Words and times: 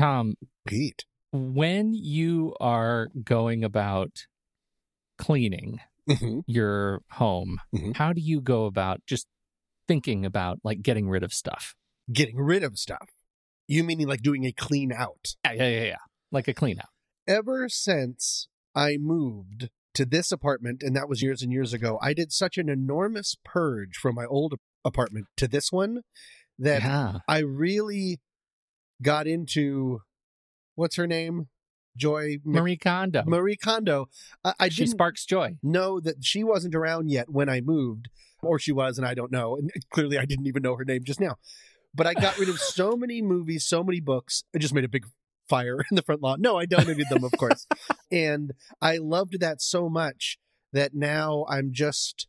Tom, 0.00 0.34
Pete. 0.66 1.04
when 1.30 1.92
you 1.92 2.54
are 2.58 3.08
going 3.22 3.62
about 3.62 4.26
cleaning 5.18 5.78
Mhm. 6.08 6.42
your 6.46 7.02
home, 7.10 7.58
Mhm. 7.74 7.96
how 7.96 8.14
do 8.14 8.20
you 8.22 8.40
go 8.40 8.64
about 8.64 9.04
just 9.06 9.26
thinking 9.86 10.24
about 10.24 10.58
like 10.64 10.80
getting 10.80 11.08
rid 11.10 11.22
of 11.22 11.34
stuff? 11.34 11.74
Getting 12.10 12.38
rid 12.38 12.62
of 12.64 12.78
stuff. 12.78 13.10
You 13.68 13.84
meaning 13.84 14.08
like 14.08 14.22
doing 14.22 14.44
a 14.46 14.52
clean 14.52 14.90
out? 14.90 15.34
Yeah, 15.44 15.52
yeah, 15.52 15.68
yeah, 15.68 15.84
yeah. 15.84 15.96
Like 16.32 16.48
a 16.48 16.54
clean 16.54 16.78
out. 16.80 16.88
Ever 17.28 17.68
since 17.68 18.48
I 18.74 18.96
moved 18.96 19.68
to 19.94 20.06
this 20.06 20.32
apartment, 20.32 20.82
and 20.82 20.96
that 20.96 21.08
was 21.10 21.20
years 21.20 21.42
and 21.42 21.52
years 21.52 21.74
ago, 21.74 21.98
I 22.00 22.14
did 22.14 22.32
such 22.32 22.56
an 22.56 22.70
enormous 22.70 23.36
purge 23.44 23.96
from 23.96 24.14
my 24.14 24.24
old 24.24 24.54
apartment 24.82 25.26
to 25.36 25.46
this 25.46 25.70
one 25.70 26.02
that 26.58 26.80
Yeah. 26.82 27.18
I 27.28 27.40
really 27.40 28.18
got 29.02 29.26
into 29.26 30.02
what's 30.74 30.96
her 30.96 31.06
name? 31.06 31.48
Joy 31.96 32.38
Marie 32.44 32.76
Kondo. 32.76 33.24
Marie 33.26 33.56
Kondo. 33.56 34.08
I, 34.44 34.54
I 34.60 34.68
she 34.68 34.86
sparks 34.86 35.26
joy. 35.26 35.56
know 35.62 36.00
that 36.00 36.24
she 36.24 36.44
wasn't 36.44 36.74
around 36.74 37.10
yet 37.10 37.28
when 37.28 37.48
I 37.48 37.60
moved, 37.60 38.08
or 38.42 38.58
she 38.58 38.72
was, 38.72 38.96
and 38.96 39.06
I 39.06 39.14
don't 39.14 39.32
know. 39.32 39.56
And 39.56 39.70
clearly, 39.92 40.18
I 40.18 40.24
didn't 40.24 40.46
even 40.46 40.62
know 40.62 40.76
her 40.76 40.84
name 40.84 41.04
just 41.04 41.20
now. 41.20 41.36
But 41.94 42.06
I 42.06 42.14
got 42.14 42.38
rid 42.38 42.48
of 42.48 42.58
so 42.60 42.92
many 42.96 43.20
movies, 43.20 43.66
so 43.66 43.82
many 43.82 44.00
books. 44.00 44.44
I 44.54 44.58
just 44.58 44.74
made 44.74 44.84
a 44.84 44.88
big 44.88 45.06
fire 45.48 45.84
in 45.90 45.96
the 45.96 46.02
front 46.02 46.22
lawn. 46.22 46.40
No, 46.40 46.56
I 46.56 46.66
donated 46.66 47.06
them, 47.10 47.24
of 47.24 47.32
course. 47.32 47.66
And 48.12 48.54
I 48.82 48.96
loved 48.96 49.38
that 49.38 49.62
so 49.62 49.88
much 49.88 50.36
that 50.72 50.94
now 50.94 51.44
I'm 51.48 51.70
just 51.70 52.26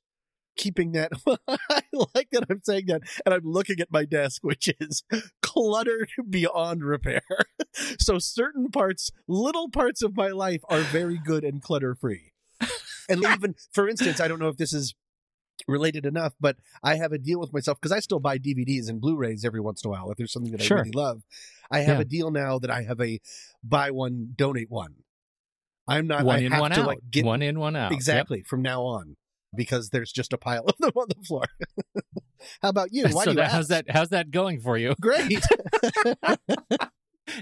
keeping 0.62 0.92
that. 0.94 1.12
I 1.48 1.82
like 2.16 2.30
that 2.32 2.46
I'm 2.50 2.62
saying 2.64 2.86
that. 2.88 3.02
And 3.26 3.34
I'm 3.34 3.44
looking 3.44 3.80
at 3.80 3.92
my 3.92 4.06
desk, 4.06 4.44
which 4.44 4.70
is 4.80 5.04
cluttered 5.42 6.10
beyond 6.30 6.84
repair. 6.84 7.22
so 8.00 8.20
certain 8.20 8.70
parts, 8.70 9.12
little 9.28 9.70
parts 9.70 10.02
of 10.04 10.16
my 10.16 10.30
life 10.30 10.62
are 10.70 10.82
very 10.82 11.18
good 11.18 11.44
and 11.44 11.62
clutter 11.62 11.96
free. 11.96 12.32
And 13.10 13.24
even, 13.26 13.55
for 13.74 13.90
instance, 13.90 14.22
I 14.22 14.27
don't 14.27 14.40
know 14.40 14.48
if 14.48 14.58
this 14.58 14.72
is 14.72 14.94
related 15.68 16.05
enough, 16.05 16.34
but 16.40 16.58
I 16.84 16.96
have 16.96 17.12
a 17.12 17.18
deal 17.18 17.40
with 17.40 17.52
myself 17.52 17.80
because 17.82 17.91
I 17.91 18.00
still 18.00 18.20
buy 18.20 18.38
DVDs 18.38 18.88
and 18.88 19.02
Blu-rays 19.02 19.44
every 19.44 19.60
once 19.60 19.84
in 19.84 19.90
a 19.90 19.91
while 19.91 20.10
if 20.12 20.18
there's 20.18 20.32
something 20.32 20.52
that 20.54 20.62
Sure. 20.62 20.78
I 20.78 20.82
really 20.82 20.91
love. 20.94 21.24
I 21.72 21.80
have 21.80 21.98
Yeah. 21.98 22.02
a 22.02 22.05
deal 22.05 22.32
now 22.32 22.60
that 22.60 22.70
I 22.70 22.84
have 22.84 23.02
a 23.02 23.20
buy 23.63 23.91
one, 23.91 24.34
donate 24.35 24.70
one. 24.70 24.96
I'm 25.88 26.07
not 26.07 26.24
one 26.24 26.40
I 26.40 26.44
in, 26.44 26.52
have 26.52 26.62
one 26.62 26.72
to 26.72 26.82
out. 26.82 26.88
like 26.88 27.00
get 27.10 27.26
one 27.26 27.41
in, 27.41 27.60
one 27.60 27.76
out. 27.76 27.91
Yep. 27.91 27.98
exactly 27.98 28.44
from 28.44 28.62
now 28.62 28.84
on 28.84 29.18
because 29.55 29.90
there's 29.90 30.12
just 30.12 30.34
a 30.34 30.38
pile 30.38 30.63
of 30.66 30.76
them 30.80 30.91
on 30.96 31.07
the 31.10 31.24
floor. 31.26 31.46
How 32.62 32.70
about 32.70 32.90
you? 32.91 33.04
Why 33.10 33.24
so 33.24 33.26
do 33.26 33.30
you 33.32 33.35
that, 33.38 33.52
how's 33.52 33.68
that? 33.68 33.85
How's 33.88 34.10
that 34.10 34.32
going 34.32 34.62
for 34.62 34.77
you? 34.77 34.96
Great. 34.99 35.41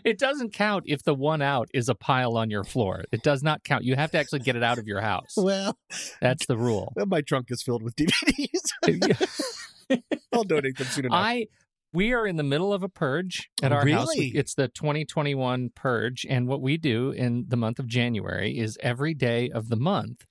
It 0.03 0.19
doesn't 0.19 0.53
count 0.53 0.83
if 0.87 1.01
the 1.01 1.15
one 1.15 1.41
out 1.41 1.67
is 1.73 1.89
a 1.89 1.95
pile 1.95 2.37
on 2.37 2.51
your 2.51 2.63
floor. 2.63 3.05
It 3.11 3.23
does 3.23 3.41
not 3.41 3.63
count. 3.63 3.85
You 3.85 3.95
have 3.95 4.11
to 4.11 4.19
actually 4.19 4.39
get 4.39 4.55
it 4.55 4.61
out 4.61 4.77
of 4.77 4.85
your 4.85 5.01
house. 5.01 5.33
well, 5.35 5.75
That's 6.21 6.45
the 6.45 6.57
rule. 6.57 6.93
my 7.07 7.21
trunk 7.21 7.47
is 7.49 7.63
filled 7.63 7.81
with 7.81 7.95
DVDs. 7.95 9.39
I'll 10.31 10.43
donate 10.43 10.77
them 10.77 10.87
soon 10.87 11.05
enough. 11.05 11.17
I 11.17 11.47
we 11.91 12.13
are 12.13 12.27
in 12.27 12.35
the 12.35 12.43
middle 12.43 12.71
of 12.71 12.83
a 12.83 12.89
purge 12.89 13.49
at 13.63 13.71
our 13.71 13.79
house. 13.87 14.09
really? 14.15 14.27
It's 14.35 14.53
the 14.53 14.67
2021 14.67 15.71
purge, 15.73 16.25
and 16.29 16.47
what 16.47 16.61
we 16.61 16.77
do 16.77 17.09
in 17.09 17.45
the 17.47 17.57
month 17.57 17.79
of 17.79 17.87
January 17.87 18.59
is 18.59 18.77
every 18.81 19.15
day 19.15 19.49
of 19.49 19.69
the 19.69 19.75
month 19.75 20.25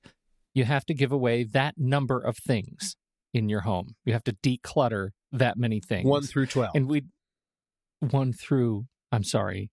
you 0.59 0.65
have 0.65 0.85
to 0.87 0.95
give 0.95 1.13
away 1.13 1.45
that 1.45 1.75
number 1.79 2.21
of 2.21 2.37
things 2.47 2.97
in 3.33 3.49
your 3.49 3.61
home. 3.61 3.95
You 4.05 4.13
have 4.13 4.25
to 4.25 4.33
declutter 4.43 5.11
that 5.33 5.57
many 5.57 5.81
things. 5.81 6.07
one 6.07 6.23
through 6.25 6.47
twelve. 6.47 6.73
and 6.75 6.89
we 6.89 7.05
one 8.01 8.33
through 8.33 8.87
I'm 9.11 9.25
sorry, 9.25 9.71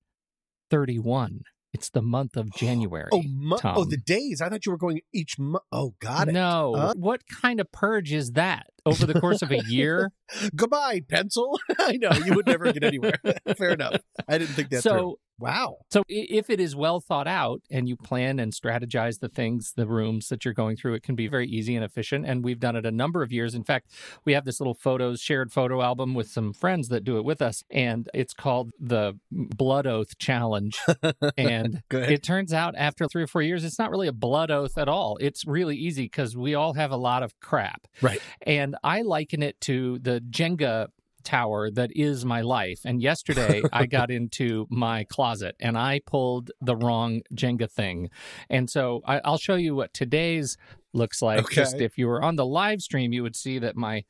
31. 0.72 1.42
It's 1.74 1.90
the 1.90 2.02
month 2.02 2.38
of 2.38 2.48
oh, 2.54 2.58
January. 2.58 3.10
oh, 3.12 3.22
mo- 3.26 3.60
oh, 3.64 3.84
the 3.84 3.98
days. 3.98 4.42
I 4.42 4.48
thought 4.50 4.66
you 4.66 4.72
were 4.72 4.78
going 4.78 5.02
each 5.14 5.38
month. 5.38 5.64
Oh, 5.72 5.94
got 6.00 6.30
it. 6.30 6.32
No. 6.32 6.74
Huh? 6.78 6.94
What 6.96 7.22
kind 7.42 7.60
of 7.60 7.72
purge 7.72 8.14
is 8.14 8.32
that? 8.32 8.68
Over 8.86 9.06
the 9.06 9.20
course 9.20 9.42
of 9.42 9.52
a 9.52 9.62
year? 9.68 10.12
Goodbye, 10.56 11.02
pencil. 11.10 11.60
I 11.80 11.98
know 11.98 12.12
you 12.26 12.34
would 12.36 12.46
never 12.46 12.72
get 12.72 12.84
anywhere. 12.84 13.20
Fair 13.58 13.72
enough. 13.72 14.00
I 14.28 14.38
didn't 14.38 14.54
think 14.54 14.70
that 14.70 14.84
so 14.84 14.90
through. 14.92 15.16
Wow. 15.40 15.78
So 15.92 16.04
if 16.08 16.50
it 16.50 16.60
is 16.60 16.76
well 16.76 17.00
thought 17.00 17.28
out 17.28 17.62
and 17.70 17.90
you 17.90 17.98
plan 17.98 18.40
and 18.40 18.54
strategize 18.54 19.20
the 19.20 19.28
things, 19.28 19.74
the 19.76 19.86
rooms 19.86 20.30
that 20.30 20.46
you're 20.46 20.54
going 20.54 20.78
through, 20.78 20.94
it 20.94 21.04
can 21.04 21.16
be 21.16 21.28
very 21.28 21.48
easy 21.48 21.76
and 21.76 21.84
efficient. 21.84 22.26
And 22.26 22.44
we've 22.44 22.60
done 22.60 22.76
it 22.76 22.86
a 22.86 22.92
number 22.92 23.22
of 23.22 23.32
years. 23.32 23.54
In 23.54 23.64
fact, 23.64 23.92
we 24.24 24.34
have 24.34 24.46
this 24.46 24.60
little 24.60 24.74
photos, 24.74 25.20
shared 25.20 25.52
photo 25.52 25.82
album 25.82 26.14
with 26.14 26.30
some 26.30 26.54
friends 26.54 26.88
that 26.90 27.04
do 27.04 27.18
it 27.18 27.26
with 27.26 27.42
us. 27.42 27.64
And 27.70 28.10
it's 28.14 28.34
called 28.34 28.72
the 28.80 29.20
Blood 29.32 29.88
Oath 29.88 30.18
Challenge. 30.18 30.80
And 31.38 31.82
it 31.92 32.24
turns 32.24 32.54
out 32.54 32.76
after 32.78 33.08
three 33.08 33.24
or 33.24 33.28
four 33.28 33.42
years, 33.42 33.64
it's 33.64 33.78
not 33.78 33.92
really 33.92 34.08
a 34.08 34.14
blood 34.14 34.52
oath 34.52 34.78
at 34.78 34.88
all. 34.88 35.18
It's 35.20 35.46
really 35.46 35.76
easy 35.76 36.04
because 36.04 36.36
we 36.36 36.56
all 36.56 36.74
have 36.74 36.92
a 36.92 36.98
lot 36.98 37.24
of 37.24 37.38
crap. 37.40 37.88
Right. 38.02 38.22
And 38.42 38.76
I 38.84 39.02
liken 39.02 39.44
it 39.44 39.60
to 39.62 40.00
the 40.00 40.22
Jenga 40.30 40.88
tower 41.26 41.70
that 41.72 41.92
is 41.96 42.24
my 42.24 42.42
life. 42.42 42.82
And 42.86 43.02
yesterday 43.02 43.62
I 43.74 43.86
got 43.98 44.12
into 44.12 44.68
my 44.70 45.04
closet 45.04 45.56
and 45.60 45.78
I 45.78 46.02
pulled 46.06 46.52
the 46.62 46.76
wrong 46.76 47.22
Jenga 47.34 47.70
thing. 47.70 48.10
And 48.50 48.70
so 48.70 49.02
I, 49.06 49.20
I'll 49.26 49.38
show 49.38 49.56
you 49.56 49.76
what 49.76 49.94
today's 49.94 50.58
looks 50.94 51.22
like. 51.22 51.50
Just 51.50 51.82
if 51.82 51.98
you 51.98 52.08
were 52.08 52.24
on 52.24 52.36
the 52.36 52.46
live 52.46 52.82
stream, 52.82 53.12
you 53.12 53.24
would 53.24 53.36
see 53.36 53.60
that 53.60 53.76
my, 53.76 54.06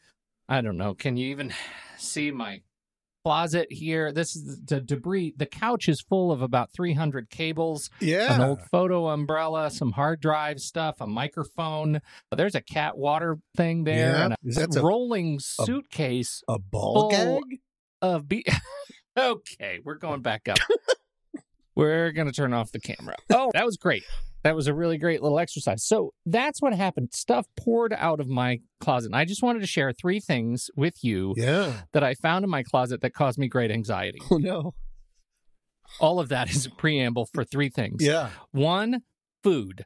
I 0.47 0.61
don't 0.61 0.77
know, 0.77 0.93
can 0.93 1.17
you 1.17 1.29
even 1.29 1.53
see 1.97 2.31
my 2.31 2.61
closet 3.25 3.67
here? 3.71 4.11
This 4.11 4.35
is 4.35 4.61
the 4.65 4.79
debris. 4.79 5.33
The 5.35 5.47
couch 5.47 5.89
is 5.89 5.99
full 5.99 6.31
of 6.31 6.43
about 6.43 6.71
300 6.73 7.31
cables 7.31 7.89
yeah. 7.99 8.35
an 8.35 8.41
old 8.41 8.59
photo 8.69 9.07
umbrella, 9.07 9.71
some 9.71 9.91
hard 9.93 10.21
drive 10.21 10.59
stuff, 10.59 10.97
a 10.99 11.07
microphone. 11.07 12.01
There's 12.31 12.53
a 12.53 12.61
cat 12.61 12.95
water 12.97 13.39
thing 13.57 13.83
there, 13.83 14.11
Yeah. 14.11 14.25
and 14.25 14.33
a 14.33 14.37
That's 14.43 14.75
a- 14.75 14.83
rolling 14.83 15.39
suitcase 15.39 16.43
a 16.47 16.59
ball 16.59 17.09
gag. 17.09 17.61
of 17.99 18.27
be. 18.27 18.45
okay, 19.17 19.79
we're 19.83 19.95
going 19.95 20.21
back 20.21 20.47
up. 20.47 20.59
we're 21.75 22.11
gonna 22.11 22.31
turn 22.31 22.53
off 22.53 22.71
the 22.71 22.79
camera. 22.79 23.15
Oh, 23.33 23.51
that 23.53 23.65
was 23.65 23.77
great. 23.77 24.03
That 24.43 24.55
was 24.55 24.67
a 24.67 24.75
really 24.75 24.97
great 24.99 25.23
little 25.23 25.39
exercise. 25.39 25.83
So 25.83 26.13
that's 26.25 26.61
what 26.61 26.73
happened. 26.73 27.09
Stuff 27.13 27.47
poured 27.57 27.93
out 27.93 28.19
of 28.19 28.27
my 28.27 28.59
closet. 28.79 29.07
And 29.07 29.15
I 29.15 29.25
just 29.25 29.41
wanted 29.41 29.61
to 29.61 29.65
share 29.67 29.91
three 29.91 30.19
things 30.19 30.69
with 30.75 31.03
you 31.03 31.33
Yeah. 31.35 31.81
that 31.93 32.03
I 32.03 32.13
found 32.13 32.43
in 32.45 32.51
my 32.51 32.61
closet 32.61 33.01
that 33.01 33.13
caused 33.15 33.39
me 33.39 33.47
great 33.47 33.71
anxiety. 33.71 34.19
Oh 34.29 34.37
no. 34.37 34.73
All 35.99 36.19
of 36.19 36.29
that 36.29 36.49
is 36.51 36.65
a 36.65 36.69
preamble 36.71 37.27
for 37.33 37.43
three 37.43 37.69
things. 37.69 38.03
Yeah. 38.03 38.29
One, 38.51 39.01
food, 39.43 39.85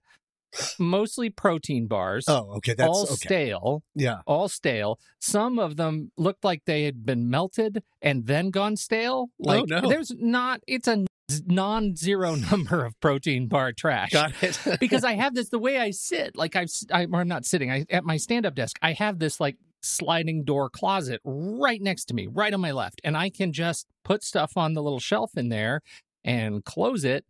mostly 0.79 1.29
protein 1.29 1.87
bars, 1.87 2.25
Oh, 2.27 2.55
okay. 2.57 2.73
That's 2.73 2.89
all 2.89 3.03
okay. 3.03 3.13
stale, 3.15 3.83
Yeah. 3.95 4.21
all 4.25 4.49
stale. 4.49 4.97
Some 5.19 5.59
of 5.59 5.75
them 5.77 6.11
looked 6.17 6.43
like 6.43 6.63
they 6.65 6.83
had 6.83 7.05
been 7.05 7.29
melted 7.29 7.83
and 8.01 8.25
then 8.25 8.49
gone 8.49 8.75
stale. 8.75 9.27
Oh, 9.45 9.47
like 9.47 9.67
no. 9.67 9.87
there's 9.87 10.11
not. 10.17 10.61
It's 10.67 10.87
a 10.87 11.05
non-zero 11.45 12.35
number 12.51 12.85
of 12.85 12.99
protein 12.99 13.47
bar 13.47 13.71
trash. 13.71 14.11
Got 14.11 14.33
it. 14.41 14.59
because 14.79 15.03
I 15.03 15.13
have 15.13 15.35
this 15.35 15.49
the 15.49 15.59
way 15.59 15.77
I 15.77 15.91
sit, 15.91 16.35
like 16.35 16.55
I've, 16.55 16.71
I, 16.91 17.05
or 17.05 17.19
I'm 17.19 17.27
not 17.27 17.45
sitting. 17.45 17.71
I 17.71 17.85
at 17.89 18.03
my 18.03 18.17
stand-up 18.17 18.55
desk, 18.55 18.77
I 18.81 18.93
have 18.93 19.19
this 19.19 19.39
like 19.39 19.57
sliding 19.81 20.43
door 20.43 20.69
closet 20.69 21.21
right 21.23 21.81
next 21.81 22.05
to 22.05 22.13
me, 22.13 22.27
right 22.27 22.53
on 22.53 22.61
my 22.61 22.71
left, 22.71 23.01
and 23.03 23.15
I 23.15 23.29
can 23.29 23.53
just 23.53 23.87
put 24.03 24.23
stuff 24.23 24.57
on 24.57 24.73
the 24.73 24.83
little 24.83 24.99
shelf 24.99 25.31
in 25.37 25.49
there 25.49 25.81
and 26.23 26.63
close 26.65 27.03
it 27.03 27.25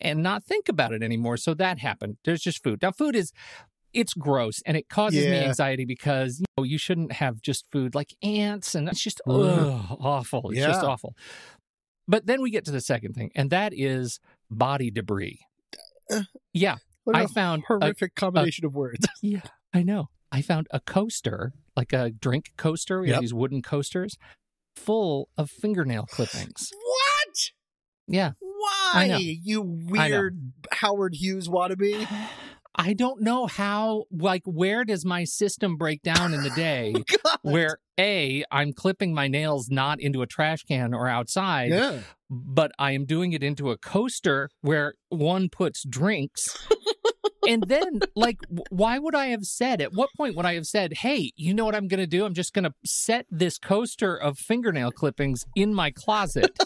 and 0.00 0.22
not 0.22 0.44
think 0.44 0.68
about 0.68 0.92
it 0.92 1.02
anymore. 1.02 1.36
So 1.36 1.54
that 1.54 1.78
happened. 1.78 2.18
There's 2.24 2.42
just 2.42 2.62
food. 2.62 2.82
Now, 2.82 2.92
food 2.92 3.16
is. 3.16 3.32
It's 3.92 4.12
gross 4.12 4.60
and 4.66 4.76
it 4.76 4.88
causes 4.88 5.24
me 5.24 5.36
anxiety 5.36 5.84
because 5.84 6.40
you 6.40 6.46
know 6.58 6.64
you 6.64 6.78
shouldn't 6.78 7.12
have 7.12 7.40
just 7.40 7.64
food 7.70 7.94
like 7.94 8.12
ants 8.24 8.74
and 8.74 8.88
it's 8.88 9.00
just 9.00 9.20
Ugh. 9.24 9.96
awful. 10.00 10.50
It's 10.50 10.66
just 10.66 10.82
awful. 10.82 11.14
But 12.06 12.26
then 12.26 12.42
we 12.42 12.50
get 12.50 12.64
to 12.66 12.70
the 12.70 12.80
second 12.80 13.14
thing, 13.14 13.30
and 13.34 13.50
that 13.50 13.72
is 13.74 14.20
body 14.50 14.90
debris. 14.90 15.40
Uh, 16.10 16.22
Yeah, 16.52 16.76
What 17.04 17.16
I 17.16 17.22
a 17.22 17.28
found 17.28 17.62
a- 17.62 17.66
horrific 17.78 18.14
combination 18.14 18.64
of 18.66 18.74
words. 18.74 19.06
yeah, 19.22 19.40
I 19.72 19.82
know. 19.82 20.08
I 20.30 20.42
found 20.42 20.66
a 20.70 20.80
coaster, 20.80 21.52
like 21.76 21.92
a 21.92 22.10
drink 22.10 22.52
coaster. 22.56 23.00
We 23.00 23.08
have 23.08 23.14
Yep. 23.16 23.20
these 23.22 23.34
wooden 23.34 23.62
coasters 23.62 24.16
full 24.76 25.28
of 25.38 25.50
fingernail 25.50 26.06
clippings. 26.06 26.68
what? 26.82 27.36
Yeah. 28.08 28.32
Why? 28.40 29.16
You 29.42 29.62
weird 29.62 30.52
Howard 30.72 31.14
Hughes 31.14 31.48
wannabe. 31.48 32.06
I 32.76 32.92
don't 32.92 33.22
know 33.22 33.46
how, 33.46 34.04
like, 34.10 34.42
where 34.44 34.84
does 34.84 35.04
my 35.04 35.24
system 35.24 35.76
break 35.76 36.02
down 36.02 36.34
in 36.34 36.42
the 36.42 36.50
day 36.56 36.94
where 37.42 37.78
A, 37.98 38.44
I'm 38.50 38.72
clipping 38.72 39.14
my 39.14 39.28
nails 39.28 39.68
not 39.70 40.00
into 40.00 40.22
a 40.22 40.26
trash 40.26 40.62
can 40.64 40.92
or 40.92 41.08
outside, 41.08 41.70
Yeah. 41.70 42.00
but 42.28 42.72
I 42.78 42.92
am 42.92 43.04
doing 43.04 43.32
it 43.32 43.42
into 43.42 43.70
a 43.70 43.76
coaster 43.78 44.48
where 44.60 44.94
one 45.08 45.48
puts 45.50 45.84
drinks. 45.84 46.66
and 47.48 47.62
then, 47.68 48.00
like, 48.16 48.38
why 48.70 48.98
would 48.98 49.14
I 49.14 49.26
have 49.26 49.44
said, 49.44 49.80
at 49.80 49.92
what 49.92 50.10
point 50.16 50.34
would 50.36 50.46
I 50.46 50.54
have 50.54 50.66
said, 50.66 50.94
hey, 50.94 51.30
you 51.36 51.54
know 51.54 51.64
what 51.64 51.74
I'm 51.74 51.86
going 51.88 52.00
to 52.00 52.06
do? 52.06 52.24
I'm 52.24 52.34
just 52.34 52.54
going 52.54 52.64
to 52.64 52.72
set 52.84 53.26
this 53.30 53.58
coaster 53.58 54.16
of 54.16 54.38
fingernail 54.38 54.90
clippings 54.92 55.44
in 55.54 55.72
my 55.74 55.90
closet. 55.90 56.58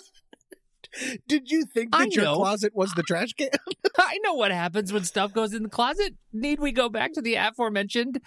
Did 1.26 1.50
you 1.50 1.64
think 1.64 1.92
that 1.92 2.14
your 2.14 2.34
closet 2.34 2.74
was 2.74 2.92
the 2.94 3.02
trash 3.02 3.32
can? 3.34 3.50
I 3.98 4.18
know 4.22 4.34
what 4.34 4.50
happens 4.50 4.92
when 4.92 5.04
stuff 5.04 5.32
goes 5.32 5.52
in 5.52 5.64
the 5.64 5.68
closet. 5.68 6.14
Need 6.32 6.60
we 6.60 6.72
go 6.72 6.88
back 6.88 7.12
to 7.14 7.20
the 7.22 7.34
aforementioned 7.34 8.20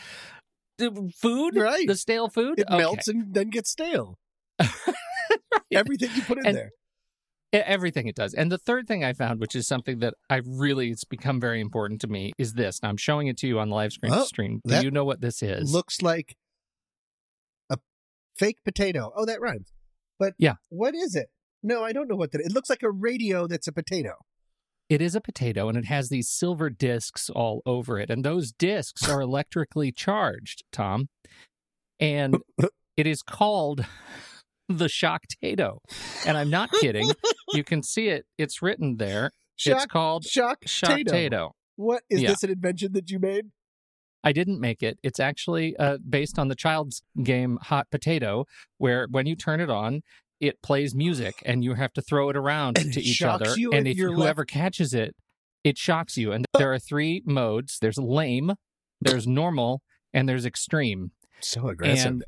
the 0.77 1.11
food? 1.15 1.55
Right. 1.55 1.87
The 1.87 1.95
stale 1.95 2.29
food? 2.29 2.59
It 2.59 2.67
Okay. 2.67 2.77
melts 2.77 3.07
and 3.07 3.33
then 3.33 3.49
gets 3.49 3.71
stale. 3.71 4.17
Everything 5.71 6.09
you 6.15 6.21
put 6.23 6.37
in 6.39 6.45
And- 6.47 6.57
there. 6.57 6.69
Everything 7.53 8.07
it 8.07 8.15
does. 8.15 8.33
And 8.33 8.49
the 8.49 8.57
third 8.57 8.87
thing 8.87 9.03
I 9.03 9.11
found, 9.11 9.41
which 9.41 9.57
is 9.57 9.67
something 9.67 9.99
that 9.99 10.13
I 10.29 10.39
really, 10.45 10.89
it's 10.89 11.03
become 11.03 11.37
very 11.41 11.59
important 11.59 11.99
to 12.01 12.07
me, 12.07 12.31
is 12.37 12.53
this. 12.53 12.79
And 12.81 12.89
I'm 12.89 12.95
showing 12.95 13.27
it 13.27 13.35
to 13.39 13.47
you 13.47 13.59
on 13.59 13.67
the 13.67 13.75
live 13.75 13.91
screen 13.91 14.13
Oh, 14.15 14.23
stream. 14.23 14.61
Do 14.65 14.81
you 14.81 14.89
know 14.89 15.03
what 15.03 15.19
this 15.19 15.43
is? 15.43 15.73
Looks 15.73 16.01
like 16.01 16.37
a 17.69 17.77
fake 18.37 18.59
potato. 18.63 19.11
Oh, 19.13 19.25
that 19.25 19.41
rhymes. 19.41 19.73
But 20.17 20.33
Yeah. 20.37 20.53
what 20.69 20.95
is 20.95 21.13
it? 21.13 21.27
No, 21.63 21.83
I 21.83 21.91
don't 21.93 22.07
know 22.07 22.15
what 22.15 22.31
that. 22.31 22.41
It 22.41 22.51
looks 22.53 22.69
like 22.69 22.83
a 22.83 22.91
radio 22.91 23.47
that's 23.47 23.67
a 23.67 23.71
potato. 23.71 24.15
It 24.89 25.01
is 25.01 25.15
a 25.15 25.21
potato 25.21 25.69
and 25.69 25.77
it 25.77 25.85
has 25.85 26.09
these 26.09 26.27
silver 26.27 26.69
discs 26.69 27.29
all 27.29 27.61
over 27.65 27.97
it. 27.99 28.09
And 28.09 28.25
those 28.25 28.51
discs 28.51 29.07
are 29.07 29.21
electrically 29.29 29.91
charged, 29.91 30.63
Tom. 30.71 31.07
And 31.99 32.37
it 32.97 33.07
is 33.07 33.21
called 33.21 33.85
the 34.69 34.87
Shocktato. 34.87 35.77
And 36.25 36.37
I'm 36.37 36.49
not 36.49 36.71
kidding. 36.79 37.11
You 37.53 37.63
can 37.63 37.83
see 37.83 38.07
it. 38.07 38.25
It's 38.37 38.61
written 38.61 38.97
there. 38.97 39.31
it's 39.65 39.85
called 39.85 40.25
shock, 40.25 40.59
potato. 40.61 41.53
What 41.75 42.03
is 42.09 42.21
Yeah. 42.21 42.29
this 42.29 42.43
an 42.43 42.51
invention 42.51 42.93
that 42.93 43.09
you 43.11 43.19
made? 43.19 43.45
I 44.23 44.33
didn't 44.33 44.59
make 44.59 44.83
it. 44.83 44.99
It's 45.01 45.19
actually 45.19 45.75
uh, 45.77 45.97
based 46.07 46.37
on 46.37 46.47
the 46.47 46.55
child's 46.55 47.01
game 47.23 47.57
Hot 47.63 47.87
Potato, 47.89 48.45
where 48.77 49.07
when 49.09 49.25
you 49.25 49.35
turn 49.35 49.59
it 49.59 49.69
on, 49.69 50.01
it 50.41 50.61
plays 50.61 50.93
music 50.93 51.35
and 51.45 51.63
you 51.63 51.75
have 51.75 51.93
to 51.93 52.01
throw 52.01 52.29
it 52.29 52.35
around 52.35 52.77
And 52.77 52.91
to 52.93 52.99
it 52.99 53.05
each 53.05 53.21
other. 53.21 53.53
you 53.55 53.71
and 53.71 53.87
if 53.87 53.91
if 53.91 53.97
you're 53.97 54.13
whoever 54.13 54.43
catches 54.43 54.93
it, 54.93 55.15
it 55.63 55.77
shocks 55.77 56.17
you. 56.17 56.31
And 56.33 56.45
there 56.57 56.73
are 56.73 56.79
three 56.79 57.21
modes 57.25 57.77
there's 57.79 57.97
lame, 57.97 58.53
there's 58.99 59.27
normal, 59.27 59.81
and 60.13 60.27
there's 60.27 60.45
extreme. 60.45 61.11
So 61.39 61.69
aggressive. 61.69 62.05
And 62.07 62.23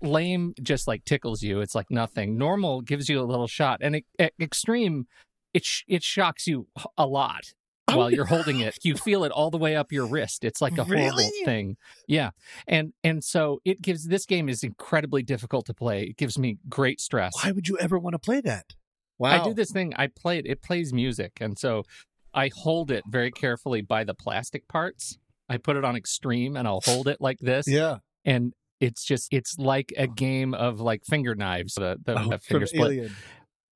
lame 0.00 0.54
just 0.62 0.86
like 0.88 1.04
tickles 1.04 1.42
you. 1.42 1.60
It's 1.60 1.74
like 1.74 1.90
nothing. 1.90 2.38
Normal 2.38 2.80
gives 2.80 3.08
you 3.08 3.20
a 3.20 3.26
little 3.26 3.46
shot, 3.48 3.80
and 3.82 3.96
e- 3.96 4.04
extreme, 4.40 5.06
it 5.52 5.64
sh- 5.64 5.82
it 5.88 6.02
shocks 6.02 6.46
you 6.46 6.68
a 6.96 7.06
lot 7.06 7.52
while 7.94 8.10
you're 8.10 8.24
holding 8.26 8.60
it. 8.60 8.78
You 8.82 8.94
feel 8.96 9.24
it 9.24 9.32
all 9.32 9.50
the 9.50 9.58
way 9.58 9.76
up 9.76 9.92
your 9.92 10.06
wrist. 10.06 10.44
It's 10.44 10.60
like 10.60 10.76
a 10.78 10.84
horrible 10.84 11.04
Really? 11.16 11.30
thing. 11.44 11.76
Yeah, 12.06 12.30
and 12.66 12.92
and 13.04 13.22
so 13.24 13.60
it 13.64 13.80
gives 13.82 14.06
this 14.08 14.26
game 14.26 14.48
is 14.48 14.62
incredibly 14.62 15.22
difficult 15.22 15.66
to 15.66 15.74
play. 15.74 16.02
It 16.04 16.16
gives 16.16 16.38
me 16.38 16.58
great 16.68 17.00
stress. 17.00 17.32
Why 17.42 17.52
would 17.52 17.68
you 17.68 17.78
ever 17.78 17.98
want 17.98 18.14
to 18.14 18.18
play 18.18 18.40
that? 18.42 18.66
Wow. 19.18 19.40
I 19.40 19.44
do 19.44 19.54
this 19.54 19.70
thing. 19.72 19.92
I 19.96 20.06
play 20.08 20.38
it. 20.38 20.46
It 20.46 20.62
plays 20.62 20.92
music, 20.92 21.32
and 21.40 21.58
so 21.58 21.82
I 22.34 22.50
hold 22.54 22.90
it 22.90 23.02
very 23.08 23.30
carefully 23.30 23.80
by 23.82 24.04
the 24.04 24.14
plastic 24.14 24.68
parts. 24.68 25.18
I 25.48 25.56
put 25.56 25.76
it 25.76 25.84
on 25.84 25.96
extreme, 25.96 26.56
and 26.56 26.68
I'll 26.68 26.82
hold 26.84 27.08
it 27.08 27.20
like 27.20 27.38
this 27.40 27.66
Yeah. 27.66 27.98
and 28.24 28.52
it's 28.80 29.02
just 29.04 29.26
it's 29.32 29.58
like 29.58 29.92
a 29.96 30.06
game 30.06 30.54
of 30.54 30.80
like 30.80 31.04
finger 31.04 31.34
knives 31.34 31.74
the, 31.74 31.96
the, 32.04 32.16
Oh, 32.16 32.28
the 32.28 32.38
finger 32.48 32.66
split 32.66 32.92
Alien. 32.92 33.12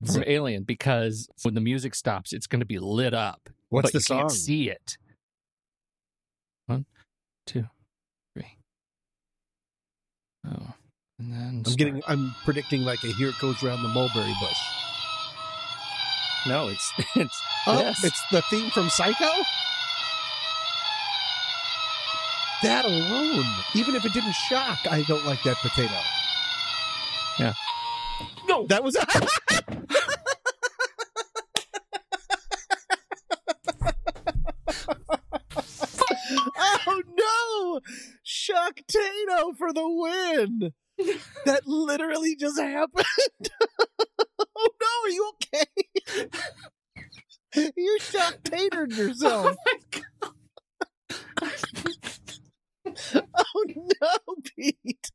from 0.05 0.23
alien 0.27 0.63
because 0.63 1.27
when 1.41 1.55
the 1.55 1.59
music 1.61 1.93
stops 1.95 2.31
it's 2.31 2.47
going 2.47 2.61
to 2.61 2.65
be 2.65 2.79
lit 2.79 3.13
up 3.13 3.49
What's 3.73 3.85
but 3.85 3.93
the 3.93 3.99
you 3.99 4.01
song? 4.01 4.19
can't 4.19 4.31
see 4.31 4.69
it 4.69 4.97
one 6.67 6.85
two 7.47 7.65
three 8.35 8.57
oh 10.47 10.73
and 11.19 11.33
then 11.33 11.63
I'm 11.65 11.75
getting. 11.75 12.01
I'm 12.07 12.35
predicting 12.45 12.83
like 12.83 13.03
a 13.03 13.07
"Here 13.13 13.29
It 13.29 13.39
Goes 13.39 13.63
Round 13.63 13.83
the 13.83 13.89
Mulberry 13.89 14.33
Bush." 14.41 14.57
no 16.47 16.69
it's 16.69 16.91
it's 17.15 17.41
Oh, 17.67 17.79
Yes. 17.79 18.03
it's 18.03 18.21
the 18.31 18.41
theme 18.43 18.69
from 18.71 18.89
Psycho. 18.89 19.29
That 22.63 22.85
alone, 22.85 23.45
even 23.75 23.95
if 23.95 24.05
it 24.05 24.13
didn't 24.13 24.33
shock, 24.33 24.79
I 24.89 25.03
don't 25.03 25.25
like 25.25 25.43
that 25.43 25.57
potato. 25.57 25.93
Yeah. 27.39 27.53
No 28.47 28.67
That 28.67 28.83
was. 28.83 28.97
Shocktato 39.53 39.57
for 39.57 39.73
the 39.73 39.87
win. 39.87 40.73
That 41.45 41.65
literally 41.65 42.35
just 42.35 42.59
happened. 42.59 43.05
oh 44.39 44.69
no! 44.79 44.87
Are 45.03 45.09
you 45.09 45.31
okay? 45.33 45.65
you 47.75 47.97
shocktatered 47.99 48.93
oh, 48.93 48.95
yourself. 48.95 49.55
Oh 51.41 51.51
oh 53.37 53.63
no, 54.01 54.35
Pete! 54.55 55.11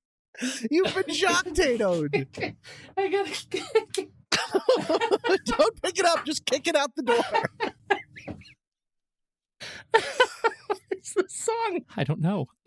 You've 0.68 0.94
been 0.94 1.04
shocktatoed. 1.04 2.26
i 2.96 3.08
gotta 3.08 4.08
Don't 5.44 5.82
pick 5.82 5.98
it 5.98 6.04
up. 6.04 6.24
Just 6.24 6.44
kick 6.44 6.66
it 6.66 6.74
out 6.74 6.90
the 6.96 7.02
door. 7.02 7.24
it's 10.90 11.14
the 11.14 11.24
song 11.28 11.80
i 11.96 12.04
don't 12.04 12.20
know 12.20 12.20
i 12.26 12.26
don't 12.26 12.26
know 12.26 12.44
I 12.44 12.44
don't 12.44 12.57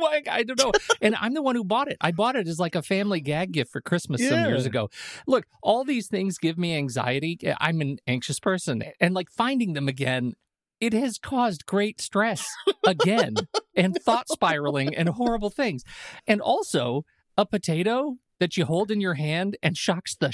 know 0.00 0.06
why 0.06 0.22
I 0.30 0.42
don't 0.42 0.58
know. 0.58 0.72
And 1.00 1.14
I'm 1.20 1.34
the 1.34 1.42
one 1.42 1.56
who 1.56 1.64
bought 1.64 1.88
it. 1.88 1.96
I 2.00 2.12
bought 2.12 2.36
it 2.36 2.48
as 2.48 2.58
like 2.58 2.74
a 2.74 2.82
family 2.82 3.20
gag 3.20 3.52
gift 3.52 3.72
for 3.72 3.80
Christmas 3.80 4.26
some 4.26 4.44
years 4.46 4.66
ago. 4.66 4.90
Look, 5.26 5.46
all 5.62 5.84
these 5.84 6.08
things 6.08 6.38
give 6.38 6.58
me 6.58 6.76
anxiety. 6.76 7.38
Eh, 7.42 7.54
I'm 7.60 7.80
an 7.80 7.98
anxious 8.06 8.40
person. 8.40 8.82
And 9.00 9.14
like 9.14 9.30
finding 9.30 9.72
them 9.72 9.88
again, 9.88 10.34
it 10.80 10.92
has 10.92 11.18
caused 11.18 11.66
great 11.66 12.00
stress 12.00 12.46
again 12.86 13.34
and 13.74 13.96
thought 13.96 14.28
spiraling 14.28 14.94
and 14.94 15.08
horrible 15.10 15.50
things. 15.50 15.84
And 16.26 16.40
also, 16.40 17.04
a 17.38 17.46
potato 17.46 18.16
that 18.38 18.56
you 18.56 18.64
hold 18.64 18.90
in 18.90 19.00
your 19.00 19.14
hand 19.14 19.56
and 19.62 19.76
shocks 19.76 20.14
the 20.14 20.32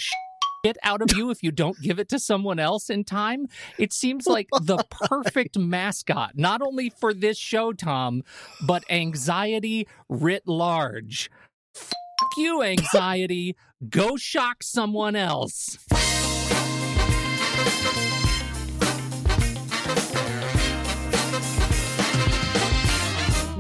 shit 0.65 0.79
out 0.85 1.03
of 1.03 1.17
you 1.17 1.31
if 1.31 1.43
you 1.43 1.51
don't 1.51 1.81
give 1.81 1.99
it 1.99 2.09
to 2.09 2.19
someone 2.19 2.59
else 2.59 2.89
in 2.89 3.03
time. 3.03 3.47
It 3.79 3.93
seems 3.93 4.27
like 4.27 4.49
the 4.61 4.79
perfect 4.91 5.59
mascot, 5.59 6.33
not 6.37 6.63
only 6.63 6.91
for 6.91 7.13
this 7.13 7.37
show, 7.37 7.73
Tom, 7.73 8.23
but 8.65 8.85
anxiety 8.89 9.89
writ 10.09 10.47
large. 10.47 11.31
Fuck 11.75 12.37
you, 12.37 12.63
anxiety. 12.63 13.57
Go 13.89 14.17
shock 14.17 14.63
someone 14.63 15.17
else. 15.17 15.79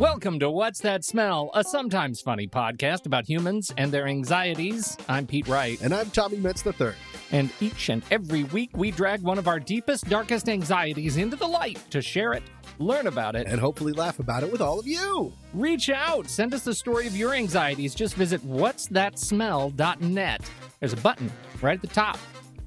Welcome 0.03 0.41
to 0.41 0.51
What's 0.51 0.81
That 0.81 1.05
Smell, 1.05 1.53
a 1.55 1.63
sometimes 1.63 2.21
funny 2.21 2.49
podcast 2.49 3.07
about 3.07 3.25
humans 3.25 3.73
and 3.79 3.93
their 3.93 4.09
anxieties. 4.09 4.99
I'm 5.09 5.29
Pete 5.29 5.47
Wright, 5.47 5.81
And 5.81 5.95
I'm 5.95 6.11
Tommy 6.11 6.39
Metz 6.39 6.61
the 6.61 6.73
third. 6.73 6.97
and 7.31 7.51
each 7.61 7.89
and 7.89 8.03
every 8.11 8.43
week 8.43 8.77
we 8.77 8.91
drag 8.91 9.23
one 9.23 9.39
of 9.39 9.47
our 9.47 9.61
deepest, 9.61 10.09
darkest 10.09 10.49
anxieties 10.49 11.19
into 11.19 11.37
the 11.37 11.47
light 11.47 11.79
to 11.91 12.03
share 12.03 12.33
it, 12.33 12.43
learn 12.81 13.07
about 13.07 13.37
it, 13.37 13.47
And 13.47 13.61
hopefully 13.61 13.93
laugh 13.93 14.19
about 14.19 14.43
it 14.43 14.51
with 14.51 14.61
all 14.61 14.81
of 14.81 14.89
you. 14.89 15.33
reach 15.55 15.89
out, 15.89 16.29
send 16.29 16.53
us 16.53 16.65
the 16.65 16.75
story 16.75 17.07
of 17.07 17.17
your 17.17 17.33
anxieties. 17.33 17.95
Just 17.95 18.17
visit 18.17 18.45
what'sthatsmell.net. 18.45 20.51
There's 20.81 20.95
a 20.95 20.97
button 20.97 21.31
right 21.61 21.77
at 21.77 21.81
the 21.81 21.87
top 21.87 22.19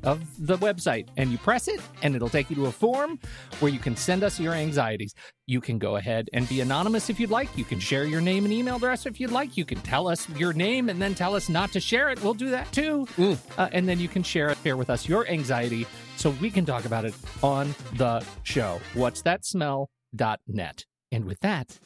of 0.05 0.23
the 0.45 0.57
website, 0.59 1.07
and 1.17 1.31
you 1.31 1.37
press 1.37 1.67
it, 1.67 1.81
and 2.01 2.15
it'll 2.15 2.29
take 2.29 2.49
you 2.49 2.55
to 2.57 2.67
a 2.67 2.71
form 2.71 3.19
where 3.59 3.71
you 3.71 3.79
can 3.79 3.95
send 3.95 4.23
us 4.23 4.39
your 4.39 4.53
anxieties. 4.53 5.13
You 5.47 5.61
can 5.61 5.77
go 5.77 5.97
ahead 5.97 6.29
and 6.33 6.47
be 6.47 6.61
anonymous 6.61 7.09
if 7.09 7.19
you'd 7.19 7.29
like. 7.29 7.55
You 7.57 7.65
can 7.65 7.79
share 7.79 8.05
your 8.05 8.21
name 8.21 8.45
and 8.45 8.53
email 8.53 8.77
address 8.77 9.05
if 9.05 9.19
you'd 9.19 9.31
like. 9.31 9.57
You 9.57 9.65
can 9.65 9.79
tell 9.81 10.07
us 10.07 10.27
your 10.29 10.53
name 10.53 10.89
and 10.89 11.01
then 11.01 11.13
tell 11.13 11.35
us 11.35 11.49
not 11.49 11.71
to 11.73 11.79
share 11.79 12.09
it. 12.09 12.23
We'll 12.23 12.33
do 12.33 12.49
that 12.49 12.71
too. 12.71 13.07
Mm. 13.17 13.37
Uh, 13.57 13.69
and 13.71 13.87
then 13.87 13.99
you 13.99 14.07
can 14.07 14.23
share 14.23 14.49
it, 14.49 14.57
share 14.63 14.77
with 14.77 14.89
us 14.89 15.07
your 15.07 15.27
anxiety 15.27 15.85
so 16.15 16.31
we 16.41 16.49
can 16.49 16.65
talk 16.65 16.85
about 16.85 17.05
it 17.05 17.13
on 17.43 17.75
the 17.95 18.25
show. 18.43 18.79
What's 18.93 19.21
that 19.23 19.45
smell.net. 19.45 20.85
And 21.11 21.25
with 21.25 21.39
that, 21.41 21.79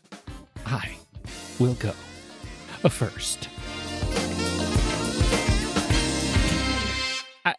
I 0.65 0.97
will 1.59 1.75
go 1.75 1.93
first. 2.89 3.49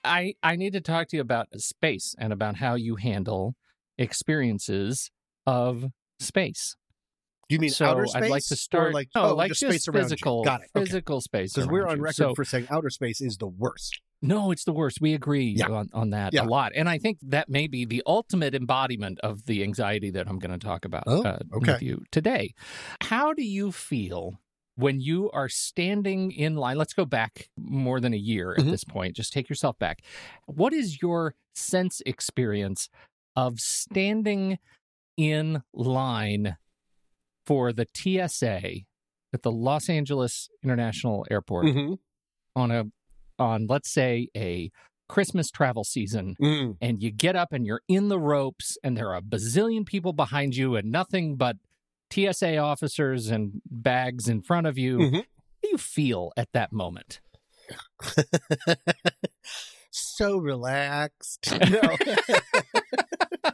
I, 0.05 0.35
I, 0.43 0.53
I 0.53 0.57
need 0.57 0.73
to 0.75 0.81
talk 0.81 1.09
to 1.09 1.17
you 1.17 1.23
about 1.23 1.49
space 1.57 2.15
and 2.19 2.33
about 2.33 2.57
how 2.57 2.75
you 2.75 2.97
handle 2.97 3.55
experiences 3.99 5.11
of 5.47 5.85
space. 6.19 6.77
Do 7.49 7.55
you 7.55 7.59
mean 7.61 7.71
so 7.71 7.87
outer 7.87 8.07
space? 8.07 8.23
I'd 8.25 8.31
like 8.31 8.45
to 8.47 8.57
start 8.57 8.95
like, 8.95 9.09
no, 9.15 9.31
oh, 9.31 9.35
like 9.35 9.49
just 9.49 9.61
just 9.61 9.73
space 9.73 9.89
around 9.89 10.03
physical. 10.05 10.45
Got 10.45 10.61
it. 10.63 10.69
Okay. 10.77 10.85
physical 10.85 11.21
space. 11.21 11.53
Because 11.53 11.69
we're 11.69 11.87
on 11.87 12.01
record 12.01 12.15
So- 12.15 12.35
for 12.35 12.45
saying 12.45 12.69
outer 12.71 12.91
space 12.91 13.21
is 13.21 13.37
the 13.39 13.49
worst. 13.49 14.01
no, 14.23 14.51
it's 14.53 14.65
the 14.65 14.73
worst. 14.73 14.99
We 15.01 15.15
agree 15.15 15.55
Yeah. 15.57 15.69
on, 15.69 15.89
on 15.95 16.11
that 16.11 16.33
Yeah. 16.35 16.43
a 16.43 16.45
lot. 16.45 16.73
And 16.77 16.89
I 16.89 16.99
think 16.99 17.19
that 17.23 17.49
may 17.49 17.67
be 17.67 17.85
the 17.87 18.03
ultimate 18.07 18.55
embodiment 18.55 19.19
of 19.21 19.47
the 19.47 19.63
anxiety 19.65 20.11
that 20.11 20.29
I'm 20.29 20.39
going 20.39 20.53
to 20.53 20.65
talk 20.65 20.85
about 20.85 21.05
Oh, 21.07 21.23
uh, 21.25 21.39
okay. 21.55 21.73
with 21.73 21.83
you 21.83 22.05
today. 22.13 22.55
How 23.03 23.33
do 23.33 23.43
you 23.43 23.73
feel 23.73 24.39
when 24.81 25.01
you 25.01 25.31
are 25.33 25.49
standing 25.49 26.31
in 26.33 26.57
line, 26.57 26.77
let's 26.79 26.93
go 26.95 27.05
back 27.05 27.49
more 27.59 28.01
than 28.01 28.13
a 28.15 28.19
year 28.19 28.53
at 28.53 28.65
Mhm. 28.65 28.71
this 28.71 28.85
point. 28.85 29.15
Just 29.17 29.33
take 29.33 29.49
yourself 29.49 29.79
back. 29.79 30.03
What 30.47 30.73
is 30.73 31.01
your 31.03 31.35
sense 31.55 32.01
experience 32.07 32.89
of 33.37 33.61
standing 33.61 34.59
in 35.17 35.63
line 35.73 36.57
for 37.47 37.73
the 37.73 37.87
TSA 37.95 38.85
at 39.33 39.43
the 39.43 39.53
Los 39.53 39.89
Angeles 39.89 40.49
International 40.63 41.27
Airport 41.31 41.67
Mhm. 41.67 41.99
on 42.57 42.71
a 42.71 42.85
on 43.39 43.67
let's 43.67 43.91
say 43.91 44.29
a 44.37 44.71
Christmas 45.09 45.51
travel 45.51 45.83
season 45.83 46.37
Mm. 46.41 46.77
and 46.81 47.03
you 47.03 47.11
get 47.11 47.35
up 47.35 47.53
and 47.53 47.65
you're 47.67 47.81
in 47.89 48.09
the 48.09 48.19
ropes 48.19 48.77
and 48.85 48.97
there 48.97 49.09
are 49.09 49.17
a 49.17 49.23
bazillion 49.23 49.85
people 49.87 50.13
behind 50.13 50.55
you 50.57 50.77
and 50.77 50.91
nothing 50.93 51.37
but 51.37 51.57
TSA 52.13 52.57
officers 52.59 53.29
and 53.29 53.61
bags 53.67 54.29
in 54.29 54.43
front 54.43 54.67
of 54.67 54.77
you. 54.79 54.99
Mhm. 54.99 55.15
How 55.17 55.23
do 55.63 55.69
you 55.71 55.79
feel 55.79 56.33
at 56.37 56.49
that 56.53 56.73
moment? 56.73 57.21
so 59.91 60.37
relaxed. 60.37 61.53
No. 61.71 61.81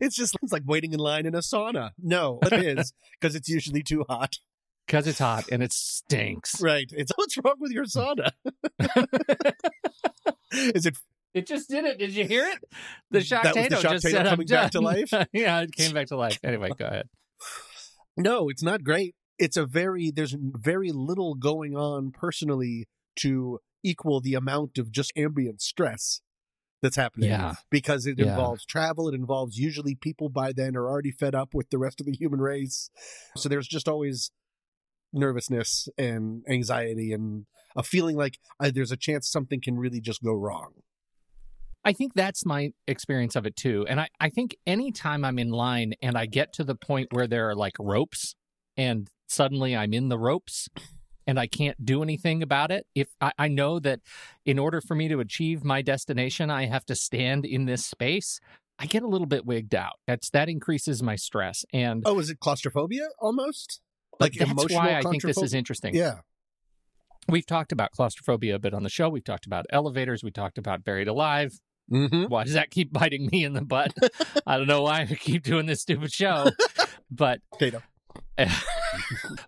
it's 0.00 0.16
just 0.16 0.36
it's 0.42 0.52
like 0.52 0.62
waiting 0.66 0.92
in 0.92 0.98
line 0.98 1.26
in 1.26 1.34
a 1.34 1.38
sauna. 1.38 1.90
No, 1.98 2.38
it 2.42 2.52
is 2.52 2.92
because 3.20 3.34
it's 3.36 3.48
usually 3.48 3.82
too 3.82 4.04
hot. 4.08 4.38
Because 4.86 5.06
it's 5.06 5.18
hot 5.20 5.44
and 5.52 5.62
it 5.62 5.72
stinks. 5.72 6.60
Right. 6.60 6.90
It's 6.90 7.12
what's 7.14 7.36
wrong 7.38 7.54
with 7.60 7.70
your 7.70 7.84
sauna? 7.84 8.30
is 10.52 10.86
it 10.86 10.96
It 11.34 11.46
just 11.46 11.68
did 11.68 11.84
it. 11.84 11.98
Did 11.98 12.10
you 12.12 12.26
hear 12.26 12.46
it? 12.46 12.64
The 13.12 13.20
shock 13.20 13.44
That 13.44 13.54
was 13.54 13.68
the 13.68 13.76
just 13.88 14.02
said, 14.08 14.26
"I'm 14.26 14.30
coming 14.32 14.46
back 14.48 14.72
to 14.72 14.80
life? 14.80 15.12
yeah, 15.32 15.60
it 15.60 15.70
came 15.72 15.92
back 15.92 16.08
to 16.08 16.16
life. 16.16 16.38
Anyway, 16.42 16.70
go 16.76 16.86
ahead. 16.86 17.08
No, 18.16 18.48
it's 18.48 18.62
not 18.62 18.84
great. 18.84 19.14
It's 19.38 19.56
a 19.56 19.64
very 19.66 20.10
there's 20.10 20.36
very 20.38 20.92
little 20.92 21.34
going 21.34 21.76
on 21.76 22.10
personally 22.10 22.86
to 23.20 23.60
equal 23.82 24.20
the 24.20 24.34
amount 24.34 24.78
of 24.78 24.90
just 24.90 25.12
ambient 25.16 25.60
stress 25.62 26.20
that's 26.82 26.96
happening. 26.96 27.30
Yeah. 27.30 27.54
Because 27.70 28.06
it 28.06 28.18
Yeah. 28.18 28.26
involves 28.30 28.64
travel, 28.66 29.08
it 29.08 29.14
involves 29.14 29.58
usually 29.58 29.94
people 29.94 30.28
by 30.28 30.52
then 30.52 30.76
are 30.76 30.88
already 30.88 31.10
fed 31.12 31.34
up 31.34 31.54
with 31.54 31.70
the 31.70 31.78
rest 31.78 32.00
of 32.00 32.06
the 32.06 32.12
human 32.12 32.40
race. 32.40 32.90
So 33.36 33.48
there's 33.48 33.68
just 33.68 33.88
always 33.88 34.30
nervousness 35.12 35.88
and 35.98 36.44
anxiety 36.48 37.12
and 37.12 37.46
a 37.76 37.82
feeling 37.82 38.16
like 38.16 38.38
uh, 38.58 38.70
there's 38.72 38.92
a 38.92 38.96
chance 38.96 39.28
something 39.28 39.60
can 39.60 39.78
really 39.78 40.00
just 40.00 40.22
go 40.22 40.32
wrong. 40.34 40.72
I 41.84 41.92
think 41.92 42.12
that's 42.14 42.44
my 42.44 42.72
experience 42.86 43.36
of 43.36 43.46
it 43.46 43.56
too. 43.56 43.86
And 43.88 44.00
I, 44.00 44.08
I 44.20 44.28
think 44.28 44.56
anytime 44.66 45.24
I'm 45.24 45.38
in 45.38 45.50
line 45.50 45.94
and 46.02 46.16
I 46.16 46.26
get 46.26 46.52
to 46.54 46.64
the 46.64 46.74
point 46.74 47.08
where 47.10 47.26
there 47.26 47.48
are 47.48 47.54
like 47.54 47.74
ropes 47.78 48.34
and 48.76 49.08
suddenly 49.28 49.74
I'm 49.74 49.94
in 49.94 50.08
the 50.08 50.18
ropes 50.18 50.68
and 51.26 51.38
I 51.38 51.46
can't 51.46 51.84
do 51.84 52.02
anything 52.02 52.42
about 52.42 52.70
it, 52.70 52.86
if 52.94 53.08
I, 53.20 53.32
I 53.38 53.48
know 53.48 53.78
that 53.80 54.00
in 54.44 54.58
order 54.58 54.80
for 54.80 54.94
me 54.94 55.08
to 55.08 55.20
achieve 55.20 55.64
my 55.64 55.80
destination, 55.80 56.50
I 56.50 56.66
have 56.66 56.84
to 56.86 56.94
stand 56.94 57.46
in 57.46 57.64
this 57.64 57.86
space, 57.86 58.40
I 58.78 58.86
get 58.86 59.02
a 59.02 59.08
little 59.08 59.26
bit 59.26 59.46
wigged 59.46 59.74
out. 59.74 59.94
That's 60.06 60.28
that 60.30 60.48
increases 60.48 61.02
my 61.02 61.16
stress. 61.16 61.64
And 61.72 62.02
Oh, 62.04 62.18
is 62.18 62.30
it 62.30 62.40
claustrophobia 62.40 63.08
almost? 63.18 63.80
Like 64.18 64.34
that's 64.34 64.52
why 64.70 64.96
I 64.96 65.02
think 65.02 65.22
this 65.22 65.40
is 65.40 65.54
interesting. 65.54 65.94
Yeah. 65.94 66.18
We've 67.28 67.46
talked 67.46 67.72
about 67.72 67.92
claustrophobia 67.92 68.56
a 68.56 68.58
bit 68.58 68.74
on 68.74 68.82
the 68.82 68.88
show. 68.90 69.08
We've 69.08 69.24
talked 69.24 69.46
about 69.46 69.64
elevators. 69.70 70.22
We 70.22 70.30
talked 70.30 70.58
about 70.58 70.84
buried 70.84 71.08
alive. 71.08 71.52
Mm-hmm. 71.90 72.24
Why 72.24 72.44
does 72.44 72.52
that 72.54 72.70
keep 72.70 72.92
biting 72.92 73.28
me 73.32 73.44
in 73.44 73.52
the 73.52 73.62
butt? 73.62 73.92
I 74.46 74.56
don't 74.56 74.66
know 74.66 74.82
why 74.82 75.00
I 75.00 75.06
keep 75.06 75.42
doing 75.42 75.66
this 75.66 75.82
stupid 75.82 76.12
show, 76.12 76.50
but 77.10 77.40
Potato. 77.52 77.82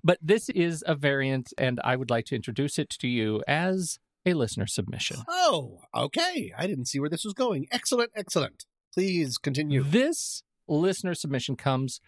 but 0.04 0.18
this 0.20 0.49
is 0.50 0.84
a 0.87 0.94
variant, 0.94 1.52
and 1.56 1.80
I 1.84 1.96
would 1.96 2.11
like 2.11 2.26
to 2.26 2.37
introduce 2.37 2.78
it 2.78 2.90
to 2.90 3.08
you 3.08 3.42
as 3.46 3.99
a 4.26 4.34
listener 4.34 4.66
submission. 4.66 5.18
Oh, 5.28 5.80
okay. 5.94 6.52
I 6.56 6.66
didn't 6.66 6.87
see 6.87 7.00
where 7.00 7.08
this 7.08 7.25
was 7.25 7.34
going. 7.34 7.66
Excellent, 7.72 8.11
excellent. 8.14 8.66
Please 8.92 9.38
continue. 9.38 9.82
This 9.82 10.42
listener 10.68 11.14
submission 11.14 11.56
comes 11.56 12.00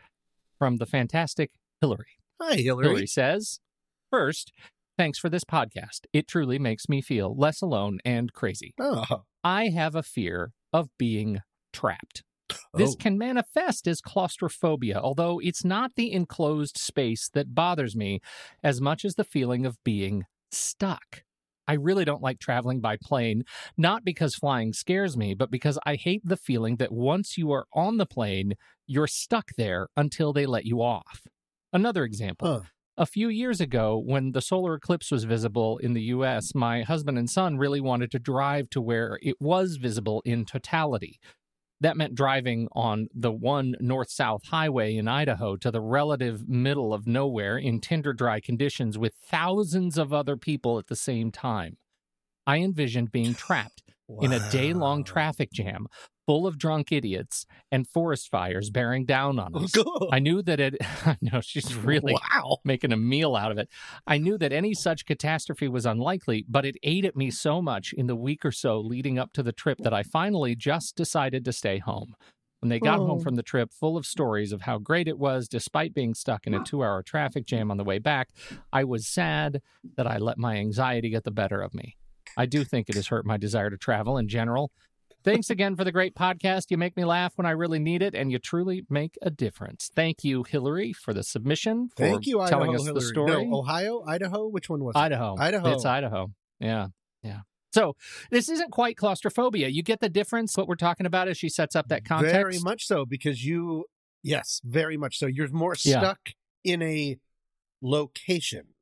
from 0.58 0.76
the 0.76 0.86
fantastic 0.86 1.52
Hillary. 1.80 2.18
Hi, 2.40 2.56
Hillary. 2.56 2.88
Hillary 2.88 3.06
says, 3.06 3.60
First, 4.10 4.52
thanks 4.96 5.18
for 5.18 5.28
this 5.28 5.44
podcast. 5.44 6.06
It 6.12 6.28
truly 6.28 6.58
makes 6.58 6.88
me 6.88 7.00
feel 7.02 7.34
less 7.36 7.60
alone 7.62 7.98
and 8.04 8.32
crazy. 8.32 8.74
Oh, 8.80 9.22
I 9.42 9.68
have 9.68 9.94
a 9.94 10.02
fear 10.02 10.52
of 10.72 10.88
being 10.98 11.40
trapped. 11.72 12.22
This 12.74 12.92
Oh. 12.92 12.96
can 12.98 13.16
manifest 13.18 13.86
as 13.88 14.00
claustrophobia, 14.00 14.98
although 15.00 15.40
it's 15.40 15.64
not 15.64 15.92
the 15.96 16.12
enclosed 16.12 16.76
space 16.76 17.28
that 17.30 17.54
bothers 17.54 17.96
me 17.96 18.20
as 18.62 18.80
much 18.80 19.04
as 19.04 19.14
the 19.14 19.24
feeling 19.24 19.64
of 19.66 19.82
being 19.84 20.24
stuck. 20.52 21.22
I 21.66 21.72
really 21.74 22.04
don't 22.04 22.22
like 22.22 22.38
traveling 22.38 22.80
by 22.82 22.98
plane, 23.02 23.44
not 23.78 24.04
because 24.04 24.34
flying 24.34 24.74
scares 24.74 25.16
me, 25.16 25.32
but 25.34 25.50
because 25.50 25.78
I 25.86 25.94
hate 25.94 26.20
the 26.22 26.36
feeling 26.36 26.76
that 26.76 26.92
once 26.92 27.38
you 27.38 27.50
are 27.52 27.64
on 27.72 27.96
the 27.96 28.04
plane, 28.06 28.52
you're 28.86 29.06
stuck 29.06 29.52
there 29.56 29.88
until 29.96 30.34
they 30.34 30.44
let 30.44 30.66
you 30.66 30.82
off. 30.82 31.22
Another 31.72 32.04
example. 32.04 32.46
Huh. 32.46 32.60
A 32.96 33.06
few 33.06 33.28
years 33.28 33.60
ago, 33.60 34.00
when 34.04 34.30
the 34.30 34.40
solar 34.40 34.74
eclipse 34.74 35.10
was 35.10 35.24
visible 35.24 35.78
in 35.78 35.94
the 35.94 36.02
US, 36.02 36.54
my 36.54 36.82
husband 36.82 37.18
and 37.18 37.28
son 37.28 37.56
really 37.56 37.80
wanted 37.80 38.12
to 38.12 38.20
drive 38.20 38.70
to 38.70 38.80
where 38.80 39.18
it 39.20 39.34
was 39.40 39.78
visible 39.78 40.22
in 40.24 40.44
totality. 40.44 41.18
That 41.80 41.96
meant 41.96 42.14
driving 42.14 42.68
on 42.70 43.08
the 43.12 43.32
one 43.32 43.74
north 43.80 44.10
south 44.10 44.44
highway 44.46 44.94
in 44.94 45.08
Idaho 45.08 45.56
to 45.56 45.72
the 45.72 45.80
relative 45.80 46.48
middle 46.48 46.94
of 46.94 47.04
nowhere 47.04 47.58
in 47.58 47.80
tinder 47.80 48.12
dry 48.12 48.38
conditions 48.38 48.96
with 48.96 49.14
thousands 49.14 49.98
of 49.98 50.12
other 50.12 50.36
people 50.36 50.78
at 50.78 50.86
the 50.86 50.94
same 50.94 51.32
time. 51.32 51.78
I 52.46 52.58
envisioned 52.58 53.10
being 53.10 53.34
trapped 53.34 53.82
in 54.20 54.32
a 54.32 54.50
day 54.50 54.72
long 54.72 55.02
traffic 55.02 55.50
jam 55.52 55.88
full 56.26 56.46
of 56.46 56.58
drunk 56.58 56.92
idiots 56.92 57.46
and 57.70 57.86
forest 57.86 58.28
fires 58.30 58.70
bearing 58.70 59.04
down 59.04 59.38
on 59.38 59.52
oh, 59.54 59.64
us. 59.64 59.72
I 60.10 60.18
knew 60.18 60.42
that 60.42 60.60
it, 60.60 60.76
I 61.06 61.16
know 61.20 61.40
she's 61.40 61.74
really 61.90 62.14
wow. 62.14 62.58
making 62.64 62.92
a 62.92 62.96
meal 62.96 63.36
out 63.36 63.52
of 63.52 63.58
it. 63.58 63.68
I 64.06 64.18
knew 64.18 64.38
that 64.38 64.52
any 64.52 64.74
such 64.74 65.06
catastrophe 65.06 65.68
was 65.68 65.86
unlikely, 65.86 66.44
but 66.48 66.64
it 66.64 66.76
ate 66.82 67.04
at 67.04 67.16
me 67.16 67.30
so 67.30 67.60
much 67.60 67.92
in 67.92 68.06
the 68.06 68.16
week 68.16 68.44
or 68.44 68.52
so 68.52 68.80
leading 68.80 69.18
up 69.18 69.32
to 69.34 69.42
the 69.42 69.52
trip 69.52 69.78
that 69.82 69.94
I 69.94 70.02
finally 70.02 70.54
just 70.54 70.96
decided 70.96 71.44
to 71.44 71.52
stay 71.52 71.78
home. 71.78 72.14
When 72.60 72.70
they 72.70 72.80
got 72.80 72.98
Oh. 72.98 73.06
home 73.06 73.20
from 73.20 73.34
the 73.34 73.42
trip, 73.42 73.72
full 73.74 73.94
of 73.94 74.06
stories 74.06 74.50
of 74.50 74.62
how 74.62 74.78
great 74.78 75.06
it 75.06 75.18
was 75.18 75.48
despite 75.48 75.92
being 75.92 76.14
stuck 76.14 76.46
in 76.46 76.54
a 76.54 76.64
two 76.64 76.82
hour 76.82 77.02
traffic 77.02 77.44
jam 77.44 77.70
on 77.70 77.76
the 77.76 77.84
way 77.84 77.98
back, 77.98 78.30
I 78.72 78.84
was 78.84 79.06
sad 79.06 79.60
that 79.96 80.06
I 80.06 80.16
let 80.16 80.38
my 80.38 80.56
anxiety 80.56 81.10
get 81.10 81.24
the 81.24 81.30
better 81.30 81.60
of 81.60 81.74
me. 81.74 81.96
I 82.38 82.46
do 82.46 82.64
think 82.64 82.88
it 82.88 82.94
has 82.94 83.08
hurt 83.08 83.26
my 83.26 83.36
desire 83.36 83.68
to 83.68 83.76
travel 83.76 84.16
in 84.16 84.28
general. 84.28 84.72
Thanks 85.24 85.48
again 85.48 85.74
for 85.74 85.84
the 85.84 85.92
great 85.92 86.14
podcast. 86.14 86.66
You 86.70 86.76
make 86.76 86.96
me 86.96 87.04
laugh 87.04 87.32
when 87.36 87.46
I 87.46 87.50
really 87.52 87.78
need 87.78 88.02
it, 88.02 88.14
and 88.14 88.30
you 88.30 88.38
truly 88.38 88.84
make 88.90 89.16
a 89.22 89.30
difference. 89.30 89.90
Thank 89.94 90.22
you, 90.22 90.42
Hillary, 90.42 90.92
for 90.92 91.14
the 91.14 91.22
submission, 91.22 91.88
for 91.96 92.04
Thank 92.04 92.26
you, 92.26 92.40
Idaho. 92.40 92.50
telling 92.60 92.74
us 92.76 92.82
Hillary. 92.84 93.00
the 93.00 93.06
story. 93.06 93.46
No, 93.46 93.58
Ohio, 93.60 94.02
Idaho. 94.06 94.46
Which 94.48 94.68
one 94.68 94.84
was 94.84 94.94
it? 94.94 94.98
Idaho. 94.98 95.36
Idaho. 95.38 95.72
It's 95.72 95.84
Idaho. 95.86 96.32
Yeah. 96.60 96.88
Yeah. 97.22 97.40
So 97.72 97.96
this 98.30 98.48
isn't 98.50 98.70
quite 98.70 98.96
claustrophobia. 98.98 99.68
You 99.68 99.82
get 99.82 100.00
the 100.00 100.08
difference. 100.10 100.56
What 100.56 100.68
we're 100.68 100.74
talking 100.76 101.06
about 101.06 101.26
as 101.28 101.38
she 101.38 101.48
sets 101.48 101.74
up 101.74 101.88
that 101.88 102.04
context. 102.04 102.34
Very 102.34 102.58
much 102.60 102.86
so, 102.86 103.06
because 103.06 103.44
you, 103.44 103.86
yes, 104.22 104.60
very 104.62 104.96
much 104.98 105.18
so. 105.18 105.26
You're 105.26 105.48
more 105.48 105.74
Yeah. 105.84 106.00
stuck 106.00 106.20
in 106.62 106.82
a 106.82 107.16
location 107.82 108.74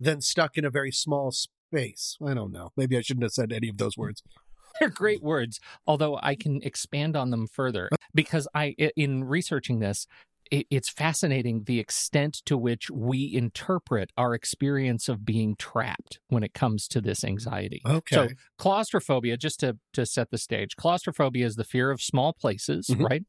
than 0.00 0.20
stuck 0.20 0.56
in 0.56 0.64
a 0.64 0.70
very 0.70 0.92
small 0.92 1.32
space. 1.32 2.16
I 2.24 2.34
don't 2.34 2.52
know. 2.52 2.70
Maybe 2.76 2.96
I 2.96 3.00
shouldn't 3.02 3.24
have 3.24 3.32
said 3.32 3.52
any 3.52 3.68
of 3.68 3.78
those 3.78 3.96
words. 3.98 4.22
They're 4.80 4.88
great 4.90 5.22
words, 5.22 5.60
although 5.86 6.18
I 6.22 6.34
can 6.34 6.60
expand 6.62 7.16
on 7.16 7.30
them 7.30 7.46
further 7.46 7.88
because 8.14 8.48
I, 8.54 8.74
in 8.96 9.24
researching 9.24 9.78
this, 9.80 10.06
it's 10.50 10.90
fascinating 10.90 11.62
the 11.64 11.80
extent 11.80 12.42
to 12.44 12.58
which 12.58 12.90
we 12.90 13.32
interpret 13.34 14.10
our 14.18 14.34
experience 14.34 15.08
of 15.08 15.24
being 15.24 15.56
trapped 15.56 16.20
when 16.28 16.42
it 16.42 16.52
comes 16.52 16.86
to 16.88 17.00
this 17.00 17.24
anxiety. 17.24 17.80
Okay. 17.86 18.14
So 18.14 18.28
claustrophobia, 18.58 19.38
just 19.38 19.60
to 19.60 19.78
to 19.94 20.04
set 20.04 20.30
the 20.30 20.36
stage, 20.36 20.76
claustrophobia 20.76 21.46
is 21.46 21.56
the 21.56 21.64
fear 21.64 21.90
of 21.90 22.02
small 22.02 22.34
places, 22.34 22.88
Mhm. 22.88 23.08
right? 23.08 23.22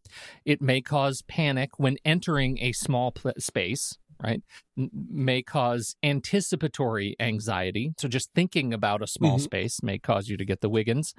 It 0.43 0.62
may 0.62 0.81
cause 0.81 1.21
panic 1.25 1.79
when 1.79 1.95
entering 2.03 2.59
a 2.59 2.73
small 2.73 3.13
pl- 3.13 3.33
space, 3.38 3.97
right? 4.22 4.41
N- 4.77 4.89
may 4.93 5.41
cause 5.41 5.96
anticipatory 6.03 7.15
anxiety. 7.20 7.93
So 7.98 8.08
just 8.08 8.32
thinking 8.34 8.74
about 8.74 9.01
a 9.01 9.08
small 9.08 9.38
Mhm. 9.38 9.41
space 9.43 9.84
may 9.84 9.98
cause 10.00 10.27
you 10.29 10.38
to 10.38 10.46
get 10.46 10.62
the 10.62 10.70
wiggins. 10.70 11.13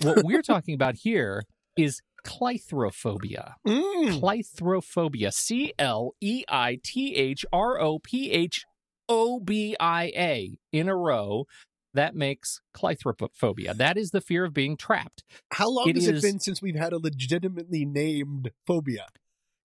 What 0.00 0.22
we're 0.24 0.42
talking 0.42 0.74
about 0.74 0.96
here 0.96 1.44
is 1.76 2.00
cleithrophobia. 2.24 3.54
Mm. 3.66 5.32
C 5.32 5.72
L 5.78 6.14
E 6.20 6.44
I 6.48 6.78
T 6.82 7.14
H 7.14 7.44
R 7.52 7.80
O 7.80 7.98
P 7.98 8.30
H 8.30 8.64
O 9.08 9.40
B 9.40 9.76
I 9.80 10.04
A 10.16 10.58
in 10.72 10.88
a 10.88 10.96
row. 10.96 11.46
That 11.94 12.14
makes 12.14 12.60
cleithrophobia. 12.74 13.76
That 13.76 13.98
is 13.98 14.12
the 14.12 14.22
fear 14.22 14.46
of 14.46 14.54
being 14.54 14.78
trapped. 14.78 15.24
How 15.50 15.68
long 15.68 15.90
It 15.90 15.96
has 15.96 16.08
is- 16.08 16.24
it 16.24 16.26
been 16.26 16.40
since 16.40 16.62
we've 16.62 16.74
had 16.76 16.92
a 16.94 16.98
legitimately 16.98 17.84
named 17.84 18.50
phobia? 18.66 19.06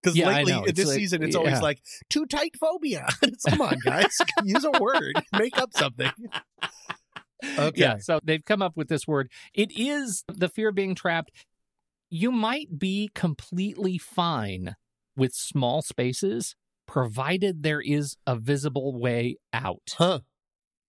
Because 0.07 0.17
Yeah, 0.17 0.29
I 0.29 0.43
lately 0.43 0.53
know. 0.53 0.63
this 0.73 0.87
like- 0.87 0.95
season, 0.95 1.21
it's 1.21 1.35
always 1.35 1.55
yeah. 1.55 1.59
like 1.59 1.81
too 2.09 2.25
tight 2.25 2.55
phobia. 2.57 3.07
Come 3.49 3.61
on, 3.61 3.77
guys, 3.83 4.17
use 4.45 4.63
a 4.63 4.71
word, 4.79 5.13
make 5.37 5.57
up 5.57 5.73
something. 5.73 6.11
Okay. 7.43 7.81
Yeah, 7.81 7.97
so 7.97 8.19
they've 8.23 8.43
come 8.43 8.61
up 8.61 8.75
with 8.75 8.87
this 8.87 9.05
word. 9.05 9.29
It 9.53 9.71
is 9.77 10.23
the 10.27 10.49
fear 10.49 10.69
of 10.69 10.75
being 10.75 10.95
trapped. 10.95 11.31
You 12.09 12.31
might 12.31 12.79
be 12.79 13.11
completely 13.13 13.97
fine 13.97 14.75
with 15.15 15.33
small 15.33 15.81
spaces, 15.81 16.55
provided 16.87 17.63
there 17.63 17.81
is 17.81 18.15
a 18.25 18.37
visible 18.37 18.97
way 18.97 19.35
out. 19.51 19.93
Huh. 19.97 20.19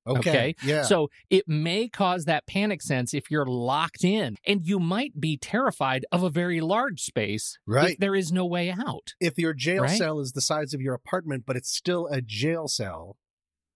Okay. 0.08 0.30
Okay. 0.30 0.54
Yeah. 0.62 0.82
So 0.82 1.10
it 1.30 1.48
may 1.48 1.88
cause 1.88 2.24
that 2.24 2.46
panic 2.46 2.82
sense 2.82 3.14
if 3.14 3.30
you're 3.30 3.46
locked 3.46 4.04
in, 4.04 4.36
and 4.46 4.66
you 4.66 4.78
might 4.78 5.20
be 5.20 5.36
terrified 5.36 6.04
of 6.10 6.22
a 6.22 6.30
very 6.30 6.60
large 6.60 7.02
space 7.02 7.58
right. 7.66 7.92
if 7.92 7.98
there 7.98 8.14
is 8.14 8.32
no 8.32 8.46
way 8.46 8.70
out. 8.70 9.14
If 9.20 9.38
your 9.38 9.54
jail 9.54 9.82
Right? 9.82 9.98
cell 9.98 10.20
is 10.20 10.32
the 10.32 10.40
size 10.40 10.74
of 10.74 10.80
your 10.80 10.94
apartment, 10.94 11.44
but 11.46 11.56
it's 11.56 11.70
still 11.74 12.06
a 12.10 12.20
jail 12.20 12.68
cell, 12.68 13.16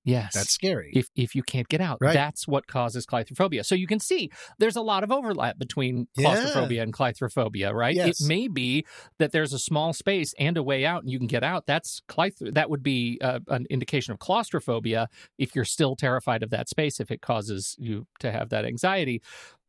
Yes. 0.05 0.35
that's 0.35 0.51
scary. 0.51 0.91
if 0.95 1.07
if 1.15 1.35
you 1.35 1.43
can't 1.43 1.69
get 1.69 1.81
out. 1.81 1.99
Right. 2.01 2.13
That's 2.15 2.49
what 2.49 2.67
causes 2.67 3.07
cleithrophobia. 3.07 3.65
So 3.65 3.75
you 3.75 3.87
can 3.87 4.01
see 4.01 4.31
there's 4.59 4.77
a 4.77 4.81
lot 4.83 5.05
of 5.05 5.13
overlap 5.13 5.59
between 5.59 6.09
Yeah. 6.17 6.35
claustrophobia 6.35 6.83
and 6.83 6.93
cleithrophobia, 6.93 7.73
right? 7.73 7.95
Yes. 7.95 8.21
It 8.21 8.27
may 8.27 8.49
be 8.49 8.85
that 9.19 9.33
there's 9.33 9.53
a 9.53 9.59
small 9.59 9.93
space 9.93 10.35
and 10.39 10.57
a 10.57 10.63
way 10.63 10.85
out, 10.85 11.03
and 11.03 11.11
you 11.11 11.19
can 11.19 11.29
get 11.29 11.45
out. 11.45 11.67
That's 11.67 12.03
claustro- 12.09 12.53
that 12.55 12.69
would 12.71 12.83
be 12.83 13.19
uh, 13.23 13.41
an 13.49 13.67
indication 13.71 14.13
of 14.13 14.19
claustrophobia 14.19 15.09
if 15.39 15.55
you're 15.55 15.65
still 15.65 15.95
terrified 15.97 16.43
of 16.43 16.51
that 16.51 16.69
space, 16.69 16.99
if 17.01 17.11
it 17.11 17.21
causes 17.23 17.77
you 17.79 18.07
to 18.21 18.33
have 18.33 18.49
that 18.51 18.65
anxiety. 18.65 19.23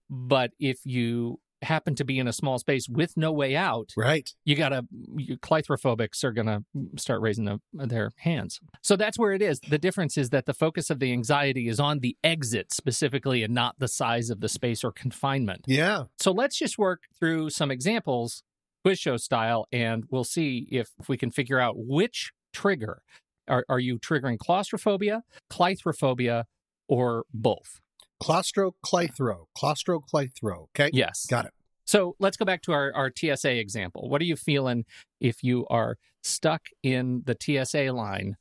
But 0.09 0.51
if 0.59 0.79
you 0.85 1.39
happen 1.63 1.95
to 1.95 2.03
be 2.03 2.19
in 2.19 2.27
a 2.27 2.33
small 2.33 2.59
space 2.59 2.87
with 2.89 3.17
no 3.17 3.31
way 3.31 3.55
out, 3.55 3.91
right. 3.97 4.29
you 4.45 4.55
gotta 4.55 4.85
you, 5.15 5.37
claustrophobics 5.37 6.23
are 6.23 6.31
gonna 6.31 6.63
start 6.97 7.21
raising 7.21 7.45
the, 7.45 7.59
their 7.73 8.11
hands. 8.17 8.59
So 8.81 8.95
that's 8.95 9.17
where 9.17 9.33
it 9.33 9.41
is. 9.41 9.59
The 9.69 9.77
difference 9.77 10.17
is 10.17 10.29
that 10.31 10.45
the 10.45 10.53
focus 10.53 10.89
of 10.89 10.99
the 10.99 11.11
anxiety 11.11 11.67
is 11.67 11.79
on 11.79 11.99
the 11.99 12.17
exit 12.23 12.73
specifically 12.73 13.43
and 13.43 13.53
not 13.53 13.79
the 13.79 13.87
size 13.87 14.29
of 14.29 14.41
the 14.41 14.49
space 14.49 14.83
or 14.83 14.91
confinement. 14.91 15.65
Yeah. 15.67 16.03
so 16.19 16.31
let's 16.31 16.57
just 16.57 16.77
work 16.77 17.03
through 17.19 17.49
some 17.49 17.71
examples 17.71 18.43
quiz 18.83 18.99
show 18.99 19.17
style 19.17 19.67
and 19.71 20.05
we'll 20.09 20.23
see 20.23 20.67
if, 20.71 20.91
if 20.99 21.07
we 21.07 21.17
can 21.17 21.31
figure 21.31 21.59
out 21.59 21.75
which 21.77 22.31
trigger. 22.51 23.01
Are, 23.47 23.65
are 23.67 23.79
you 23.79 23.99
triggering 23.99 24.37
claustrophobia 24.37 25.23
cleithrophobia 25.51 26.45
or 26.87 27.25
both 27.33 27.81
Claustroclythro. 28.23 29.45
Claustroclythro. 29.57 30.67
Okay. 30.75 30.89
yes 30.93 31.25
Got 31.29 31.45
it. 31.45 31.51
So 31.85 32.15
let's 32.19 32.37
go 32.37 32.45
back 32.45 32.61
to 32.63 32.71
our, 32.71 32.93
our 32.95 33.11
TSA 33.13 33.59
example. 33.59 34.09
What 34.09 34.21
are 34.21 34.25
you 34.25 34.37
feeling 34.37 34.85
if 35.19 35.43
you 35.43 35.65
are 35.69 35.97
stuck 36.23 36.61
in 36.81 37.23
the 37.25 37.35
TSA 37.39 37.91
line? 37.91 38.35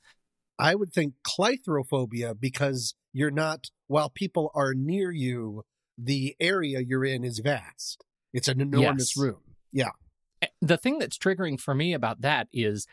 I 0.58 0.76
would 0.76 0.92
think 0.92 1.14
cleithrophobia 1.26 2.38
because 2.38 2.94
you're 3.12 3.32
not, 3.32 3.66
while 3.88 4.08
people 4.10 4.52
are 4.54 4.74
near 4.74 5.10
you, 5.10 5.62
the 5.98 6.36
area 6.38 6.80
you're 6.80 7.04
in 7.04 7.24
is 7.24 7.40
vast. 7.40 8.04
It's 8.32 8.46
an 8.48 8.60
enormous 8.60 9.16
Yes. 9.16 9.22
room. 9.22 9.40
Yeah. 9.72 9.90
Eh, 10.40 10.46
The 10.60 10.76
thing 10.76 10.98
that's 11.00 11.18
triggering 11.18 11.58
for 11.60 11.74
me 11.74 11.92
about 11.94 12.20
that 12.20 12.46
is 12.52 12.86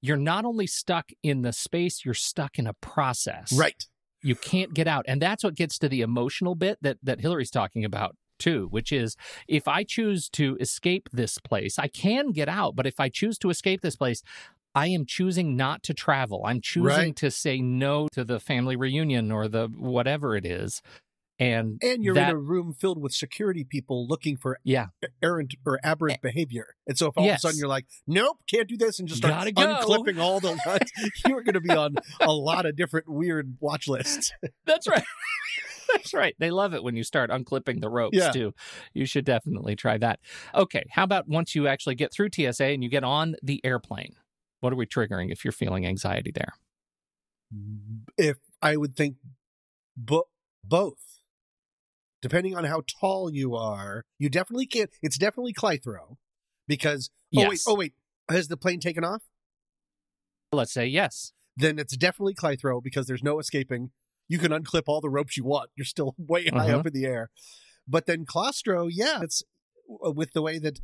you're 0.00 0.16
not 0.16 0.44
only 0.44 0.68
stuck 0.68 1.10
in 1.24 1.42
the 1.42 1.52
space, 1.52 2.04
you're 2.04 2.14
stuck 2.14 2.58
in 2.60 2.66
a 2.68 2.74
process. 2.74 3.52
Right. 3.52 3.86
You 4.26 4.34
can't 4.34 4.74
get 4.74 4.88
out. 4.88 5.04
And 5.08 5.22
that's 5.22 5.44
what 5.44 5.54
gets 5.54 5.78
to 5.78 5.88
the 5.88 6.00
emotional 6.00 6.54
bit 6.54 6.78
that, 6.82 6.98
that 7.02 7.20
Hillary's 7.20 7.50
talking 7.50 7.84
about 7.84 8.16
too, 8.38 8.66
which 8.70 8.92
is 8.92 9.16
if 9.48 9.66
I 9.68 9.84
choose 9.84 10.28
to 10.30 10.56
escape 10.60 11.08
this 11.12 11.38
place, 11.38 11.78
I 11.78 11.88
can 11.88 12.32
get 12.32 12.48
out. 12.48 12.74
But 12.76 12.86
if 12.86 12.98
I 12.98 13.08
choose 13.08 13.38
to 13.38 13.50
escape 13.50 13.80
this 13.82 13.96
place, 13.96 14.22
I 14.74 14.88
am 14.88 15.06
choosing 15.06 15.56
not 15.56 15.82
to 15.84 15.94
travel. 15.94 16.42
I'm 16.44 16.60
choosing 16.60 16.84
Right. 16.84 17.16
to 17.16 17.30
say 17.30 17.60
no 17.62 18.08
to 18.12 18.24
the 18.24 18.38
family 18.38 18.76
reunion 18.76 19.32
or 19.32 19.48
the 19.48 19.68
whatever 19.68 20.36
it 20.36 20.44
is. 20.44 20.82
And 21.38 21.78
And 21.82 22.02
you're 22.02 22.14
that- 22.14 22.30
in 22.30 22.34
a 22.36 22.38
room 22.38 22.72
filled 22.72 23.00
with 23.00 23.12
security 23.12 23.62
people 23.62 24.06
looking 24.08 24.36
for 24.38 24.58
yeah, 24.64 24.86
errant 25.22 25.54
or 25.66 25.78
aberrant 25.84 26.16
eh, 26.18 26.20
behavior. 26.22 26.76
And 26.86 26.96
so 26.96 27.08
if 27.08 27.18
all 27.18 27.24
Yes. 27.26 27.44
of 27.44 27.48
a 27.48 27.52
sudden 27.52 27.58
you're 27.58 27.68
like, 27.68 27.86
nope, 28.06 28.38
can't 28.50 28.66
do 28.68 28.76
this, 28.78 28.98
and 28.98 29.06
just 29.06 29.18
start 29.22 29.54
go. 29.54 29.62
unclipping 29.62 30.18
all 30.18 30.40
the 30.40 30.58
lines, 30.66 30.90
you're 31.26 31.42
going 31.42 31.52
to 31.54 31.60
be 31.60 31.70
on 31.70 31.96
a 32.22 32.32
lot 32.32 32.64
of 32.64 32.74
different 32.74 33.06
weird 33.08 33.56
watch 33.60 33.86
lists. 33.86 34.32
That's 34.66 34.88
right. 34.88 35.04
That's 35.92 36.12
right. 36.14 36.34
They 36.38 36.50
love 36.50 36.74
it 36.74 36.82
when 36.82 36.96
you 36.96 37.04
start 37.04 37.30
unclipping 37.30 37.80
the 37.80 37.88
ropes 37.88 38.16
Yeah. 38.16 38.30
too. 38.32 38.54
You 38.94 39.04
should 39.06 39.24
definitely 39.24 39.76
try 39.76 39.98
that. 39.98 40.20
Okay, 40.54 40.84
how 40.90 41.04
about 41.04 41.28
once 41.28 41.54
you 41.54 41.68
actually 41.68 41.94
get 41.96 42.12
through 42.12 42.30
TSA 42.34 42.64
and 42.64 42.82
you 42.82 42.88
get 42.88 43.04
on 43.04 43.36
the 43.42 43.60
airplane? 43.64 44.14
What 44.60 44.72
are 44.72 44.76
we 44.76 44.86
triggering 44.86 45.30
if 45.30 45.44
you're 45.44 45.52
feeling 45.52 45.84
anxiety 45.86 46.32
there? 46.34 46.54
if 48.18 48.38
I 48.60 48.76
would 48.76 48.96
think 48.96 49.16
bo- 49.96 50.28
both. 50.64 51.15
Depending 52.28 52.56
on 52.56 52.64
how 52.64 52.82
tall 53.00 53.32
you 53.32 53.54
are, 53.54 54.04
you 54.18 54.28
definitely 54.28 54.66
can't. 54.66 54.90
It's 55.02 55.16
definitely 55.18 55.52
Cleithro 55.52 56.16
because. 56.66 57.10
Oh 57.36 57.48
wait! 57.48 57.60
Oh 57.66 57.74
wait! 57.76 57.94
Has 58.28 58.48
the 58.48 58.56
plane 58.56 58.80
taken 58.80 59.04
off? 59.04 59.22
Let's 60.52 60.72
say 60.72 60.86
yes. 60.86 61.32
Then 61.56 61.78
it's 61.78 61.96
definitely 61.96 62.34
Cleithro 62.34 62.82
because 62.82 63.06
there's 63.06 63.22
no 63.22 63.38
escaping. 63.38 63.90
You 64.28 64.38
can 64.38 64.50
unclip 64.52 64.82
all 64.86 65.00
the 65.00 65.08
ropes 65.10 65.36
you 65.36 65.44
want. 65.44 65.70
You're 65.76 65.84
still 65.84 66.14
way 66.18 66.46
high 66.46 66.68
Uh-huh. 66.68 66.78
up 66.80 66.86
in 66.86 66.92
the 66.92 67.04
air. 67.06 67.30
But 67.86 68.06
then 68.06 68.24
Claustro, 68.26 68.88
yeah, 68.92 69.20
it's 69.22 69.42
uh, 70.04 70.10
with 70.10 70.32
the 70.32 70.42
way 70.42 70.58
that 70.58 70.80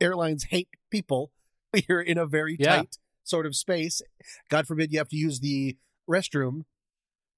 airlines 0.00 0.44
hate 0.50 0.68
people. 0.90 1.30
You're 1.88 2.00
in 2.00 2.16
a 2.18 2.26
very 2.26 2.56
Yeah. 2.58 2.76
tight 2.76 2.96
sort 3.22 3.44
of 3.44 3.54
space. 3.54 4.00
God 4.48 4.66
forbid 4.66 4.92
you 4.92 4.98
have 4.98 5.08
to 5.10 5.16
use 5.16 5.40
the 5.40 5.76
restroom, 6.08 6.62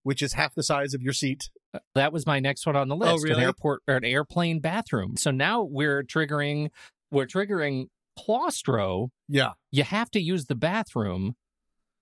which 0.09 0.23
is 0.23 0.33
half 0.33 0.55
the 0.55 0.63
size 0.63 0.95
of 0.95 1.03
your 1.03 1.13
seat. 1.13 1.51
Uh, 1.75 1.81
that 1.95 2.15
was 2.15 2.25
my 2.25 2.41
next 2.41 2.65
one 2.65 2.75
on 2.75 2.89
the 2.89 2.95
oh, 2.95 2.99
list. 2.99 3.13
Oh, 3.13 3.29
really? 3.29 3.43
An 3.43 3.47
airport 3.49 3.83
or 3.87 3.97
an 3.97 4.07
airplane 4.07 4.59
bathroom. 4.59 5.19
So 5.19 5.31
now 5.31 5.63
we're 5.63 6.03
triggering 6.03 6.71
we're 7.11 7.27
triggering 7.27 7.89
claustro. 8.19 9.09
Yeah. 9.29 9.53
You 9.71 9.85
have 9.85 10.11
to 10.13 10.21
use 10.21 10.47
the 10.47 10.55
bathroom 10.55 11.37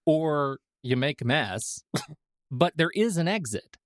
or 0.06 0.60
you 0.84 0.96
make 0.96 1.20
a 1.20 1.24
mess. 1.24 1.82
but 2.50 2.76
there 2.76 2.92
is 2.94 3.16
an 3.16 3.26
exit, 3.26 3.76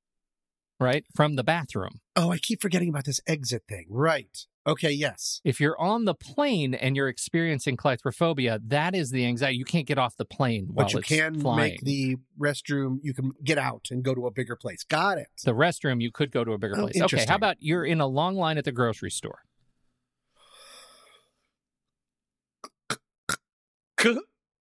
right? 0.78 1.06
From 1.16 1.36
the 1.36 1.42
bathroom. 1.42 2.00
Oh, 2.14 2.30
I 2.30 2.36
keep 2.36 2.60
forgetting 2.60 2.90
about 2.90 3.06
this 3.06 3.20
exit 3.26 3.62
thing. 3.70 3.86
Right. 3.88 4.36
Okay, 4.66 4.90
yes. 4.90 5.40
If 5.42 5.58
you're 5.58 5.78
on 5.80 6.04
the 6.04 6.14
plane 6.14 6.74
and 6.74 6.94
you're 6.94 7.08
experiencing 7.08 7.76
claustrophobia, 7.78 8.60
that 8.66 8.94
is 8.94 9.10
the 9.10 9.24
anxiety. 9.24 9.56
You 9.56 9.64
can't 9.64 9.86
get 9.86 9.96
off 9.98 10.16
the 10.16 10.26
plane 10.26 10.68
while 10.72 10.84
But 10.86 10.92
you 10.92 11.00
can 11.00 11.40
flying. 11.40 11.72
make 11.72 11.80
the 11.80 12.16
restroom, 12.38 12.98
you 13.02 13.14
can 13.14 13.32
get 13.42 13.56
out 13.56 13.88
and 13.90 14.02
go 14.02 14.14
to 14.14 14.26
a 14.26 14.30
bigger 14.30 14.56
place. 14.56 14.84
Got 14.84 15.16
it. 15.18 15.28
the 15.44 15.54
restroom, 15.54 16.02
you 16.02 16.10
could 16.12 16.30
go 16.30 16.44
to 16.44 16.52
a 16.52 16.58
bigger 16.58 16.74
Oh, 16.76 16.82
place. 16.82 16.96
Okay, 16.96 17.00
interesting. 17.00 17.28
how 17.28 17.36
about 17.36 17.56
you're 17.60 17.84
in 17.86 18.00
a 18.02 18.06
long 18.06 18.36
line 18.36 18.58
at 18.58 18.64
the 18.64 18.72
grocery 18.72 19.10
store? 19.10 19.40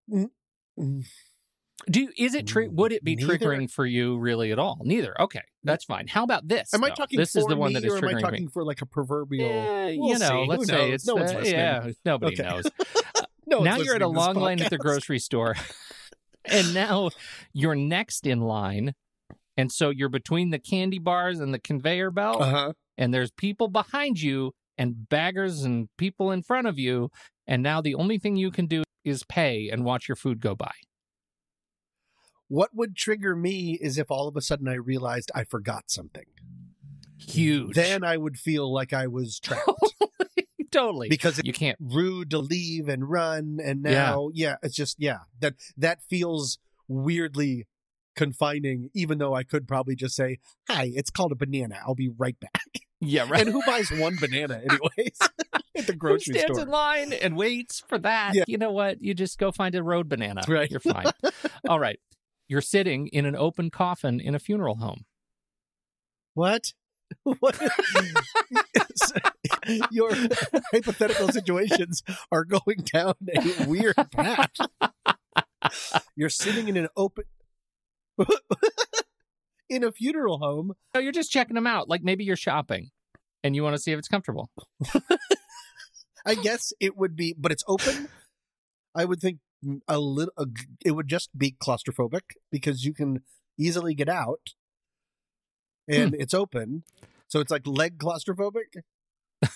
Mm, 0.10 0.30
mm. 0.80 1.06
Do 1.90 2.02
you, 2.02 2.10
is 2.18 2.36
it 2.36 2.46
tri- 2.48 2.68
would 2.70 2.92
it 2.92 3.04
be 3.04 3.16
Neither. 3.16 3.38
triggering 3.38 3.72
for 3.72 3.86
you 3.86 4.18
really 4.18 4.52
at 4.52 4.60
all? 4.60 4.80
Neither. 4.84 5.20
Okay, 5.22 5.42
that's 5.64 5.86
fine. 5.86 6.08
How 6.08 6.24
about 6.24 6.48
this? 6.48 6.74
Am 6.74 6.84
I 6.84 6.90
though? 6.90 6.96
talking 6.96 7.18
This 7.20 7.32
for 7.32 7.40
is 7.40 7.46
the 7.46 7.56
one 7.56 7.70
me, 7.70 7.74
that 7.80 7.86
is 7.86 7.94
or 7.94 7.98
am 8.10 8.16
I 8.18 8.22
talking 8.22 8.46
me. 8.46 8.52
for 8.52 8.64
like 8.66 8.82
a 8.82 8.86
proverbial? 8.86 9.50
Eh, 9.50 9.96
We'll 9.98 10.10
you 10.10 10.20
know, 10.20 10.28
see. 10.28 10.34
Who 10.34 10.46
let's 10.48 10.68
say 10.68 10.76
knows? 10.76 10.94
it's 10.94 11.08
No 11.08 11.16
one's 11.16 11.32
uh, 11.32 11.36
listening. 11.38 11.54
yeah, 11.60 11.90
nobody 12.06 12.42
Okay. 12.42 12.50
knows. 12.50 12.66
No, 13.50 13.60
now 13.60 13.78
you're 13.78 13.96
at 13.96 14.02
a 14.02 14.08
long 14.10 14.36
line 14.36 14.62
at 14.62 14.70
the 14.70 14.78
grocery 14.78 15.20
store, 15.20 15.56
and 16.46 16.74
now 16.74 17.12
you're 17.54 17.76
next 17.76 18.28
in 18.28 18.42
line, 18.42 18.94
and 19.56 19.72
so 19.72 19.90
you're 19.90 20.10
between 20.10 20.50
the 20.50 20.60
candy 20.60 21.00
bars 21.00 21.40
and 21.40 21.54
the 21.54 21.60
conveyor 21.60 22.12
belt, 22.12 22.42
Uh-huh. 22.42 22.74
and 22.98 23.14
there's 23.14 23.32
people 23.32 23.70
behind 23.70 24.20
you 24.22 24.52
and 24.78 25.08
baggers 25.08 25.64
and 25.64 25.88
people 25.98 26.30
in 26.32 26.44
front 26.44 26.68
of 26.68 26.78
you, 26.78 27.10
and 27.48 27.64
now 27.64 27.80
the 27.80 27.96
only 27.96 28.18
thing 28.20 28.36
you 28.36 28.52
can 28.52 28.66
do 28.68 28.84
is 29.06 29.24
pay 29.24 29.70
and 29.70 29.86
watch 29.86 30.10
your 30.10 30.18
food 30.18 30.42
go 30.42 30.54
by. 30.54 30.74
What 32.50 32.70
would 32.74 32.96
trigger 32.96 33.36
me 33.36 33.78
is 33.82 33.98
if 33.98 34.10
all 34.10 34.28
of 34.28 34.36
a 34.38 34.42
sudden 34.42 34.68
I 34.68 34.76
realized 34.76 35.32
I 35.36 35.44
forgot 35.44 35.86
something. 35.92 36.26
Huge. 37.20 37.76
Then 37.76 38.04
I 38.04 38.18
would 38.18 38.38
feel 38.38 38.72
like 38.72 38.94
I 38.94 39.08
was 39.08 39.40
trapped 39.44 39.68
totally. 40.72 41.10
because 41.10 41.42
you 41.44 41.52
can't. 41.54 41.78
rude 41.82 42.30
to 42.32 42.38
leave 42.40 42.88
and 42.88 43.10
run, 43.10 43.58
and 43.64 43.82
now, 43.82 44.30
yeah, 44.34 44.56
it's 44.62 44.76
just 44.76 44.96
yeah 45.00 45.20
that 45.40 45.56
that 45.78 46.02
feels 46.10 46.58
weirdly 46.88 47.68
confining. 48.16 48.90
Even 48.94 49.18
though 49.18 49.34
I 49.34 49.44
could 49.44 49.68
probably 49.68 49.96
just 49.96 50.16
say, 50.16 50.38
"Hi, 50.70 50.92
it's 50.96 51.10
called 51.10 51.32
a 51.32 51.36
banana. 51.36 51.80
I'll 51.86 51.96
be 51.96 52.10
right 52.10 52.40
back." 52.40 52.62
Yeah, 53.00 53.30
right. 53.30 53.42
And 53.42 53.52
who 53.52 53.62
buys 53.64 53.92
one 53.92 54.16
banana 54.20 54.56
anyways 54.68 55.20
at 55.78 55.86
the 55.86 55.94
grocery 55.96 56.34
Who 56.34 56.40
stands 56.40 56.58
store? 56.58 56.66
in 56.66 56.72
line 56.72 57.14
and 57.14 57.38
waits 57.38 57.84
for 57.88 58.00
that? 58.00 58.34
Yeah. 58.34 58.46
You 58.48 58.58
know 58.58 58.72
what? 58.72 59.04
You 59.04 59.14
just 59.14 59.38
go 59.38 59.52
find 59.52 59.76
a 59.76 59.84
road 59.84 60.10
banana. 60.10 60.42
Right. 60.48 60.68
You're 60.72 60.80
fine. 60.80 61.06
All 61.70 61.80
right. 61.80 62.00
You're 62.48 62.62
sitting 62.62 63.08
in 63.08 63.26
an 63.26 63.36
open 63.36 63.70
coffin 63.70 64.20
in 64.20 64.36
a 64.36 64.40
funeral 64.40 64.78
home. 64.78 65.06
What? 66.34 66.74
What? 67.40 67.58
your 69.92 70.12
hypothetical 70.74 71.30
situations 71.30 72.04
are 72.34 72.44
going 72.44 72.84
down 72.84 73.14
a 73.34 73.66
weird 73.66 73.96
path. 74.12 74.52
You're 76.18 76.30
sitting 76.30 76.68
in 76.68 76.76
an 76.76 76.90
open 76.98 77.24
in 79.70 79.84
a 79.84 79.92
funeral 79.92 80.40
home. 80.40 80.74
No, 80.94 81.02
you're 81.02 81.12
just 81.12 81.32
checking 81.32 81.56
them 81.56 81.68
out. 81.68 81.88
Like 81.90 82.04
maybe 82.04 82.24
you're 82.24 82.36
shopping 82.36 82.90
and 83.44 83.56
you 83.56 83.64
want 83.64 83.76
to 83.76 83.82
see 83.82 83.92
if 83.92 84.00
it's 84.00 84.08
comfortable. 84.08 84.50
I 86.26 86.36
guess 86.36 86.74
it 86.80 86.98
would 86.98 87.16
be, 87.16 87.36
but 87.38 87.52
it's 87.52 87.64
open. 87.68 88.10
I 88.96 89.06
would 89.06 89.22
think 89.22 89.40
a 89.88 90.00
little. 90.00 90.34
It 90.86 90.92
would 90.92 91.08
just 91.08 91.38
be 91.38 91.56
claustrophobic 91.60 92.22
because 92.52 92.84
you 92.86 92.94
can 92.94 93.22
easily 93.58 93.94
get 93.94 94.10
out, 94.10 94.54
and 95.88 96.14
hmm. 96.14 96.22
it's 96.22 96.34
open, 96.34 96.84
so 97.28 97.40
it's 97.40 97.52
like 97.52 97.66
leg 97.66 97.98
claustrophobic. 97.98 98.82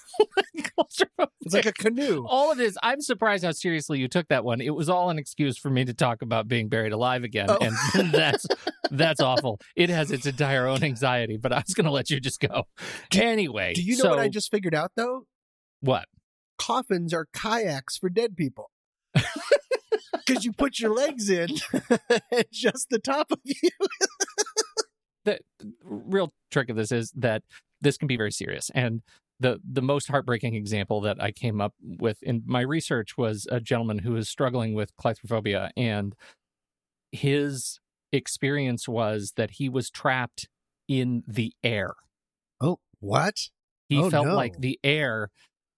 It's 1.44 1.56
like 1.56 1.66
a 1.66 1.74
canoe. 1.74 2.26
all 2.28 2.52
of 2.52 2.58
this, 2.58 2.78
I'm 2.84 3.02
surprised 3.02 3.44
how 3.44 3.52
seriously 3.52 4.00
you 4.00 4.08
took 4.08 4.28
that 4.28 4.44
one. 4.44 4.62
It 4.62 4.76
was 4.76 4.90
all 4.90 5.10
an 5.10 5.18
excuse 5.18 5.58
for 5.58 5.70
me 5.70 5.86
to 5.86 5.94
talk 5.94 6.22
about 6.22 6.48
being 6.48 6.70
buried 6.70 6.92
alive 6.92 7.24
again, 7.24 7.48
Oh. 7.50 7.58
and 7.60 8.12
that's 8.12 8.46
that's 8.92 9.22
awful. 9.22 9.60
It 9.76 9.90
has 9.90 10.12
its 10.12 10.26
entire 10.26 10.68
own 10.68 10.84
anxiety, 10.84 11.38
but 11.38 11.52
I 11.52 11.58
was 11.58 11.74
going 11.74 11.86
to 11.86 11.92
let 11.92 12.10
you 12.10 12.20
just 12.20 12.40
go 12.40 12.66
anyway. 13.14 13.74
Do 13.74 13.82
you 13.82 13.98
know 13.98 14.10
what 14.10 14.20
I 14.20 14.30
just 14.30 14.52
figured 14.52 14.76
out 14.76 14.92
though? 14.96 15.26
what? 15.82 16.06
Coffins 16.58 17.14
are 17.14 17.28
kayaks 17.34 17.98
for 17.98 18.10
dead 18.10 18.36
people. 18.38 18.70
Because 20.26 20.44
you 20.46 20.52
put 20.54 20.80
your 20.80 20.94
legs 20.94 21.30
in, 21.30 21.48
just 22.52 22.90
the 22.90 23.00
top 23.00 23.32
of 23.32 23.40
you. 23.46 23.70
the 25.26 25.40
real 25.84 26.34
trick 26.52 26.70
of 26.70 26.76
this 26.76 26.92
is 26.92 27.12
that 27.16 27.44
this 27.82 27.98
can 27.98 28.08
be 28.08 28.18
very 28.18 28.32
serious 28.32 28.70
and 28.74 29.02
the 29.40 29.60
the 29.68 29.82
most 29.82 30.08
heartbreaking 30.08 30.54
example 30.56 31.02
that 31.02 31.22
I 31.22 31.32
came 31.32 31.60
up 31.62 31.74
with 31.82 32.22
in 32.22 32.44
my 32.46 32.62
research 32.62 33.18
was 33.18 33.48
a 33.52 33.60
gentleman 33.60 34.00
who 34.00 34.14
was 34.14 34.30
struggling 34.30 34.74
with 34.76 34.96
claustrophobia 34.98 35.72
and 35.76 36.14
his 37.12 37.80
experience 38.12 38.88
was 38.88 39.34
that 39.38 39.52
he 39.52 39.68
was 39.70 39.90
trapped 39.90 40.48
in 40.88 41.24
the 41.28 41.54
air. 41.64 41.94
Oh, 42.62 42.80
what? 43.00 43.36
He 43.90 43.98
Oh, 43.98 44.10
felt 44.10 44.28
no. 44.28 44.36
like 44.36 44.60
the 44.60 44.80
air 44.84 45.30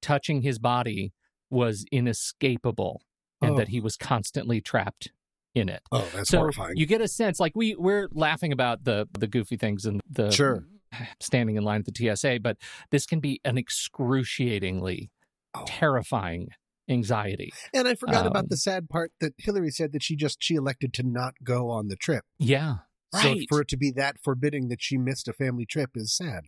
touching 0.01 0.41
his 0.41 0.59
body 0.59 1.13
was 1.49 1.85
inescapable 1.91 3.01
and 3.43 3.51
Oh. 3.53 3.57
that 3.57 3.67
he 3.69 3.79
was 3.79 3.95
constantly 3.97 4.61
trapped 4.61 5.11
in 5.55 5.69
it 5.69 5.81
Oh, 5.91 6.09
that's 6.15 6.29
so 6.29 6.39
horrifying. 6.39 6.77
you 6.77 6.85
get 6.87 7.01
a 7.01 7.07
sense 7.07 7.39
like 7.39 7.55
we 7.55 7.75
we're 7.75 8.07
laughing 8.11 8.51
about 8.51 8.85
the 8.85 9.07
the 9.19 9.27
goofy 9.27 9.57
things 9.57 9.85
and 9.85 10.01
the 10.09 10.31
Sure. 10.31 10.65
standing 11.19 11.55
in 11.57 11.63
line 11.63 11.81
at 11.81 11.85
the 11.93 12.15
TSA, 12.15 12.39
but 12.41 12.57
this 12.91 13.05
can 13.05 13.19
be 13.19 13.39
an 13.45 13.57
excruciatingly 13.57 15.09
Oh. 15.55 15.63
terrifying 15.67 16.47
anxiety. 16.89 17.51
And 17.73 17.87
I 17.87 17.93
forgot 17.95 18.21
Um, 18.25 18.27
about 18.27 18.49
the 18.49 18.57
sad 18.57 18.89
part 18.89 19.11
that 19.19 19.33
Hillary 19.37 19.69
said 19.69 19.91
that 19.93 20.01
she 20.01 20.15
just 20.15 20.41
she 20.41 20.55
elected 20.55 20.93
to 20.95 21.03
not 21.03 21.35
go 21.43 21.69
on 21.69 21.87
the 21.89 21.95
trip. 21.95 22.25
Yeah. 22.39 22.77
So 23.13 23.19
Right. 23.33 23.45
for 23.47 23.61
it 23.61 23.67
to 23.67 23.77
be 23.77 23.91
that 23.91 24.15
forbidding 24.23 24.69
that 24.69 24.81
she 24.81 24.97
missed 24.97 25.27
a 25.27 25.33
family 25.33 25.67
trip 25.67 25.91
is 25.95 26.15
sad. 26.15 26.45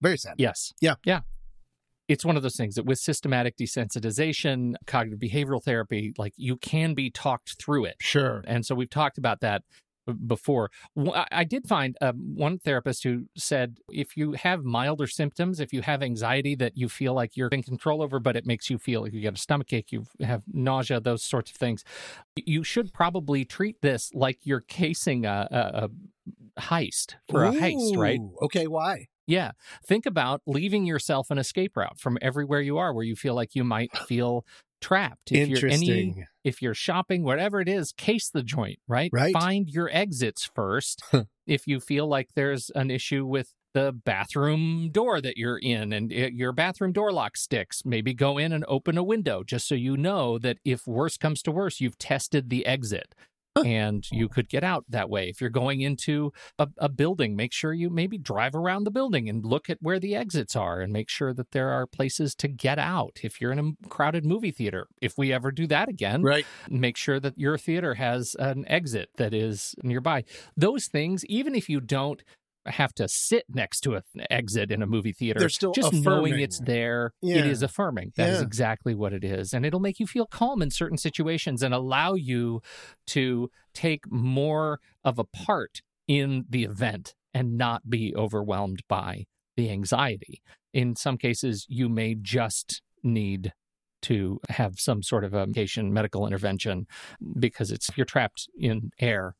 Very 0.00 0.16
sad. 0.16 0.34
yes. 0.38 0.72
Yeah. 0.80 0.94
Yeah. 1.04 1.22
It's 2.08 2.24
one 2.24 2.36
of 2.36 2.42
those 2.42 2.56
things 2.56 2.76
that 2.76 2.86
with 2.86 2.98
systematic 2.98 3.56
desensitization, 3.56 4.74
cognitive 4.86 5.18
behavioral 5.18 5.62
therapy, 5.62 6.14
like 6.16 6.34
you 6.36 6.56
can 6.56 6.94
be 6.94 7.10
talked 7.10 7.60
through 7.60 7.86
it. 7.86 7.96
Sure. 8.00 8.44
And 8.46 8.64
so 8.64 8.74
we've 8.74 8.90
talked 8.90 9.18
about 9.18 9.40
that 9.40 9.62
before. 10.26 10.70
I 11.32 11.44
did 11.44 11.66
find 11.66 11.96
um, 12.00 12.36
one 12.36 12.58
therapist 12.58 13.02
who 13.02 13.26
said 13.36 13.78
if 13.90 14.16
you 14.16 14.32
have 14.32 14.62
milder 14.62 15.06
symptoms, 15.06 15.58
if 15.58 15.72
you 15.72 15.82
have 15.82 16.02
anxiety 16.02 16.54
that 16.56 16.76
you 16.76 16.88
feel 16.88 17.14
like 17.14 17.36
you're 17.36 17.48
in 17.48 17.62
control 17.62 18.02
over, 18.02 18.20
but 18.20 18.36
it 18.36 18.46
makes 18.46 18.70
you 18.70 18.78
feel 18.78 19.02
like 19.02 19.12
you 19.12 19.20
get 19.20 19.34
a 19.34 19.38
stomach 19.38 19.72
ache, 19.72 19.90
you 19.90 20.04
have 20.20 20.42
nausea, 20.52 21.00
those 21.00 21.24
sorts 21.24 21.50
of 21.50 21.56
things, 21.56 21.82
you 22.36 22.62
should 22.62 22.92
probably 22.92 23.44
treat 23.44 23.82
this 23.82 24.12
like 24.14 24.38
you're 24.44 24.60
casing 24.60 25.26
a, 25.26 25.48
a, 25.50 25.84
a 25.84 26.60
heist 26.60 27.14
for 27.28 27.44
a 27.44 27.50
heist, 27.50 27.96
right? 27.96 28.20
Okay, 28.42 28.66
why? 28.66 29.06
Yeah. 29.26 29.52
Think 29.84 30.06
about 30.06 30.42
leaving 30.46 30.86
yourself 30.86 31.30
an 31.30 31.38
escape 31.38 31.76
route 31.76 31.98
from 31.98 32.18
everywhere 32.22 32.60
you 32.60 32.78
are 32.78 32.94
where 32.94 33.04
you 33.04 33.16
feel 33.16 33.34
like 33.34 33.54
you 33.54 33.64
might 33.64 33.96
feel 34.06 34.44
trapped. 34.80 35.32
If 35.32 35.48
you're 35.48 35.70
any 35.70 35.88
Interesting. 35.90 36.26
if 36.44 36.62
you're 36.62 36.74
shopping, 36.74 37.24
whatever 37.24 37.60
it 37.60 37.68
is, 37.68 37.92
case 37.92 38.30
the 38.30 38.42
joint, 38.42 38.78
right? 38.86 39.10
Right. 39.12 39.32
Find 39.32 39.68
your 39.68 39.90
exits 39.92 40.48
first. 40.54 41.02
if 41.46 41.66
you 41.66 41.80
feel 41.80 42.06
like 42.06 42.30
there's 42.34 42.70
an 42.74 42.90
issue 42.90 43.26
with 43.26 43.52
the 43.74 43.92
bathroom 43.92 44.88
door 44.90 45.20
that 45.20 45.36
you're 45.36 45.58
in 45.58 45.92
and 45.92 46.10
it, 46.10 46.32
your 46.32 46.52
bathroom 46.52 46.92
door 46.92 47.12
lock 47.12 47.36
sticks, 47.36 47.82
maybe 47.84 48.14
go 48.14 48.38
in 48.38 48.52
and 48.52 48.64
open 48.68 48.96
a 48.96 49.02
window 49.02 49.42
just 49.44 49.68
so 49.68 49.74
you 49.74 49.96
know 49.96 50.38
that 50.38 50.58
if 50.64 50.86
worse 50.86 51.16
comes 51.18 51.42
to 51.42 51.50
worse, 51.50 51.80
you've 51.80 51.98
tested 51.98 52.48
the 52.48 52.64
exit. 52.64 53.14
And 53.64 54.04
you 54.12 54.28
could 54.28 54.48
get 54.48 54.64
out 54.64 54.84
that 54.88 55.10
way. 55.10 55.28
If 55.28 55.40
you're 55.40 55.50
going 55.50 55.80
into 55.80 56.32
a, 56.58 56.68
a 56.78 56.88
building, 56.88 57.36
make 57.36 57.52
sure 57.52 57.72
you 57.72 57.90
maybe 57.90 58.18
drive 58.18 58.54
around 58.54 58.84
the 58.84 58.90
building 58.90 59.28
and 59.28 59.44
look 59.44 59.68
at 59.70 59.78
where 59.80 59.98
the 59.98 60.14
exits 60.14 60.54
are 60.56 60.80
and 60.80 60.92
make 60.92 61.08
sure 61.08 61.32
that 61.34 61.50
there 61.52 61.70
are 61.70 61.86
places 61.86 62.34
to 62.36 62.48
get 62.48 62.78
out. 62.78 63.18
If 63.22 63.40
you're 63.40 63.52
in 63.52 63.58
a 63.58 63.88
crowded 63.88 64.24
movie 64.24 64.50
theater, 64.52 64.86
if 65.00 65.16
we 65.18 65.32
ever 65.32 65.50
do 65.50 65.66
that 65.68 65.88
again, 65.88 66.22
Right. 66.22 66.46
make 66.68 66.96
sure 66.96 67.18
that 67.20 67.38
your 67.38 67.58
theater 67.58 67.94
has 67.94 68.36
an 68.38 68.64
exit 68.68 69.10
that 69.16 69.32
is 69.34 69.74
nearby. 69.82 70.24
Those 70.56 70.86
things, 70.86 71.24
even 71.26 71.54
if 71.54 71.68
you 71.68 71.80
don't 71.80 72.22
have 72.68 72.92
to 72.94 73.08
sit 73.08 73.44
next 73.48 73.80
to 73.82 73.94
an 73.96 74.02
exit 74.30 74.70
in 74.70 74.82
a 74.82 74.86
movie 74.86 75.12
theater, 75.12 75.40
They're 75.40 75.48
still 75.48 75.72
just 75.72 75.92
knowing 75.92 76.38
it's 76.38 76.60
there, 76.60 77.12
Yeah. 77.22 77.36
it 77.38 77.46
is 77.46 77.62
affirming. 77.62 78.12
That 78.16 78.30
is 78.30 78.40
Yeah. 78.40 78.46
exactly 78.46 78.94
what 78.94 79.12
it 79.12 79.24
is. 79.24 79.52
And 79.52 79.64
it'll 79.66 79.80
make 79.80 80.00
you 80.00 80.06
feel 80.06 80.26
calm 80.26 80.62
in 80.62 80.70
certain 80.70 80.98
situations 80.98 81.62
and 81.62 81.72
allow 81.74 82.14
you 82.14 82.60
to 83.08 83.50
take 83.74 84.10
more 84.10 84.80
of 85.04 85.18
a 85.18 85.24
part 85.24 85.82
in 86.08 86.44
the 86.48 86.64
event 86.64 87.14
and 87.34 87.56
not 87.58 87.90
be 87.90 88.14
overwhelmed 88.16 88.82
by 88.88 89.24
the 89.56 89.70
anxiety. 89.70 90.42
In 90.72 90.96
some 90.96 91.16
cases, 91.18 91.66
you 91.68 91.88
may 91.88 92.14
just 92.14 92.82
need 93.02 93.52
to 94.02 94.38
have 94.50 94.78
some 94.78 95.02
sort 95.02 95.24
of 95.24 95.34
a 95.34 95.46
medical 95.46 96.26
intervention 96.26 96.86
because 97.40 97.70
it's 97.70 97.88
you're 97.96 98.04
trapped 98.06 98.46
in 98.58 98.90
air. 99.00 99.34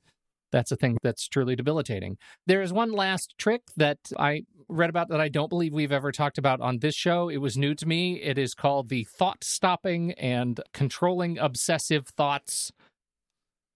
That's 0.53 0.73
a 0.73 0.77
thing 0.77 0.97
that's 1.03 1.29
truly 1.29 1.57
debilitating. 1.57 2.19
There 2.47 2.63
is 2.63 2.73
one 2.73 2.93
last 2.93 3.35
trick 3.39 3.63
that 3.77 3.99
I 4.19 4.43
read 4.69 4.91
about 4.91 5.09
that 5.09 5.21
I 5.21 5.29
don't 5.29 5.49
believe 5.49 5.73
we've 5.73 5.93
ever 5.93 6.13
talked 6.13 6.39
about 6.39 6.61
on 6.61 6.79
this 6.79 6.95
show. 6.95 7.29
It 7.29 7.39
was 7.39 7.57
new 7.57 7.75
to 7.75 7.87
me. 7.87 8.21
It 8.23 8.39
is 8.39 8.55
called 8.55 8.89
the 8.89 9.05
thought 9.05 9.45
stopping 9.45 10.13
and 10.13 10.61
controlling 10.73 11.39
obsessive 11.39 12.07
thoughts 12.09 12.73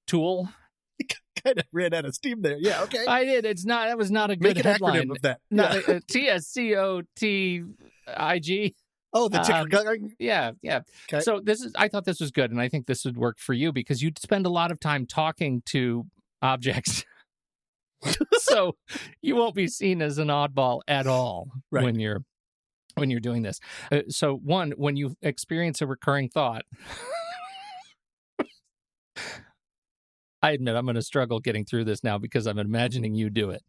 tool. 0.06 0.48
Kind 1.44 1.58
of 1.58 1.64
ran 1.72 1.94
out 1.94 2.04
of 2.04 2.14
steam 2.14 2.42
there. 2.42 2.58
Yeah, 2.58 2.82
okay. 2.82 3.06
I 3.06 3.24
did. 3.24 3.46
It's 3.46 3.64
not. 3.64 3.88
That 3.88 3.96
was 3.96 4.10
not 4.10 4.30
a 4.30 4.36
good 4.36 4.56
Make 4.56 4.58
an 4.58 4.64
headline. 4.64 5.02
acronym 5.02 5.10
of 5.12 5.22
that. 5.22 5.40
No, 5.50 5.64
uh, 5.64 6.00
T 6.08 6.28
S 6.28 6.46
C 6.46 6.76
O 6.76 7.02
T 7.16 7.62
I 8.06 8.38
G. 8.38 8.74
Oh, 9.12 9.28
the 9.28 9.38
um, 9.38 9.68
ticker. 9.70 9.96
Yeah, 10.18 10.52
yeah. 10.62 10.80
Okay. 11.10 11.22
So 11.22 11.40
this 11.42 11.62
is. 11.62 11.72
I 11.76 11.88
thought 11.88 12.04
this 12.04 12.20
was 12.20 12.30
good, 12.30 12.50
and 12.50 12.60
I 12.60 12.68
think 12.68 12.86
this 12.86 13.04
would 13.04 13.16
work 13.16 13.38
for 13.38 13.54
you 13.54 13.72
because 13.72 14.02
you'd 14.02 14.18
spend 14.18 14.44
a 14.44 14.50
lot 14.50 14.70
of 14.70 14.80
time 14.80 15.06
talking 15.06 15.62
to 15.66 16.04
objects. 16.42 17.04
so 18.38 18.76
you 19.20 19.36
won't 19.36 19.54
be 19.54 19.68
seen 19.68 20.00
as 20.00 20.16
an 20.16 20.28
oddball 20.28 20.80
at 20.88 21.06
all 21.06 21.50
Right. 21.70 21.84
when 21.84 21.98
you're 22.00 22.22
when 22.94 23.10
you're 23.10 23.20
doing 23.20 23.42
this. 23.42 23.60
Uh, 23.92 24.00
so 24.08 24.34
one, 24.36 24.72
when 24.72 24.96
you 24.96 25.14
experience 25.22 25.80
a 25.80 25.86
recurring 25.86 26.28
thought. 26.28 26.62
I 30.42 30.52
admit 30.52 30.74
I'm 30.74 30.86
going 30.86 30.94
to 30.94 31.02
struggle 31.02 31.38
getting 31.38 31.64
through 31.66 31.84
this 31.84 32.02
now 32.02 32.16
because 32.16 32.46
I'm 32.46 32.58
imagining 32.58 33.14
you 33.14 33.28
do 33.28 33.50
it. 33.50 33.62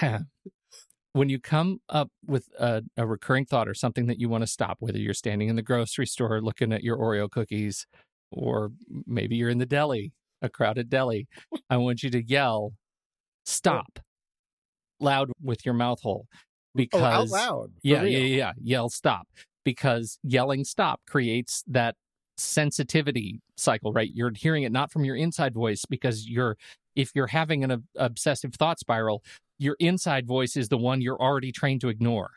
when 1.12 1.28
you 1.28 1.38
come 1.38 1.78
up 1.88 2.10
with 2.26 2.48
a, 2.58 2.82
a 2.96 3.06
recurring 3.06 3.46
thought 3.46 3.68
or 3.68 3.74
something 3.74 4.06
that 4.06 4.18
you 4.18 4.28
want 4.28 4.42
to 4.42 4.48
stop, 4.48 4.78
whether 4.80 4.98
you're 4.98 5.14
standing 5.14 5.48
in 5.48 5.54
the 5.54 5.62
grocery 5.62 6.06
store 6.06 6.40
looking 6.40 6.72
at 6.72 6.82
your 6.82 6.96
Oreo 6.96 7.30
cookies, 7.30 7.86
or 8.32 8.72
maybe 9.06 9.36
you're 9.36 9.48
in 9.50 9.58
the 9.58 9.66
deli, 9.66 10.12
a 10.44 10.48
crowded 10.48 10.90
deli, 10.90 11.26
I 11.70 11.78
want 11.78 12.02
you 12.02 12.10
to 12.10 12.22
yell, 12.22 12.74
"Stop!" 13.44 13.98
loud 15.00 15.30
with 15.42 15.64
your 15.64 15.74
mouth 15.74 16.00
hole, 16.02 16.26
oh, 16.28 16.38
because 16.74 17.02
out 17.02 17.28
loud. 17.28 17.70
yeah, 17.82 18.02
real. 18.02 18.12
yeah, 18.12 18.18
yeah, 18.18 18.36
yeah. 18.36 18.52
Yell 18.62 18.88
stop 18.88 19.26
because 19.64 20.18
yelling 20.22 20.64
stop 20.64 21.00
creates 21.08 21.64
that 21.66 21.96
sensitivity 22.36 23.40
cycle, 23.56 23.92
right? 23.92 24.10
You're 24.12 24.32
hearing 24.34 24.64
it 24.64 24.72
not 24.72 24.92
from 24.92 25.04
your 25.04 25.16
inside 25.16 25.54
voice 25.54 25.84
because 25.88 26.28
you're 26.28 26.56
if 26.94 27.10
you're 27.14 27.26
having 27.26 27.64
an 27.64 27.72
ob- 27.72 27.84
obsessive 27.96 28.54
thought 28.54 28.78
spiral, 28.78 29.22
your 29.58 29.76
inside 29.80 30.26
voice 30.26 30.56
is 30.56 30.68
the 30.68 30.78
one 30.78 31.00
you're 31.00 31.20
already 31.20 31.52
trained 31.52 31.80
to 31.80 31.88
ignore. 31.88 32.30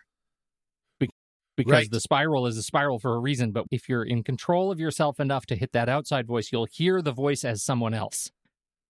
Be- 1.57 1.63
because 1.63 1.73
Right. 1.73 1.91
the 1.91 1.99
spiral 1.99 2.45
is 2.47 2.55
a 2.57 2.63
spiral 2.63 2.99
for 2.99 3.15
a 3.15 3.19
reason, 3.19 3.51
but 3.51 3.65
if 3.71 3.89
you're 3.89 4.03
in 4.05 4.23
control 4.23 4.71
of 4.71 4.79
yourself 4.79 5.19
enough 5.19 5.45
to 5.47 5.55
hit 5.55 5.71
that 5.73 5.89
outside 5.89 6.25
voice, 6.27 6.51
you'll 6.51 6.67
hear 6.71 7.01
the 7.01 7.11
voice 7.11 7.43
as 7.43 7.63
someone 7.63 7.93
else. 7.93 8.31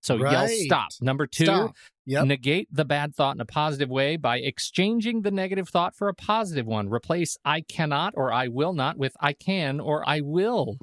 So 0.02 0.16
yell 0.18 0.48
stop. 0.48 0.90
Number 1.02 1.26
2, 1.26 1.46
Stop. 1.46 1.76
Yep. 2.06 2.26
Negate 2.26 2.68
the 2.72 2.86
bad 2.86 3.16
thought 3.16 3.36
in 3.36 3.42
a 3.42 3.46
positive 3.46 3.90
way 3.90 4.16
by 4.16 4.38
exchanging 4.38 5.24
the 5.24 5.32
negative 5.32 5.68
thought 5.70 5.96
for 5.96 6.08
a 6.08 6.14
positive 6.14 6.66
one. 6.68 6.88
Replace 6.90 7.36
I 7.44 7.62
cannot 7.62 8.14
or 8.16 8.32
I 8.32 8.48
will 8.48 8.74
not 8.74 8.98
with 8.98 9.14
I 9.20 9.34
can 9.34 9.80
or 9.80 10.08
I 10.08 10.22
will. 10.22 10.78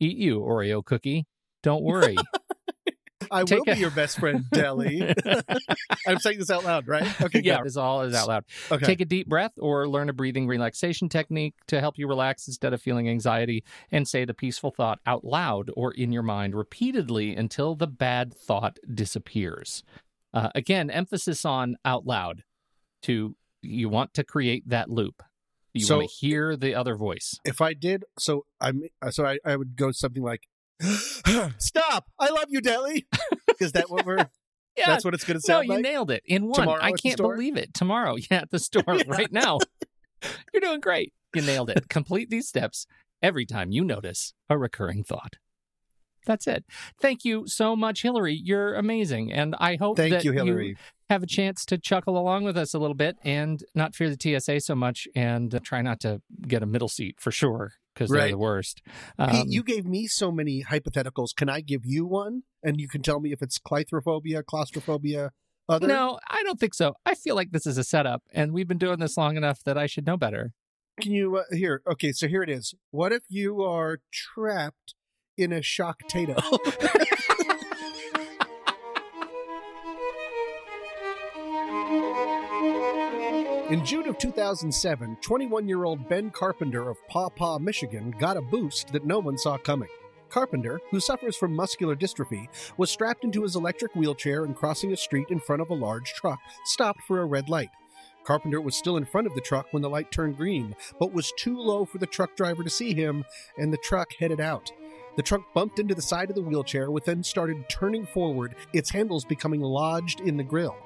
Eat 0.00 0.16
you, 0.16 0.38
Oreo 0.40 0.84
cookie. 0.84 1.26
Don't 1.62 1.82
worry. 1.82 2.16
I 3.30 3.44
will 3.44 3.62
a- 3.66 3.74
be 3.74 3.80
your 3.80 3.90
best 3.90 4.18
friend, 4.18 4.44
Deli. 4.52 5.02
I'm 6.06 6.18
saying 6.18 6.38
this 6.38 6.50
out 6.50 6.64
loud, 6.64 6.86
right? 6.88 7.20
Okay, 7.20 7.40
yeah, 7.44 7.58
good. 7.58 7.66
this 7.66 7.76
all 7.76 8.02
is 8.02 8.14
out 8.14 8.28
loud. 8.28 8.44
Okay. 8.70 8.84
Take 8.86 9.00
a 9.00 9.04
deep 9.04 9.28
breath 9.28 9.52
or 9.58 9.88
learn 9.88 10.08
a 10.08 10.12
breathing 10.12 10.46
relaxation 10.46 11.08
technique 11.08 11.54
to 11.68 11.80
help 11.80 11.98
you 11.98 12.06
relax 12.08 12.46
instead 12.48 12.72
of 12.72 12.80
feeling 12.82 13.08
anxiety 13.08 13.64
and 13.90 14.06
say 14.08 14.24
the 14.24 14.34
peaceful 14.34 14.70
thought 14.70 15.00
out 15.06 15.24
loud 15.24 15.70
or 15.76 15.92
in 15.92 16.12
your 16.12 16.22
mind 16.22 16.54
repeatedly 16.54 17.34
until 17.36 17.74
the 17.74 17.86
bad 17.86 18.34
thought 18.34 18.78
disappears. 18.92 19.82
Uh, 20.34 20.50
again, 20.54 20.90
emphasis 20.90 21.44
on 21.44 21.76
out 21.84 22.06
loud 22.06 22.42
to 23.02 23.34
you 23.62 23.88
want 23.88 24.14
to 24.14 24.24
create 24.24 24.68
that 24.68 24.90
loop. 24.90 25.22
You 25.74 25.84
So- 25.84 25.98
want 25.98 26.10
to 26.10 26.14
hear 26.26 26.56
the 26.56 26.74
other 26.74 26.96
voice. 26.96 27.34
if 27.44 27.60
I 27.60 27.74
did, 27.74 28.04
so 28.18 28.44
I'm, 28.60 28.82
so 29.10 29.24
I, 29.26 29.38
I 29.44 29.56
would 29.56 29.76
go 29.76 29.90
something 29.92 30.22
like, 30.22 30.42
"Stop! 31.58 32.06
I 32.18 32.30
love 32.30 32.46
you, 32.48 32.60
Deli." 32.60 33.06
Is 33.60 33.72
that 33.72 33.90
what 33.90 34.06
we're? 34.06 34.28
Yeah, 34.76 34.84
That's 34.86 35.04
what 35.04 35.12
it's 35.14 35.24
going 35.24 35.36
to 35.36 35.40
say. 35.40 35.52
no, 35.52 35.56
sound 35.58 35.66
you 35.68 35.74
like. 35.74 35.82
nailed 35.82 36.10
it 36.12 36.22
in 36.24 36.46
one. 36.46 36.60
Tomorrow 36.60 36.80
I 36.80 36.92
can't 36.92 37.16
believe 37.16 37.56
it. 37.56 37.74
Tomorrow, 37.74 38.16
yeah, 38.30 38.42
at 38.42 38.50
the 38.50 38.60
store 38.60 38.84
right 39.08 39.32
now. 39.32 39.58
You're 40.52 40.60
doing 40.60 40.80
great. 40.80 41.12
You 41.34 41.42
nailed 41.42 41.70
it. 41.70 41.88
Complete 41.88 42.30
these 42.30 42.48
steps 42.48 42.86
every 43.20 43.44
time 43.44 43.72
you 43.72 43.84
notice 43.84 44.34
a 44.48 44.56
recurring 44.56 45.02
thought. 45.02 45.34
That's 46.26 46.46
it. 46.46 46.64
Thank 47.00 47.24
you 47.24 47.44
so 47.46 47.74
much, 47.74 48.02
Hillary. 48.02 48.34
You're 48.40 48.74
amazing, 48.74 49.32
and 49.32 49.56
I 49.58 49.76
hope 49.76 49.96
Thank 49.96 50.12
that 50.12 50.24
you, 50.24 50.32
Hillary. 50.32 50.76
have 51.08 51.22
a 51.22 51.26
chance 51.26 51.64
to 51.66 51.78
chuckle 51.78 52.16
along 52.18 52.44
with 52.44 52.56
us 52.56 52.74
a 52.74 52.78
little 52.78 52.94
bit 52.96 53.16
and 53.24 53.64
not 53.74 53.94
fear 53.94 54.14
the 54.14 54.38
TSA 54.40 54.60
so 54.60 54.74
much, 54.74 55.08
and 55.16 55.58
try 55.64 55.82
not 55.82 56.00
to 56.00 56.20
get 56.46 56.62
a 56.62 56.66
middle 56.66 56.88
seat 56.88 57.16
for 57.18 57.30
sure 57.32 57.72
because 57.98 58.10
they're 58.10 58.20
Right. 58.20 58.30
the 58.30 58.38
worst. 58.38 58.80
Pete, 58.84 58.94
Um, 59.18 59.44
you 59.48 59.62
gave 59.62 59.84
me 59.84 60.06
so 60.06 60.30
many 60.30 60.62
hypotheticals. 60.62 61.34
Can 61.36 61.48
I 61.48 61.60
give 61.60 61.82
you 61.84 62.06
one, 62.06 62.42
and 62.62 62.80
you 62.80 62.88
can 62.88 63.02
tell 63.02 63.18
me 63.20 63.32
if 63.32 63.42
it's 63.42 63.58
claustrophobia, 63.58 64.42
cleithrophobia, 64.44 65.30
other? 65.68 65.86
no, 65.88 66.18
I 66.28 66.42
don't 66.44 66.60
think 66.60 66.74
so. 66.74 66.94
I 67.04 67.14
feel 67.14 67.34
like 67.34 67.50
this 67.50 67.66
is 67.66 67.76
a 67.76 67.84
setup, 67.84 68.22
and 68.32 68.52
we've 68.52 68.68
been 68.68 68.78
doing 68.78 68.98
this 69.00 69.16
long 69.16 69.36
enough 69.36 69.62
that 69.64 69.76
I 69.76 69.86
should 69.86 70.06
know 70.06 70.16
better. 70.16 70.52
Can 71.00 71.12
you 71.12 71.36
uh, 71.36 71.42
here? 71.52 71.82
Okay, 71.90 72.12
so 72.12 72.26
here 72.28 72.42
it 72.42 72.50
is. 72.50 72.74
What 72.90 73.12
if 73.12 73.22
you 73.28 73.62
are 73.62 73.98
trapped 74.12 74.94
in 75.36 75.52
a 75.52 75.62
shock 75.62 76.00
tato? 76.08 76.34
In 83.70 83.84
June 83.84 84.08
of 84.08 84.16
2007, 84.16 85.18
21 85.20 85.68
year 85.68 85.84
old 85.84 86.08
Ben 86.08 86.30
Carpenter 86.30 86.88
of 86.88 87.06
Paw 87.06 87.28
Paw, 87.28 87.58
Michigan, 87.58 88.14
got 88.18 88.38
a 88.38 88.40
boost 88.40 88.94
that 88.94 89.04
no 89.04 89.18
one 89.18 89.36
saw 89.36 89.58
coming. 89.58 89.90
Carpenter, 90.30 90.80
who 90.90 91.00
suffers 91.00 91.36
from 91.36 91.54
muscular 91.54 91.94
dystrophy, 91.94 92.48
was 92.78 92.90
strapped 92.90 93.24
into 93.24 93.42
his 93.42 93.56
electric 93.56 93.94
wheelchair 93.94 94.44
and 94.44 94.56
crossing 94.56 94.94
a 94.94 94.96
street 94.96 95.26
in 95.28 95.38
front 95.38 95.60
of 95.60 95.68
a 95.68 95.74
large 95.74 96.14
truck, 96.14 96.38
stopped 96.64 97.02
for 97.02 97.20
a 97.20 97.26
red 97.26 97.50
light. 97.50 97.68
Carpenter 98.24 98.62
was 98.62 98.74
still 98.74 98.96
in 98.96 99.04
front 99.04 99.26
of 99.26 99.34
the 99.34 99.40
truck 99.42 99.66
when 99.72 99.82
the 99.82 99.90
light 99.90 100.10
turned 100.10 100.38
green, 100.38 100.74
but 100.98 101.12
was 101.12 101.30
too 101.36 101.58
low 101.58 101.84
for 101.84 101.98
the 101.98 102.06
truck 102.06 102.36
driver 102.36 102.64
to 102.64 102.70
see 102.70 102.94
him, 102.94 103.22
and 103.58 103.70
the 103.70 103.78
truck 103.78 104.08
headed 104.18 104.40
out. 104.40 104.72
The 105.18 105.24
truck 105.24 105.52
bumped 105.52 105.80
into 105.80 105.96
the 105.96 106.00
side 106.00 106.30
of 106.30 106.36
the 106.36 106.42
wheelchair, 106.42 106.92
which 106.92 107.02
then 107.02 107.24
started 107.24 107.68
turning 107.68 108.06
forward, 108.06 108.54
its 108.72 108.88
handles 108.88 109.24
becoming 109.24 109.60
lodged 109.60 110.20
in 110.20 110.36
the 110.36 110.44
grill. 110.44 110.76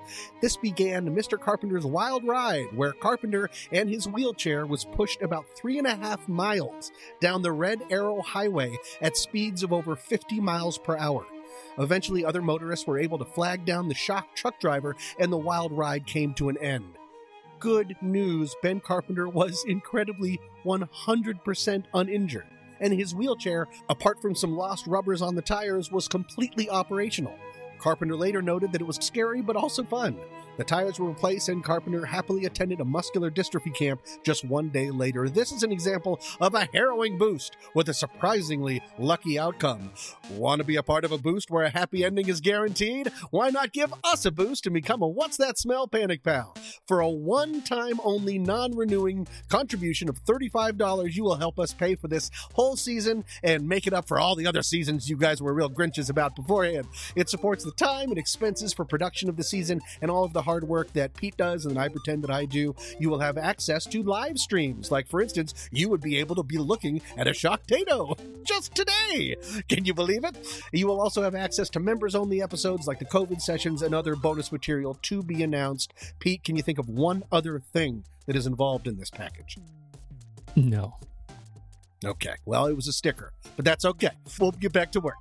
This 0.41 0.57
began 0.57 1.15
Mr. 1.15 1.39
Carpenter's 1.39 1.85
wild 1.85 2.27
ride, 2.27 2.75
where 2.75 2.95
Carpenter 2.95 3.51
and 3.73 3.91
his 3.91 4.09
wheelchair 4.09 4.65
was 4.65 4.87
pushed 4.87 5.21
about 5.21 5.45
three 5.55 5.77
and 5.77 5.87
a 5.87 5.97
half 5.97 6.31
miles 6.31 6.93
down 7.21 7.43
the 7.43 7.53
Red 7.53 7.83
Arrow 7.91 8.23
Highway 8.23 8.75
at 9.03 9.19
speeds 9.19 9.63
of 9.63 9.71
over 9.71 9.95
50 9.95 10.41
miles 10.41 10.79
per 10.79 10.97
hour. 10.97 11.27
Eventually, 11.77 12.25
other 12.25 12.41
motorists 12.41 12.87
were 12.87 12.99
able 12.99 13.19
to 13.19 13.27
flag 13.27 13.67
down 13.67 13.87
the 13.87 13.95
shocked 13.95 14.35
truck 14.35 14.59
driver, 14.59 14.97
and 15.19 15.31
the 15.31 15.37
wild 15.37 15.73
ride 15.73 16.07
came 16.07 16.33
to 16.37 16.49
an 16.49 16.57
end. 16.57 16.95
Good 17.59 17.97
news 18.01 18.57
Ben 18.63 18.81
Carpenter 18.81 19.29
was 19.29 19.63
incredibly 19.69 20.41
100% 20.65 21.85
uninjured, 21.93 22.47
and 22.83 22.93
his 22.93 23.15
wheelchair, 23.15 23.69
apart 23.89 24.21
from 24.21 24.35
some 24.35 24.55
lost 24.55 24.87
rubbers 24.87 25.23
on 25.23 25.35
the 25.35 25.41
tires, 25.41 25.91
was 25.91 26.07
completely 26.09 26.69
operational. 26.69 27.39
Carpenter 27.79 28.17
later 28.17 28.43
noted 28.43 28.73
that 28.73 28.83
it 28.83 28.87
was 28.87 28.97
scary 28.97 29.41
but 29.41 29.57
also 29.57 29.83
fun. 29.83 30.17
The 30.57 30.65
tires 30.65 30.99
were 30.99 31.09
replaced, 31.09 31.49
and 31.49 31.65
Carpenter 31.65 32.05
happily 32.05 32.45
attended 32.45 32.81
a 32.81 32.85
muscular 32.85 33.31
dystrophy 33.31 33.75
camp 33.75 34.03
just 34.23 34.45
one 34.45 34.69
day 34.69 34.91
later. 34.91 35.29
This 35.29 35.53
is 35.53 35.63
an 35.63 35.73
example 35.73 36.21
of 36.41 36.55
a 36.55 36.69
harrowing 36.73 37.19
boost 37.19 37.57
with 37.75 37.89
a 37.89 37.95
surprisingly 37.95 38.83
lucky 38.99 39.39
outcome. 39.39 39.93
Want 40.33 40.59
to 40.61 40.65
be 40.65 40.77
a 40.77 40.83
part 40.83 41.05
of 41.05 41.13
a 41.13 41.19
boost 41.19 41.51
where 41.51 41.65
a 41.65 41.71
happy 41.71 42.05
ending 42.05 42.29
is 42.29 42.41
guaranteed? 42.41 43.11
Why 43.31 43.51
not 43.51 43.73
give 43.73 43.93
us 44.05 44.25
a 44.27 44.31
boost 44.31 44.67
and 44.67 44.75
become 44.75 45.03
a 45.03 45.09
What's 45.09 45.37
That 45.39 45.59
Smell 45.59 45.89
Panic 45.89 46.23
Pal? 46.23 46.55
For 46.87 47.01
a 47.01 47.09
one 47.09 47.63
time 47.63 48.01
only 48.05 48.39
non 48.39 48.77
renewing 48.77 49.27
contribution 49.49 50.09
of 50.09 50.23
$35, 50.25 51.15
you 51.15 51.25
will 51.25 51.37
help 51.37 51.59
us 51.59 51.73
pay 51.73 51.95
for 51.95 52.09
this 52.09 52.31
whole 52.55 52.77
season 52.77 53.25
and 53.43 53.69
make 53.69 53.87
it 53.87 53.93
up 53.93 54.07
for 54.07 54.19
all 54.19 54.37
the 54.37 54.47
other 54.47 54.63
seasons 54.63 55.09
you 55.09 55.17
guys 55.17 55.41
were 55.41 55.55
real 55.55 55.71
Grinches 55.71 56.11
about 56.11 56.37
beforehand. 56.37 56.87
It 57.17 57.29
supports 57.29 57.65
the 57.65 57.73
time 57.73 58.11
and 58.11 58.19
expenses 58.19 58.73
for 58.73 58.85
production 58.85 59.29
of 59.29 59.37
the 59.37 59.45
season 59.45 59.81
and 60.01 60.11
all 60.11 60.25
of 60.25 60.33
the 60.33 60.42
hard 60.43 60.65
work 60.65 60.93
that 60.93 61.15
Pete 61.15 61.37
does 61.37 61.67
and 61.67 61.79
I 61.79 61.89
pretend 61.89 62.23
that 62.25 62.31
I 62.31 62.45
do. 62.45 62.75
You 62.99 63.11
will 63.11 63.21
have 63.21 63.39
access 63.39 63.85
to 63.87 64.03
live 64.03 64.39
streams. 64.39 64.91
Like, 64.91 65.09
for 65.09 65.21
instance, 65.21 65.69
you 65.73 65.89
would 65.89 66.01
be 66.01 66.19
able 66.19 66.35
to 66.37 66.43
be 66.43 66.59
looking 66.59 67.01
at 67.17 67.27
a 67.27 67.33
shock 67.33 67.67
tato 67.67 68.17
just 68.45 68.75
today. 68.75 69.37
Can 69.69 69.85
you 69.85 69.95
believe 69.95 70.25
it? 70.25 70.37
You 70.73 70.87
will 70.87 71.01
also 71.01 71.23
have 71.23 71.35
access 71.35 71.69
to 71.71 71.81
members 71.81 72.15
only 72.15 72.43
episodes 72.43 72.87
like 72.87 72.99
the 72.99 73.05
COVID 73.05 73.41
sessions 73.41 73.83
and 73.83 73.95
other 73.95 74.17
bonus 74.17 74.53
material 74.53 74.99
to 75.03 75.23
be 75.23 75.43
announced. 75.43 75.93
Pete, 76.19 76.45
can 76.45 76.57
you 76.57 76.63
think 76.63 76.79
of 76.79 76.89
one 76.89 77.25
other 77.33 77.61
thing 77.61 78.05
that 78.27 78.37
is 78.37 78.47
involved 78.47 78.87
in 78.87 78.99
this 78.99 79.11
package? 79.11 79.59
No. 80.55 80.97
Okay. 82.05 82.35
Well, 82.45 82.67
it 82.67 82.75
was 82.75 82.89
a 82.89 82.93
sticker, 82.93 83.33
but 83.57 83.65
that's 83.65 83.85
okay. 83.85 84.11
We'll 84.41 84.51
get 84.53 84.73
back 84.73 84.93
to 84.93 85.01
work. 85.01 85.15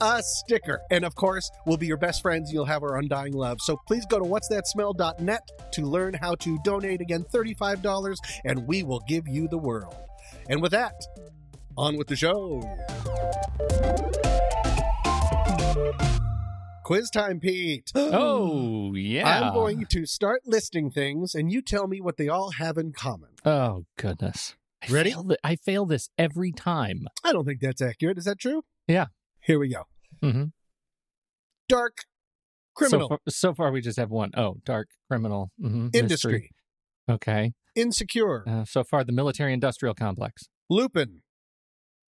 A 0.00 0.22
sticker. 0.22 0.80
And 0.90 1.04
of 1.04 1.14
course, 1.14 1.50
we'll 1.66 1.76
be 1.76 1.86
your 1.86 1.96
best 1.96 2.22
friends. 2.22 2.52
You'll 2.52 2.64
have 2.64 2.82
our 2.82 2.96
undying 2.96 3.34
love. 3.34 3.58
So 3.60 3.76
please 3.86 4.06
go 4.06 4.18
to 4.18 4.24
what's 4.24 4.48
that 4.48 4.62
what'sthatsmell.net 4.62 5.72
to 5.72 5.82
learn 5.82 6.14
how 6.14 6.34
to 6.36 6.58
donate. 6.64 7.00
Again, 7.00 7.24
$35, 7.32 8.16
and 8.44 8.66
we 8.66 8.82
will 8.82 9.00
give 9.08 9.28
you 9.28 9.48
the 9.48 9.58
world. 9.58 9.94
And 10.48 10.62
with 10.62 10.72
that, 10.72 10.94
on 11.76 11.96
with 11.96 12.08
the 12.08 12.16
show. 12.16 12.62
Quiz 16.84 17.10
time, 17.10 17.40
Pete. 17.40 17.92
Oh, 17.96 18.94
yeah. 18.94 19.26
I'm 19.26 19.54
going 19.54 19.86
to 19.86 20.04
start 20.04 20.42
listing 20.44 20.90
things, 20.90 21.34
and 21.34 21.50
you 21.50 21.62
tell 21.62 21.86
me 21.86 22.00
what 22.00 22.16
they 22.16 22.28
all 22.28 22.50
have 22.52 22.76
in 22.76 22.92
common. 22.92 23.30
Oh, 23.44 23.84
goodness. 23.96 24.56
I 24.88 24.92
Ready? 24.92 25.10
Fail 25.12 25.24
th- 25.24 25.40
I 25.44 25.56
fail 25.56 25.86
this 25.86 26.08
every 26.18 26.52
time. 26.52 27.06
I 27.24 27.32
don't 27.32 27.44
think 27.44 27.60
that's 27.60 27.80
accurate. 27.82 28.18
Is 28.18 28.24
that 28.24 28.38
true? 28.38 28.62
Yeah. 28.88 29.06
Here 29.40 29.58
we 29.58 29.68
go. 29.68 29.84
Mm-hmm. 30.22 30.44
Dark 31.68 31.98
criminal 32.74 33.02
So 33.02 33.08
far, 33.08 33.18
so 33.28 33.54
far, 33.54 33.72
we 33.72 33.80
just 33.80 33.98
have 33.98 34.10
one. 34.10 34.30
Oh, 34.36 34.56
dark 34.64 34.88
criminal 35.08 35.50
mhm, 35.62 35.94
industry, 35.94 36.32
mystery. 36.32 36.50
Okay. 37.08 37.52
insecure, 37.74 38.44
Uh, 38.48 38.64
so 38.64 38.84
far, 38.84 39.04
the 39.04 39.12
military 39.12 39.52
industrial 39.52 39.94
complex. 39.94 40.44
Lupin, 40.68 41.22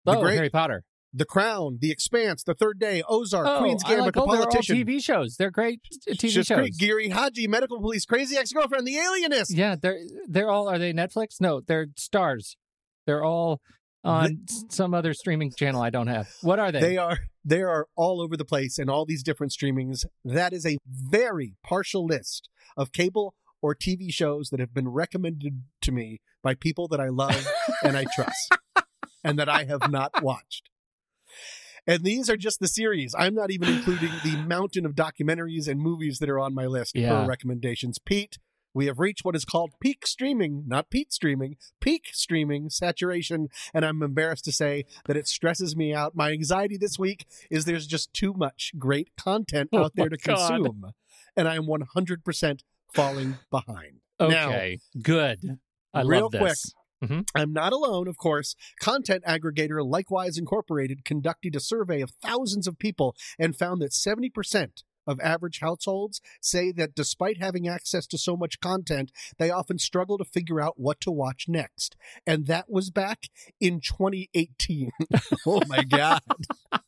The 0.05 0.17
oh, 0.17 0.21
Great- 0.23 0.37
Harry 0.37 0.51
Potter. 0.51 0.85
The 1.17 1.25
Crown, 1.25 1.79
The 1.81 1.93
Expanse, 1.93 2.43
The 2.43 2.55
Third 2.55 2.81
Day, 2.81 3.03
Ozark, 3.09 3.47
oh, 3.49 3.61
Queen's 3.61 3.85
Gambit, 3.85 4.05
like 4.07 4.15
The 4.15 4.21
all 4.21 4.27
Politician, 4.27 4.77
TV 4.77 5.03
shows. 5.03 5.37
They're 5.37 5.53
great 5.53 5.81
TV 6.09 6.31
Schitt's 6.31 6.47
shows. 6.49 6.59
Creek, 6.59 6.77
Giri/Haji, 6.77 7.47
Medical 7.47 7.81
Police, 7.81 8.05
Crazy 8.05 8.37
Ex-Girlfriend, 8.37 8.85
The 8.85 8.99
Alienist. 8.99 9.55
Yeah, 9.55 9.77
they're 9.81 10.01
they're 10.27 10.51
all. 10.51 10.69
Are 10.69 10.79
they 10.79 10.93
Netflix? 10.93 11.41
No, 11.41 11.61
they're 11.61 11.87
stars. 11.97 12.57
They're 13.07 13.25
all 13.25 13.61
on 14.03 14.41
s 14.49 14.65
some 14.69 14.93
other 14.93 15.15
streaming 15.15 15.53
channel 15.57 15.81
I 15.83 15.91
don't 15.91 16.09
have. 16.09 16.29
What 16.43 16.59
are 16.59 16.73
they? 16.73 16.81
They 16.81 16.99
are 16.99 17.19
they 17.45 17.63
are 17.63 17.87
all 17.97 18.21
over 18.21 18.37
the 18.37 18.45
place 18.45 18.79
in 18.79 18.91
all 18.91 19.07
these 19.07 19.23
different 19.23 19.53
streamings. 19.53 20.05
That 20.25 20.53
is 20.53 20.67
a 20.67 20.79
very 20.87 21.55
partial 21.63 22.05
list 22.05 22.49
of 22.77 22.93
cable 22.93 23.35
or 23.63 23.75
TV 23.75 24.13
shows 24.13 24.51
that 24.51 24.61
have 24.61 24.75
been 24.75 24.89
recommended 24.89 25.63
to 25.83 25.93
me 25.93 26.21
by 26.43 26.55
people 26.55 26.89
that 26.89 27.01
I 27.01 27.09
love 27.09 27.47
and 27.83 27.97
I 27.97 28.05
trust 28.15 28.57
and 29.25 29.39
that 29.39 29.49
I 29.49 29.65
have 29.65 29.91
not 29.91 30.23
watched. 30.23 30.69
And 31.87 32.03
these 32.05 32.31
are 32.31 32.37
just 32.37 32.61
the 32.61 32.69
series. 32.69 33.15
I'm 33.19 33.35
not 33.35 33.51
even 33.51 33.69
including 33.69 34.11
the 34.25 34.37
mountain 34.47 34.87
of 34.87 34.95
documentaries 34.95 35.69
and 35.69 35.81
movies 35.81 36.19
that 36.19 36.29
are 36.31 36.39
on 36.39 36.55
my 36.55 36.67
list 36.67 36.97
Yeah. 36.97 37.23
for 37.25 37.29
recommendations. 37.29 37.99
Pete, 37.99 38.39
we 38.73 38.87
have 38.87 38.99
reached 38.99 39.25
what 39.25 39.37
is 39.37 39.45
called 39.45 39.73
peak 39.81 40.07
streaming, 40.07 40.65
not 40.67 40.91
Pete 40.91 41.13
streaming, 41.13 41.57
peak 41.81 42.07
streaming 42.13 42.71
saturation. 42.71 43.49
And 43.73 43.85
I'm 43.85 44.03
embarrassed 44.03 44.45
to 44.47 44.53
say 44.53 44.85
that 45.07 45.17
it 45.17 45.29
stresses 45.29 45.77
me 45.77 45.95
out. 45.95 46.17
My 46.17 46.31
anxiety 46.33 46.77
this 46.77 46.99
week 46.99 47.27
is 47.51 47.65
there's 47.67 47.87
just 47.87 48.13
too 48.13 48.33
much 48.35 48.73
great 48.79 49.11
content 49.17 49.69
Oh 49.73 49.85
out 49.85 49.93
there 49.95 50.09
to 50.09 50.17
God. 50.17 50.49
consume. 50.49 50.93
and 51.37 51.47
I 51.49 51.55
am 51.57 51.67
100% 51.67 52.61
falling 52.93 53.39
behind. 53.51 54.01
Now, 54.19 54.49
Okay, 54.49 54.79
good. 55.03 55.59
I 55.93 56.03
real 56.03 56.23
love 56.23 56.33
this. 56.33 56.75
Mm-hmm. 57.05 57.21
I'm 57.35 57.53
not 57.53 57.73
alone, 57.73 58.09
of 58.09 58.17
course. 58.17 58.55
Content 58.81 59.25
aggregator 59.25 59.85
Likewise 59.85 60.39
Incorporated 60.39 61.05
conducted 61.05 61.55
a 61.57 61.61
survey 61.61 62.01
of 62.01 62.13
thousands 62.23 62.67
of 62.67 62.79
people 62.79 63.15
and 63.39 63.57
found 63.57 63.83
that 63.83 63.93
70% 63.93 64.83
of 65.07 65.21
average 65.21 65.61
households 65.61 66.21
say 66.41 66.73
that 66.73 66.95
despite 66.95 67.39
having 67.39 67.69
access 67.69 68.07
to 68.07 68.19
so 68.19 68.37
much 68.37 68.61
content, 68.61 69.13
they 69.39 69.51
often 69.51 69.79
struggle 69.79 70.19
to 70.19 70.25
figure 70.25 70.61
out 70.61 70.75
what 70.79 71.01
to 71.03 71.11
watch 71.11 71.47
next. 71.49 71.97
And 72.27 72.47
that 72.47 72.71
was 72.71 72.91
back 72.91 73.29
in 73.61 73.81
2018. 73.81 74.91
oh 75.47 75.63
my 75.69 75.85
God. 75.85 76.21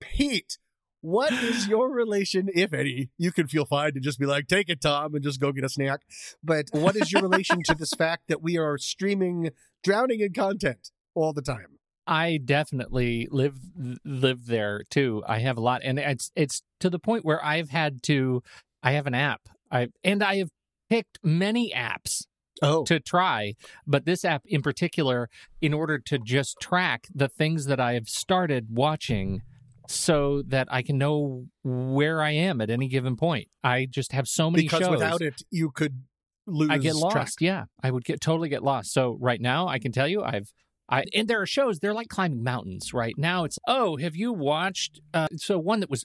Pete, 0.00 0.58
what 1.04 1.34
is 1.34 1.68
your 1.68 1.90
relation, 1.90 2.48
if 2.54 2.72
any? 2.72 3.10
You 3.18 3.30
can 3.30 3.46
feel 3.46 3.66
fine 3.66 3.92
to 3.92 4.00
just 4.00 4.18
be 4.18 4.24
like, 4.24 4.46
take 4.46 4.70
it, 4.70 4.80
Tom, 4.80 5.14
and 5.14 5.22
just 5.22 5.38
go 5.38 5.52
get 5.52 5.62
a 5.62 5.68
snack. 5.68 6.00
But 6.42 6.68
what 6.72 6.96
is 6.96 7.12
your 7.12 7.20
relation 7.20 7.62
to 7.64 7.74
this 7.74 7.92
fact 7.92 8.22
that 8.28 8.40
we 8.40 8.56
are 8.56 8.78
streaming, 8.78 9.50
drowning 9.82 10.20
in 10.20 10.32
content 10.32 10.90
all 11.14 11.34
the 11.34 11.42
time? 11.42 11.78
I 12.06 12.38
definitely 12.42 13.28
live 13.30 13.58
live 14.04 14.46
there 14.46 14.82
too. 14.88 15.22
I 15.28 15.40
have 15.40 15.58
a 15.58 15.60
lot, 15.60 15.82
and 15.84 15.98
it's 15.98 16.30
it's 16.34 16.62
to 16.80 16.88
the 16.88 16.98
point 16.98 17.22
where 17.22 17.44
I've 17.44 17.68
had 17.68 18.02
to. 18.04 18.42
I 18.82 18.92
have 18.92 19.06
an 19.06 19.14
app. 19.14 19.42
I 19.70 19.88
and 20.02 20.22
I 20.22 20.36
have 20.36 20.48
picked 20.88 21.18
many 21.22 21.70
apps 21.70 22.24
Oh, 22.62 22.84
to 22.84 22.98
try, 22.98 23.54
but 23.86 24.06
this 24.06 24.24
app 24.24 24.42
in 24.46 24.62
particular, 24.62 25.28
in 25.60 25.74
order 25.74 25.98
to 25.98 26.18
just 26.18 26.60
track 26.60 27.08
the 27.14 27.28
things 27.28 27.66
that 27.66 27.80
I 27.80 27.92
have 27.92 28.08
started 28.08 28.68
watching, 28.70 29.42
so 29.88 30.42
that 30.48 30.68
I 30.70 30.82
can 30.82 30.98
know 30.98 31.46
where 31.62 32.22
I 32.22 32.30
am 32.30 32.60
at 32.60 32.70
any 32.70 32.88
given 32.88 33.16
point. 33.16 33.48
I 33.62 33.86
just 33.90 34.12
have 34.12 34.26
so 34.28 34.50
many 34.50 34.64
because 34.64 34.80
shows. 34.80 34.90
without 34.90 35.20
it, 35.22 35.42
you 35.50 35.70
could 35.70 36.02
lose. 36.46 36.70
I 36.70 36.78
get 36.78 36.94
lost. 36.94 37.12
track. 37.14 37.28
Yeah, 37.40 37.64
I 37.82 37.90
would 37.90 38.04
get 38.04 38.20
totally 38.20 38.48
get 38.48 38.62
lost. 38.62 38.92
So 38.92 39.16
right 39.20 39.40
now, 39.40 39.68
I 39.68 39.78
can 39.78 39.92
tell 39.92 40.08
you, 40.08 40.22
I've 40.22 40.52
I 40.88 41.04
and 41.14 41.28
there 41.28 41.40
are 41.40 41.46
shows. 41.46 41.78
They're 41.80 41.94
like 41.94 42.08
climbing 42.08 42.42
mountains. 42.42 42.92
Right 42.92 43.14
now, 43.16 43.44
it's 43.44 43.58
oh, 43.66 43.96
have 43.96 44.14
you 44.16 44.32
watched? 44.32 45.00
Uh, 45.12 45.28
so 45.36 45.58
one 45.58 45.80
that 45.80 45.90
was 45.90 46.04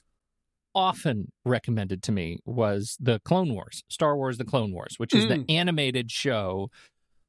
often 0.74 1.32
recommended 1.44 2.02
to 2.04 2.12
me 2.12 2.38
was 2.44 2.96
the 3.00 3.20
Clone 3.24 3.52
Wars, 3.52 3.82
Star 3.88 4.16
Wars: 4.16 4.38
The 4.38 4.44
Clone 4.44 4.72
Wars, 4.72 4.94
which 4.98 5.14
is 5.14 5.26
Mm. 5.26 5.46
the 5.46 5.52
animated 5.54 6.10
show 6.10 6.70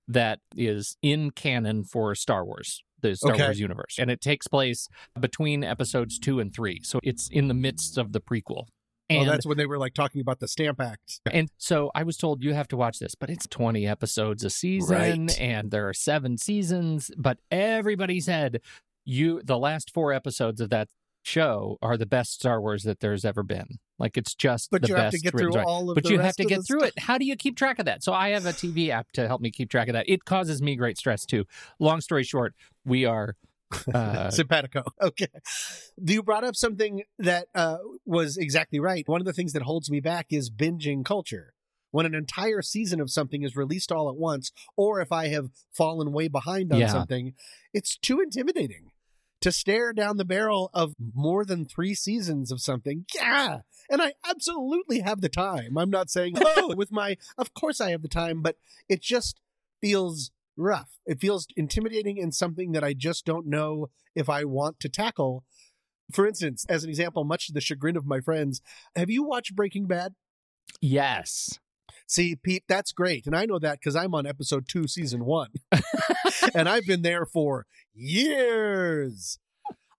that 0.07 0.39
is 0.55 0.95
in 1.01 1.31
canon 1.31 1.83
for 1.83 2.13
Star 2.15 2.45
Wars. 2.45 2.83
The 3.01 3.15
Star 3.15 3.33
Okay. 3.33 3.43
Wars 3.43 3.59
universe. 3.59 3.95
And 3.99 4.09
it 4.11 4.21
takes 4.21 4.47
place 4.47 4.87
between 5.19 5.63
episodes 5.63 6.19
two 6.19 6.39
and 6.39 6.53
three. 6.53 6.79
So 6.83 6.99
it's 7.03 7.27
in 7.29 7.47
the 7.47 7.53
midst 7.53 7.97
of 7.97 8.11
the 8.13 8.21
prequel. 8.21 8.65
Oh, 8.67 9.15
And 9.19 9.27
that's 9.29 9.45
when 9.45 9.57
they 9.57 9.65
were 9.65 9.77
like 9.77 9.93
talking 9.93 10.21
about 10.21 10.39
the 10.39 10.47
Stamp 10.47 10.79
Act. 10.79 11.19
and 11.31 11.49
so 11.57 11.91
I 11.93 12.03
was 12.03 12.15
told 12.17 12.43
you 12.43 12.53
have 12.53 12.67
to 12.69 12.77
watch 12.77 12.99
this, 12.99 13.13
but 13.15 13.29
it's 13.29 13.45
20 13.47 13.85
episodes 13.85 14.43
a 14.45 14.49
season 14.49 14.95
Right. 15.27 15.39
and 15.39 15.69
there 15.71 15.87
are 15.89 15.93
7 15.93 16.37
seasons, 16.37 17.11
but 17.17 17.37
everybody 17.51 18.19
said 18.21 18.61
you 19.03 19.41
the 19.43 19.57
last 19.57 19.91
4 19.93 20.13
episodes 20.13 20.61
of 20.61 20.69
that 20.69 20.87
show 21.23 21.77
are 21.81 21.97
the 21.97 22.05
best 22.05 22.33
Star 22.35 22.61
Wars 22.61 22.83
that 22.83 22.99
there's 22.99 23.25
ever 23.25 23.43
been. 23.43 23.79
Like 24.01 24.17
it's 24.17 24.33
just 24.35 24.71
But 24.71 24.81
the 24.81 24.87
you 24.89 24.95
best 24.95 25.03
have 25.03 25.11
to 25.13 25.19
get 25.19 25.31
through 25.37 25.51
story. 25.51 25.65
all 25.65 25.89
of 25.91 25.95
But 25.95 26.09
you 26.09 26.19
have 26.19 26.35
to 26.37 26.45
get 26.45 26.65
through 26.65 26.79
stuff. 26.79 26.93
it. 26.97 26.99
How 26.99 27.17
do 27.17 27.25
you 27.25 27.35
keep 27.35 27.55
track 27.55 27.77
of 27.79 27.85
that? 27.85 28.03
So 28.03 28.11
I 28.13 28.29
have 28.29 28.45
a 28.45 28.51
TV 28.51 28.89
app 28.89 29.11
to 29.13 29.27
help 29.27 29.41
me 29.41 29.51
keep 29.51 29.69
track 29.69 29.87
of 29.87 29.93
that. 29.93 30.09
It 30.09 30.25
causes 30.25 30.61
me 30.61 30.75
great 30.75 30.97
stress 30.97 31.25
too. 31.25 31.45
Long 31.79 32.01
story 32.01 32.23
short, 32.23 32.53
we 32.83 33.05
are 33.05 33.35
uh, 33.93 34.29
Simpatico. 34.31 34.83
Okay. 35.01 35.27
You 36.03 36.23
brought 36.23 36.43
up 36.43 36.55
something 36.55 37.03
that 37.19 37.47
uh, 37.55 37.77
was 38.05 38.35
exactly 38.37 38.79
right. 38.79 39.07
One 39.07 39.21
of 39.21 39.25
the 39.25 39.33
things 39.33 39.53
that 39.53 39.61
holds 39.61 39.89
me 39.91 39.99
back 40.01 40.27
is 40.31 40.49
binging 40.49 41.05
culture. 41.05 41.53
When 41.91 42.05
an 42.05 42.15
entire 42.15 42.61
season 42.61 43.01
of 43.01 43.11
something 43.11 43.43
is 43.43 43.55
released 43.55 43.91
all 43.91 44.09
at 44.09 44.15
once, 44.15 44.51
or 44.77 45.01
if 45.01 45.11
I 45.11 45.27
have 45.27 45.49
fallen 45.73 46.11
way 46.13 46.27
behind 46.29 46.71
on 46.73 46.79
Yeah. 46.79 46.87
something, 46.87 47.33
it's 47.73 47.97
too 47.97 48.19
intimidating 48.21 48.91
to 49.41 49.51
stare 49.51 49.91
down 49.91 50.17
the 50.17 50.25
barrel 50.25 50.69
of 50.73 50.95
more 51.13 51.43
than 51.43 51.65
three 51.65 51.93
seasons 51.93 52.51
of 52.51 52.61
something. 52.61 53.05
Yeah. 53.13 53.59
And 53.89 54.01
I 54.01 54.13
absolutely 54.27 54.99
have 54.99 55.21
the 55.21 55.29
time. 55.29 55.77
I'm 55.77 55.89
not 55.89 56.09
saying, 56.09 56.35
oh, 56.57 56.75
with 56.75 56.91
my, 56.91 57.17
of 57.37 57.53
course 57.53 57.81
I 57.81 57.91
have 57.91 58.01
the 58.01 58.07
time, 58.07 58.41
but 58.41 58.55
it 58.87 59.01
just 59.01 59.39
feels 59.81 60.31
rough. 60.55 60.99
It 61.05 61.19
feels 61.19 61.47
intimidating 61.57 62.19
and 62.21 62.33
something 62.33 62.71
that 62.71 62.83
I 62.83 62.93
just 62.93 63.25
don't 63.25 63.47
know 63.47 63.89
if 64.15 64.29
I 64.29 64.45
want 64.45 64.79
to 64.81 64.89
tackle. 64.89 65.43
For 66.13 66.27
instance, 66.27 66.65
as 66.69 66.83
an 66.83 66.89
example, 66.89 67.23
much 67.23 67.47
to 67.47 67.53
the 67.53 67.61
chagrin 67.61 67.97
of 67.97 68.05
my 68.05 68.21
friends, 68.21 68.61
have 68.95 69.09
you 69.09 69.23
watched 69.23 69.55
Breaking 69.55 69.87
Bad? 69.87 70.13
yes. 70.79 71.59
See, 72.07 72.35
Pete, 72.35 72.63
that's 72.67 72.91
great. 72.91 73.25
And 73.25 73.33
I 73.33 73.45
know 73.45 73.57
that 73.57 73.79
because 73.79 73.95
I'm 73.95 74.13
on 74.13 74.25
episode 74.25 74.67
two, 74.67 74.85
season 74.85 75.23
one. 75.23 75.49
and 76.55 76.67
I've 76.69 76.85
been 76.85 77.01
there 77.01 77.25
for 77.25 77.65
years. 77.93 79.39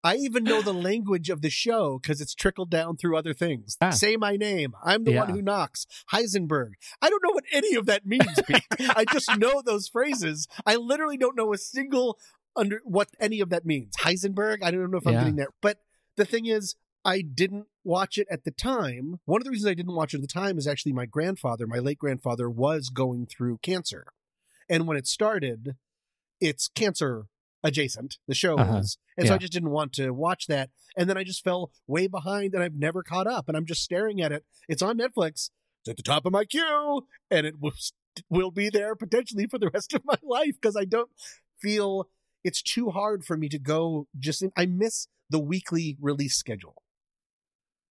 I 0.04 0.16
even 0.16 0.42
know 0.42 0.62
the 0.62 0.74
language 0.74 1.30
of 1.30 1.42
the 1.42 1.50
show 1.50 2.00
because 2.02 2.20
it's 2.20 2.34
trickled 2.34 2.70
down 2.70 2.96
through 2.96 3.16
other 3.16 3.32
things. 3.32 3.76
Ah. 3.80 3.90
Say 3.90 4.16
my 4.16 4.34
name. 4.36 4.72
I'm 4.84 5.04
the 5.04 5.16
one 5.16 5.28
who 5.30 5.40
knocks. 5.42 5.86
Heisenberg. 6.12 6.70
I 7.00 7.08
don't 7.08 7.22
know 7.22 7.32
what 7.32 7.44
any 7.52 7.76
of 7.76 7.86
that 7.86 8.04
means, 8.04 8.26
Pete. 8.46 8.64
I 8.96 9.04
just 9.12 9.38
know 9.38 9.62
those 9.64 9.86
phrases. 9.86 10.48
I 10.66 10.74
literally 10.74 11.16
don't 11.16 11.36
know 11.36 11.52
a 11.52 11.58
single 11.58 12.18
under 12.56 12.80
what 12.84 13.08
any 13.20 13.38
of 13.40 13.50
that 13.50 13.64
means. 13.64 13.94
Heisenberg. 14.00 14.58
I 14.64 14.72
don't 14.72 14.90
know 14.90 14.98
if 14.98 15.06
I'm 15.06 15.12
Yeah. 15.14 15.20
getting 15.20 15.36
there. 15.36 15.50
But 15.60 15.78
the 16.16 16.24
thing 16.24 16.46
is, 16.46 16.74
I 17.04 17.20
didn't 17.22 17.66
watch 17.84 18.18
it 18.18 18.26
at 18.30 18.42
the 18.44 18.50
time. 18.50 19.20
One 19.24 19.40
of 19.40 19.44
the 19.44 19.50
reasons 19.50 19.70
I 19.70 19.74
didn't 19.74 19.94
watch 19.94 20.14
it 20.14 20.18
at 20.18 20.22
the 20.22 20.26
time 20.26 20.58
is 20.58 20.66
actually 20.66 20.92
my 20.94 21.06
grandfather, 21.06 21.66
my 21.68 21.78
late 21.78 21.98
grandfather, 21.98 22.50
was 22.50 22.88
going 22.90 23.26
through 23.26 23.58
cancer. 23.62 24.06
And 24.68 24.86
when 24.88 24.96
it 24.96 25.06
started, 25.06 25.76
it's 26.42 26.68
cancer 26.74 27.26
adjacent, 27.64 28.18
the 28.26 28.34
show 28.34 28.56
Uh-huh. 28.58 28.78
is. 28.78 28.98
And 29.16 29.28
so 29.28 29.34
I 29.34 29.38
just 29.38 29.52
didn't 29.52 29.70
want 29.70 29.92
to 29.94 30.10
watch 30.10 30.46
that. 30.48 30.70
And 30.96 31.08
then 31.08 31.16
I 31.16 31.22
just 31.24 31.44
fell 31.44 31.70
way 31.86 32.06
behind 32.08 32.54
and 32.54 32.62
I've 32.62 32.74
never 32.74 33.02
caught 33.02 33.26
up. 33.28 33.46
And 33.48 33.56
I'm 33.56 33.66
just 33.66 33.82
staring 33.82 34.20
at 34.20 34.32
it. 34.32 34.44
It's 34.68 34.82
on 34.82 34.98
Netflix. 34.98 35.50
It's 35.80 35.88
at 35.88 35.96
the 35.96 36.02
top 36.02 36.26
of 36.26 36.32
my 36.32 36.44
queue. 36.44 37.06
And 37.30 37.46
it 37.46 37.60
will, 37.60 37.72
will 38.28 38.50
be 38.50 38.68
there 38.68 38.94
potentially 38.96 39.46
for 39.46 39.58
the 39.58 39.70
rest 39.70 39.92
of 39.94 40.02
my 40.04 40.16
life 40.22 40.54
because 40.60 40.76
I 40.76 40.84
don't 40.84 41.10
feel 41.60 42.08
it's 42.42 42.62
too 42.62 42.90
hard 42.90 43.24
for 43.24 43.36
me 43.36 43.48
to 43.50 43.58
go 43.60 44.08
just 44.18 44.42
in, 44.42 44.50
I 44.56 44.66
miss 44.66 45.06
the 45.30 45.38
weekly 45.38 45.96
release 46.00 46.34
schedule. 46.34 46.82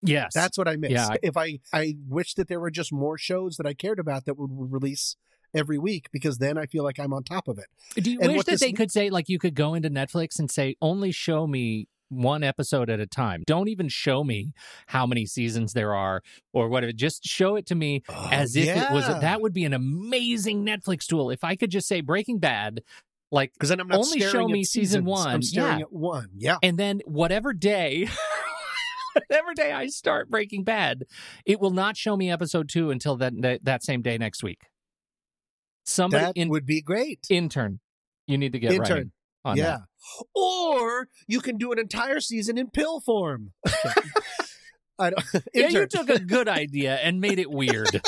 Yes. 0.02 0.32
That's 0.34 0.58
what 0.58 0.68
I 0.68 0.76
miss. 0.76 0.90
Yeah, 0.90 1.08
I- 1.12 1.18
if 1.22 1.36
I 1.36 1.60
I 1.72 1.96
wish 2.08 2.34
that 2.34 2.48
there 2.48 2.60
were 2.60 2.70
just 2.70 2.92
more 2.92 3.16
shows 3.16 3.56
that 3.56 3.66
I 3.66 3.72
cared 3.74 3.98
about 4.00 4.24
that 4.26 4.36
would 4.36 4.50
release 4.52 5.16
every 5.54 5.78
week 5.78 6.08
because 6.12 6.38
then 6.38 6.56
I 6.58 6.66
feel 6.66 6.84
like 6.84 6.98
I'm 6.98 7.12
on 7.12 7.24
top 7.24 7.48
of 7.48 7.58
it. 7.58 7.66
Do 8.02 8.10
you 8.10 8.18
And 8.20 8.32
wish 8.32 8.44
that 8.44 8.52
this- 8.52 8.60
they 8.60 8.72
could 8.72 8.90
say, 8.90 9.10
like, 9.10 9.28
you 9.28 9.38
could 9.38 9.54
go 9.54 9.74
into 9.74 9.90
Netflix 9.90 10.38
and 10.38 10.50
say, 10.50 10.76
only 10.80 11.12
show 11.12 11.46
me 11.46 11.88
one 12.08 12.42
episode 12.42 12.90
at 12.90 13.00
a 13.00 13.06
time? 13.06 13.42
Don't 13.46 13.68
even 13.68 13.88
show 13.88 14.22
me 14.24 14.52
how 14.88 15.06
many 15.06 15.24
seasons 15.26 15.72
there 15.72 15.94
are 15.94 16.22
or 16.52 16.68
whatever. 16.68 16.92
Just 16.92 17.24
show 17.24 17.56
it 17.56 17.66
to 17.66 17.74
me 17.74 18.02
oh, 18.08 18.28
as 18.30 18.54
if 18.56 18.68
it 18.68 18.92
was. 18.92 19.04
Oh. 19.08 19.18
That 19.20 19.40
would 19.40 19.52
be 19.54 19.64
an 19.64 19.72
amazing 19.72 20.64
Netflix 20.64 21.06
tool. 21.06 21.30
If 21.30 21.42
I 21.44 21.56
could 21.56 21.70
just 21.70 21.88
say 21.88 22.00
Breaking 22.02 22.38
Bad, 22.38 22.82
like, 23.30 23.54
because 23.54 23.70
then 23.70 23.80
I'm 23.80 23.88
not 23.88 23.98
only 24.00 24.20
show 24.20 24.46
me 24.46 24.62
season 24.62 25.04
one. 25.06 25.26
I'm 25.26 25.42
staring 25.42 25.78
Yeah. 25.78 25.84
at 25.84 25.92
one. 25.92 26.28
Yeah. 26.36 26.56
and 26.62 26.76
then 26.78 27.00
whatever 27.06 27.52
day. 27.54 28.08
Whatever 29.28 29.52
day 29.52 29.72
I 29.72 29.88
start 29.88 30.30
Breaking 30.30 30.64
Bad, 30.64 31.04
it 31.44 31.60
will 31.60 31.70
not 31.70 31.98
show 31.98 32.16
me 32.16 32.30
episode 32.30 32.70
two 32.70 32.90
until 32.90 33.16
that 33.18 33.34
that, 33.42 33.62
that 33.64 33.84
same 33.84 34.00
day 34.00 34.16
next 34.16 34.42
week. 34.42 34.62
Somebody 35.84 36.24
That 36.24 36.36
in, 36.36 36.48
would 36.48 36.66
be 36.66 36.80
great. 36.80 37.26
intern, 37.30 37.80
you 38.26 38.38
need 38.38 38.52
to 38.52 38.58
get 38.58 38.72
Intern. 38.72 39.12
on 39.44 39.56
yeah. 39.56 39.64
that. 39.64 39.80
Or 40.34 41.08
you 41.26 41.40
can 41.40 41.58
do 41.58 41.72
an 41.72 41.78
entire 41.78 42.20
season 42.20 42.58
in 42.58 42.70
pill 42.70 43.00
form. 43.00 43.52
I 44.98 45.10
don't 45.10 45.24
Yeah, 45.54 45.68
you 45.68 45.86
took 45.86 46.08
a 46.10 46.18
good 46.20 46.48
idea 46.62 46.96
and 46.96 47.20
made 47.20 47.38
it 47.38 47.50
weird. 47.50 48.02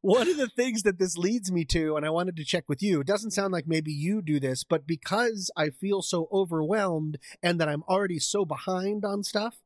One 0.00 0.28
of 0.28 0.36
the 0.36 0.48
things 0.48 0.82
that 0.82 0.98
this 0.98 1.16
leads 1.16 1.52
me 1.52 1.64
to, 1.66 1.96
and 1.96 2.04
I 2.04 2.10
wanted 2.10 2.34
to 2.36 2.44
check 2.44 2.64
with 2.68 2.82
you, 2.82 3.00
it 3.00 3.06
doesn't 3.06 3.30
sound 3.30 3.52
like 3.52 3.68
maybe 3.68 3.92
you 3.92 4.20
do 4.20 4.40
this, 4.40 4.64
but 4.64 4.84
because 4.84 5.48
I 5.56 5.70
feel 5.70 6.02
so 6.02 6.28
overwhelmed 6.32 7.18
and 7.40 7.60
that 7.60 7.68
I'm 7.68 7.84
already 7.88 8.18
so 8.18 8.44
behind 8.44 9.04
on 9.04 9.22
stuff, 9.22 9.58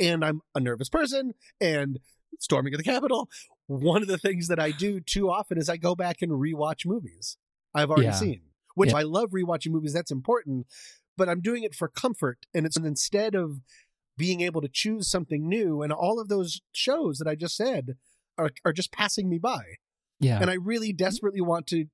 and 0.00 0.24
I'm 0.24 0.40
a 0.54 0.60
nervous 0.60 0.88
person 0.88 1.34
and 1.60 1.98
storming 2.38 2.72
of 2.72 2.78
the 2.78 2.84
Capitol, 2.84 3.28
one 3.68 4.02
of 4.02 4.08
the 4.08 4.18
things 4.18 4.48
that 4.48 4.58
I 4.58 4.72
do 4.72 4.98
too 5.00 5.30
often 5.30 5.56
is 5.58 5.68
I 5.68 5.76
go 5.76 5.94
back 5.94 6.20
and 6.22 6.32
rewatch 6.32 6.84
movies 6.84 7.36
I've 7.74 7.90
already 7.90 8.06
Yeah. 8.06 8.12
seen, 8.12 8.40
which 8.74 8.90
Yeah. 8.90 8.96
I 8.98 9.02
love 9.02 9.30
rewatching 9.30 9.70
movies. 9.70 9.92
That's 9.92 10.10
important, 10.10 10.66
but 11.16 11.28
I'm 11.28 11.40
doing 11.40 11.62
it 11.62 11.74
for 11.74 11.86
comfort. 11.86 12.46
And 12.52 12.66
it's 12.66 12.76
instead 12.76 13.34
of 13.36 13.60
being 14.16 14.40
able 14.40 14.60
to 14.62 14.68
choose 14.68 15.08
something 15.08 15.48
new, 15.48 15.80
and 15.82 15.92
all 15.92 16.18
of 16.18 16.26
those 16.28 16.60
shows 16.72 17.18
that 17.18 17.28
I 17.28 17.36
just 17.36 17.54
said 17.56 17.96
are, 18.36 18.50
are 18.64 18.72
just 18.72 18.90
passing 18.90 19.28
me 19.28 19.38
by 19.38 19.76
Yeah, 20.18 20.40
and 20.40 20.50
I 20.50 20.54
really 20.54 20.92
desperately 20.92 21.40
want 21.40 21.66
to 21.68 21.86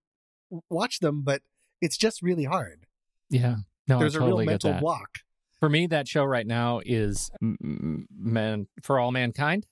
watch 0.71 1.01
them, 1.01 1.23
but 1.23 1.43
it's 1.83 1.99
just 1.99 2.23
really 2.23 2.45
hard. 2.45 2.87
yeah. 3.29 3.57
No, 3.87 3.99
There's 3.99 4.15
I 4.15 4.19
a 4.19 4.21
totally 4.21 4.45
real 4.47 4.53
mental 4.53 4.73
block. 4.81 5.19
For 5.61 5.69
me, 5.69 5.87
that 5.89 6.09
show 6.09 6.25
right 6.25 6.47
now 6.47 6.81
is 6.87 7.31
Man 7.41 8.69
for 8.83 8.99
All 8.99 9.11
Mankind. 9.13 9.67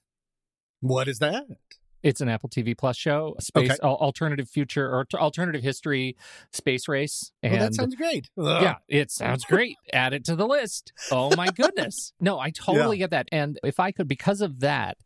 What 0.80 1.08
is 1.08 1.18
that? 1.20 1.44
It's 2.02 2.20
an 2.20 2.28
Apple 2.28 2.48
TV 2.48 2.76
Plus 2.76 2.96
show, 2.96 3.34
space 3.40 3.70
Okay. 3.70 3.78
al- 3.82 3.96
alternative 3.96 4.48
future 4.48 4.86
or 4.88 5.06
alternative 5.14 5.62
history 5.62 6.16
space 6.52 6.88
race. 6.88 7.30
Oh, 7.34 7.38
and 7.48 7.52
well, 7.52 7.62
that 7.62 7.74
sounds 7.74 7.94
great. 7.94 8.28
Ugh. 8.38 8.62
yeah, 8.62 8.74
it 8.88 9.10
sounds 9.10 9.44
great. 9.44 9.76
Add 9.92 10.12
it 10.12 10.24
to 10.24 10.36
the 10.36 10.46
list. 10.46 10.92
Oh 11.10 11.34
my 11.36 11.48
goodness. 11.48 12.12
No, 12.20 12.38
I 12.40 12.50
totally 12.50 12.98
get 12.98 13.10
that. 13.10 13.28
And 13.32 13.58
if 13.64 13.78
I 13.80 13.92
could, 13.92 14.08
because 14.08 14.40
of 14.40 14.60
that, 14.60 14.96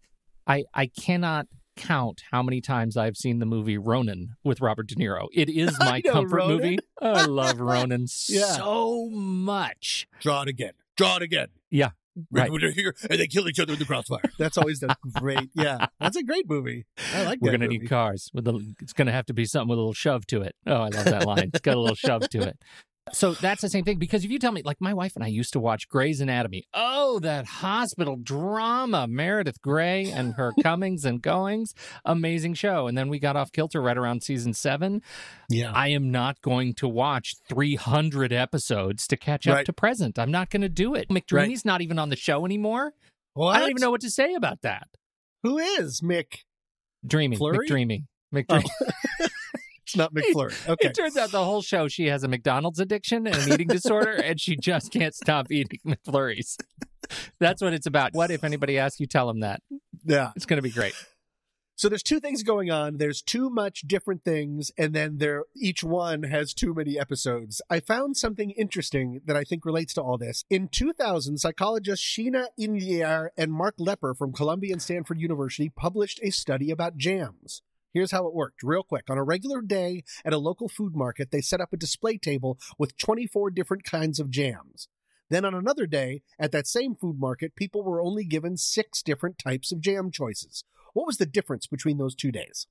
I 0.46 0.64
I 0.74 0.86
cannot 0.86 1.46
count 1.76 2.22
how 2.30 2.42
many 2.42 2.62
times 2.62 2.96
I've 2.96 3.18
seen 3.18 3.38
the 3.38 3.44
movie 3.44 3.76
Ronin 3.76 4.30
with 4.42 4.62
Robert 4.62 4.86
De 4.86 4.94
Niro. 4.94 5.28
It 5.34 5.50
is 5.50 5.78
my 5.80 6.00
know 6.02 6.12
comfort 6.12 6.36
Ronin. 6.36 6.56
movie. 6.56 6.78
I 7.02 7.26
love 7.26 7.60
Ronin 7.60 8.06
Yeah. 8.30 8.44
so 8.46 9.10
much. 9.10 10.06
Draw 10.20 10.42
it 10.42 10.48
again. 10.48 10.72
Draw 10.96 11.16
it 11.16 11.22
again. 11.22 11.48
Yeah, 11.70 11.90
right. 12.30 12.50
We're 12.50 12.70
here, 12.70 12.94
and 13.08 13.20
they 13.20 13.26
kill 13.26 13.48
each 13.48 13.60
other 13.60 13.72
in 13.74 13.78
the 13.78 13.84
crossfire. 13.84 14.20
That's 14.38 14.56
always 14.58 14.80
the 14.80 14.94
great. 15.14 15.50
Yeah, 15.54 15.86
that's 16.00 16.16
a 16.16 16.22
great 16.22 16.48
movie. 16.48 16.86
I 17.14 17.24
like 17.24 17.38
We're 17.40 17.50
that 17.52 17.58
gonna 17.58 17.66
movie. 17.68 17.78
need 17.80 17.88
cars 17.88 18.30
with 18.32 18.46
a. 18.48 18.74
It's 18.80 18.92
gonna 18.92 19.12
have 19.12 19.26
to 19.26 19.34
be 19.34 19.44
something 19.44 19.68
with 19.68 19.78
a 19.78 19.80
little 19.80 19.92
shove 19.94 20.26
to 20.28 20.42
it. 20.42 20.54
Oh, 20.66 20.74
I 20.74 20.88
love 20.88 21.04
that 21.04 21.26
line. 21.26 21.50
It's 21.52 21.60
got 21.60 21.76
a 21.76 21.80
little 21.80 21.96
shove 21.96 22.28
to 22.30 22.40
it. 22.42 22.58
So 23.12 23.34
that's 23.34 23.62
the 23.62 23.68
same 23.68 23.84
thing 23.84 23.98
because 23.98 24.24
if 24.24 24.30
you 24.30 24.38
tell 24.38 24.50
me, 24.52 24.62
like 24.62 24.80
my 24.80 24.92
wife 24.92 25.14
and 25.14 25.24
I 25.24 25.28
used 25.28 25.52
to 25.52 25.60
watch 25.60 25.88
Grey's 25.88 26.20
Anatomy. 26.20 26.64
Oh, 26.74 27.20
that 27.20 27.46
hospital 27.46 28.16
drama, 28.16 29.06
Meredith 29.06 29.62
Grey 29.62 30.10
and 30.10 30.34
her 30.34 30.52
comings 30.62 31.04
and 31.04 31.22
goings, 31.22 31.72
amazing 32.04 32.54
show. 32.54 32.88
And 32.88 32.98
then 32.98 33.08
we 33.08 33.18
got 33.20 33.36
off 33.36 33.52
kilter 33.52 33.80
right 33.80 33.96
around 33.96 34.22
season 34.24 34.54
seven. 34.54 35.02
Yeah, 35.48 35.70
I 35.72 35.88
am 35.88 36.10
not 36.10 36.40
going 36.42 36.74
to 36.74 36.88
watch 36.88 37.36
300 37.48 38.32
episodes 38.32 39.06
to 39.06 39.16
catch 39.16 39.46
up 39.46 39.54
Right. 39.56 39.66
to 39.66 39.72
present. 39.72 40.18
I'm 40.18 40.32
not 40.32 40.50
going 40.50 40.62
to 40.62 40.68
do 40.68 40.94
it. 40.96 41.08
McDreamy's 41.08 41.64
not 41.64 41.80
even 41.82 41.98
on 42.00 42.08
the 42.08 42.16
show 42.16 42.44
anymore. 42.44 42.92
what? 43.34 43.56
I 43.56 43.60
don't 43.60 43.70
even 43.70 43.80
know 43.82 43.90
what 43.92 44.00
to 44.00 44.10
say 44.10 44.34
about 44.34 44.62
that. 44.62 44.88
who 45.44 45.58
is 45.58 46.00
Mick. 46.00 46.38
Dreamy, 47.06 47.36
Flurry? 47.36 47.68
McDreamy, 47.68 48.02
oh. 48.02 48.36
McDreamy. 48.36 48.64
It's 49.86 49.96
not 49.96 50.12
McFlurry. 50.12 50.68
Okay, 50.68 50.88
It 50.88 50.94
turns 50.94 51.16
out 51.16 51.30
the 51.30 51.44
whole 51.44 51.62
show 51.62 51.86
she 51.86 52.06
has 52.06 52.24
a 52.24 52.28
McDonald's 52.28 52.80
addiction 52.80 53.26
and 53.26 53.36
an 53.36 53.52
eating 53.52 53.68
disorder, 53.68 54.10
and 54.24 54.40
she 54.40 54.56
just 54.56 54.90
can't 54.90 55.14
stop 55.14 55.52
eating 55.52 55.78
McFlurries. 55.86 56.56
That's 57.38 57.62
what 57.62 57.72
it's 57.72 57.86
about. 57.86 58.12
What 58.12 58.32
if 58.32 58.42
anybody 58.42 58.78
asks 58.78 58.98
you, 58.98 59.06
tell 59.06 59.28
them 59.28 59.40
that. 59.40 59.62
yeah. 60.04 60.32
It's 60.34 60.44
going 60.44 60.58
to 60.58 60.62
be 60.62 60.70
great. 60.70 60.94
So 61.78 61.90
there's 61.90 62.02
two 62.02 62.20
things 62.20 62.42
going 62.42 62.70
on. 62.70 62.96
There's 62.96 63.20
too 63.20 63.50
much 63.50 63.82
different 63.82 64.24
things, 64.24 64.72
and 64.78 64.94
then 64.94 65.18
there 65.18 65.44
each 65.54 65.84
one 65.84 66.22
has 66.22 66.54
too 66.54 66.72
many 66.72 66.98
episodes. 66.98 67.60
I 67.68 67.80
found 67.80 68.16
something 68.16 68.50
interesting 68.52 69.20
that 69.26 69.36
I 69.36 69.44
think 69.44 69.66
relates 69.66 69.92
to 69.94 70.02
all 70.02 70.16
this. 70.16 70.44
In 70.48 70.68
2000, 70.68 71.36
psychologists 71.36 72.04
Sheena 72.04 72.46
Iyengar 72.58 73.28
and 73.36 73.52
Mark 73.52 73.74
Lepper 73.78 74.16
from 74.16 74.32
Columbia 74.32 74.72
and 74.72 74.80
Stanford 74.80 75.20
University 75.20 75.68
published 75.68 76.18
a 76.22 76.30
study 76.30 76.70
about 76.70 76.96
jams. 76.96 77.60
Here's 77.96 78.10
how 78.10 78.26
it 78.26 78.34
worked, 78.34 78.62
real 78.62 78.82
quick. 78.82 79.08
On 79.08 79.16
a 79.16 79.24
regular 79.24 79.62
day 79.62 80.04
at 80.22 80.34
a 80.34 80.38
local 80.38 80.68
food 80.68 80.94
market, 80.94 81.30
they 81.30 81.40
set 81.40 81.62
up 81.62 81.72
a 81.72 81.78
display 81.78 82.18
table 82.18 82.58
with 82.78 82.98
24 82.98 83.50
different 83.52 83.84
kinds 83.84 84.20
of 84.20 84.28
jams. 84.28 84.88
Then 85.30 85.46
on 85.46 85.54
another 85.54 85.86
day, 85.86 86.20
at 86.38 86.52
that 86.52 86.66
same 86.66 86.94
food 86.94 87.18
market, 87.18 87.56
people 87.56 87.82
were 87.82 88.02
only 88.02 88.26
given 88.26 88.58
six 88.58 89.02
different 89.02 89.38
types 89.38 89.72
of 89.72 89.80
jam 89.80 90.10
choices. 90.10 90.62
What 90.92 91.06
was 91.06 91.16
the 91.16 91.24
difference 91.24 91.66
between 91.66 91.96
those 91.96 92.14
two 92.14 92.30
days? 92.30 92.66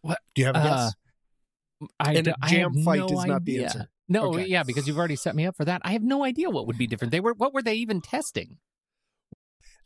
What? 0.00 0.18
Do 0.34 0.42
you 0.42 0.46
have 0.46 0.56
a 0.56 0.58
Uh, 0.58 0.64
guess? 0.64 0.94
I, 2.00 2.14
And 2.14 2.26
a 2.26 2.34
jam 2.48 2.74
fight 2.82 2.98
no 2.98 3.06
is 3.06 3.24
not 3.26 3.44
the 3.44 3.62
answer. 3.62 3.88
No, 4.08 4.34
Okay. 4.34 4.46
yeah, 4.46 4.64
because 4.64 4.88
you've 4.88 4.98
already 4.98 5.14
set 5.14 5.36
me 5.36 5.46
up 5.46 5.56
for 5.56 5.64
that. 5.64 5.80
I 5.84 5.92
have 5.92 6.02
no 6.02 6.24
idea 6.24 6.50
what 6.50 6.66
would 6.66 6.76
be 6.76 6.88
different. 6.88 7.12
They 7.12 7.20
were 7.20 7.34
what 7.34 7.54
were 7.54 7.62
they 7.62 7.74
even 7.74 8.00
testing? 8.00 8.58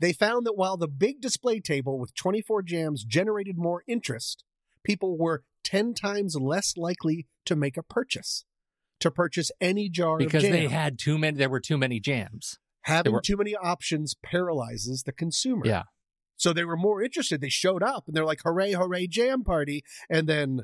They 0.00 0.12
found 0.12 0.46
that 0.46 0.56
while 0.56 0.76
the 0.76 0.88
big 0.88 1.20
display 1.20 1.60
table 1.60 1.98
with 1.98 2.14
24 2.14 2.62
jams 2.62 3.04
generated 3.04 3.56
more 3.58 3.82
interest, 3.88 4.44
people 4.84 5.18
were 5.18 5.42
10 5.64 5.94
times 5.94 6.36
less 6.36 6.76
likely 6.76 7.26
to 7.46 7.56
make 7.56 7.76
a 7.76 7.82
purchase, 7.82 8.44
to 9.00 9.10
purchase 9.10 9.50
any 9.60 9.88
jar 9.88 10.18
Because 10.18 10.44
of 10.44 10.50
jam. 10.50 10.52
they 10.52 10.68
had 10.68 10.98
too 10.98 11.18
many. 11.18 11.36
There 11.36 11.48
were 11.50 11.60
too 11.60 11.76
many 11.78 11.98
jams. 12.00 12.58
Having 12.82 13.12
were- 13.14 13.20
too 13.20 13.36
many 13.36 13.54
options 13.56 14.14
paralyzes 14.22 15.02
the 15.02 15.12
consumer. 15.12 15.62
Yeah. 15.66 15.82
So 16.36 16.52
they 16.52 16.64
were 16.64 16.76
more 16.76 17.02
interested. 17.02 17.40
They 17.40 17.48
showed 17.48 17.82
up 17.82 18.04
and 18.06 18.14
they're 18.16 18.24
like, 18.24 18.40
hooray, 18.44 18.72
hooray, 18.72 19.08
jam 19.08 19.42
party. 19.42 19.82
And 20.08 20.28
then 20.28 20.60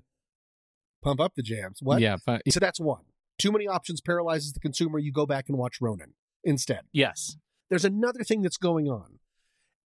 pump 1.03 1.21
up 1.21 1.35
the 1.35 1.43
jams. 1.43 1.81
What? 1.83 2.01
Yeah. 2.01 2.17
But, 2.25 2.43
So 2.49 2.61
that's 2.61 2.79
one. 2.81 3.03
Too 3.39 3.51
many 3.51 3.67
options 3.67 4.01
paralyzes 4.01 4.53
the 4.53 4.61
consumer. 4.61 5.01
You 5.01 5.11
go 5.13 5.27
back 5.27 5.49
and 5.49 5.59
watch 5.59 5.79
Ronin 5.81 6.15
instead. 6.45 6.83
yes. 6.93 7.37
There's 7.71 7.85
another 7.85 8.23
thing 8.23 8.43
that's 8.43 8.59
going 8.59 8.89
on. 8.89 9.19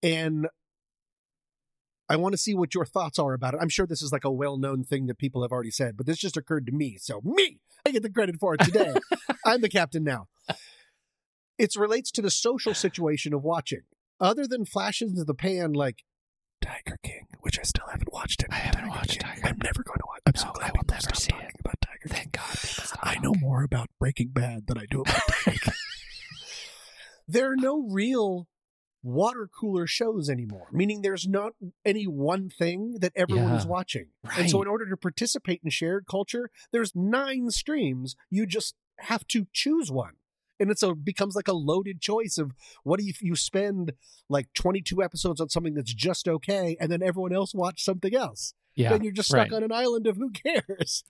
And 0.02 0.48
I 2.08 2.16
want 2.16 2.32
to 2.32 2.38
see 2.38 2.54
what 2.54 2.74
your 2.74 2.86
thoughts 2.86 3.18
are 3.18 3.34
about 3.34 3.54
it. 3.54 3.60
I'm 3.60 3.68
sure 3.68 3.86
this 3.86 4.02
is 4.02 4.12
like 4.12 4.24
a 4.24 4.30
well 4.30 4.56
known 4.56 4.82
thing 4.82 5.06
that 5.06 5.18
people 5.18 5.42
have 5.42 5.52
already 5.52 5.70
said, 5.70 5.96
but 5.96 6.06
this 6.06 6.18
just 6.18 6.36
occurred 6.36 6.66
to 6.66 6.72
me. 6.72 6.96
So, 6.98 7.20
me, 7.22 7.60
I 7.86 7.90
get 7.90 8.02
the 8.02 8.10
credit 8.10 8.36
for 8.40 8.54
it 8.54 8.60
today. 8.60 8.94
I'm 9.44 9.60
the 9.60 9.68
captain 9.68 10.04
now. 10.04 10.26
It 11.58 11.74
relates 11.76 12.10
to 12.12 12.22
the 12.22 12.30
social 12.30 12.72
situation 12.72 13.34
of 13.34 13.42
watching. 13.42 13.82
Other 14.20 14.46
than 14.46 14.64
flashes 14.64 15.10
into 15.10 15.24
the 15.24 15.34
pan 15.34 15.72
like 15.72 16.04
Tiger 16.60 16.98
King, 17.02 17.26
which 17.40 17.58
I 17.58 17.62
still 17.62 17.86
haven't 17.90 18.12
watched 18.12 18.42
it. 18.42 18.48
I 18.50 18.56
haven't 18.56 18.88
watched 18.88 19.20
King. 19.20 19.30
Tiger 19.30 19.46
I'm 19.46 19.58
never 19.62 19.82
going 19.82 19.98
to 19.98 20.06
watch 20.06 20.20
I'm 20.26 20.34
so 20.34 20.50
glad 20.52 20.70
I 20.70 20.78
will 20.78 20.84
never 20.88 21.14
see 21.14 21.30
talking 21.30 21.46
it. 21.46 21.60
about 21.60 21.80
Tiger 21.80 22.08
King. 22.08 22.16
Thank 22.16 22.32
God. 22.32 22.98
I 23.02 23.18
know 23.20 23.34
more 23.38 23.62
about 23.62 23.88
Breaking 23.98 24.28
Bad 24.28 24.66
than 24.66 24.78
I 24.78 24.86
do 24.90 25.02
about 25.02 25.20
Tiger 25.28 25.58
King. 25.58 25.74
there 27.28 27.50
are 27.52 27.56
no 27.56 27.86
real 27.90 28.48
water 29.02 29.48
cooler 29.48 29.86
shows 29.86 30.28
anymore, 30.28 30.68
meaning 30.72 31.02
there's 31.02 31.26
not 31.28 31.52
any 31.84 32.04
one 32.06 32.48
thing 32.50 32.96
that 33.00 33.12
everyone 33.14 33.52
is 33.54 33.64
Yeah. 33.64 33.70
watching. 33.70 34.06
And 34.36 34.50
so, 34.50 34.60
in 34.62 34.68
order 34.68 34.88
to 34.88 34.96
participate 34.96 35.60
in 35.64 35.70
shared 35.70 36.06
culture, 36.06 36.50
there's 36.72 36.94
nine 36.94 37.50
streams. 37.50 38.16
You 38.30 38.46
just 38.46 38.74
have 38.98 39.26
to 39.28 39.46
choose 39.52 39.90
one. 39.90 40.14
And 40.60 40.70
it's 40.72 40.82
a 40.82 40.92
becomes 40.94 41.36
like 41.36 41.46
a 41.46 41.52
loaded 41.52 42.00
choice 42.00 42.36
of 42.36 42.50
what 42.82 42.98
if 43.00 43.22
you 43.22 43.36
spend 43.36 43.92
like 44.28 44.48
22 44.54 45.00
episodes 45.02 45.40
on 45.40 45.48
something 45.48 45.74
that's 45.74 45.94
just 45.94 46.26
okay, 46.26 46.76
and 46.80 46.90
then 46.90 47.00
everyone 47.02 47.32
else 47.32 47.54
watch 47.54 47.84
something 47.84 48.12
else 48.14 48.54
Yeah. 48.74 48.90
then 48.90 49.04
you're 49.04 49.12
just 49.12 49.28
stuck 49.28 49.38
right. 49.38 49.52
on 49.52 49.62
an 49.62 49.70
island 49.70 50.08
of 50.08 50.16
who 50.16 50.30
cares. 50.32 51.04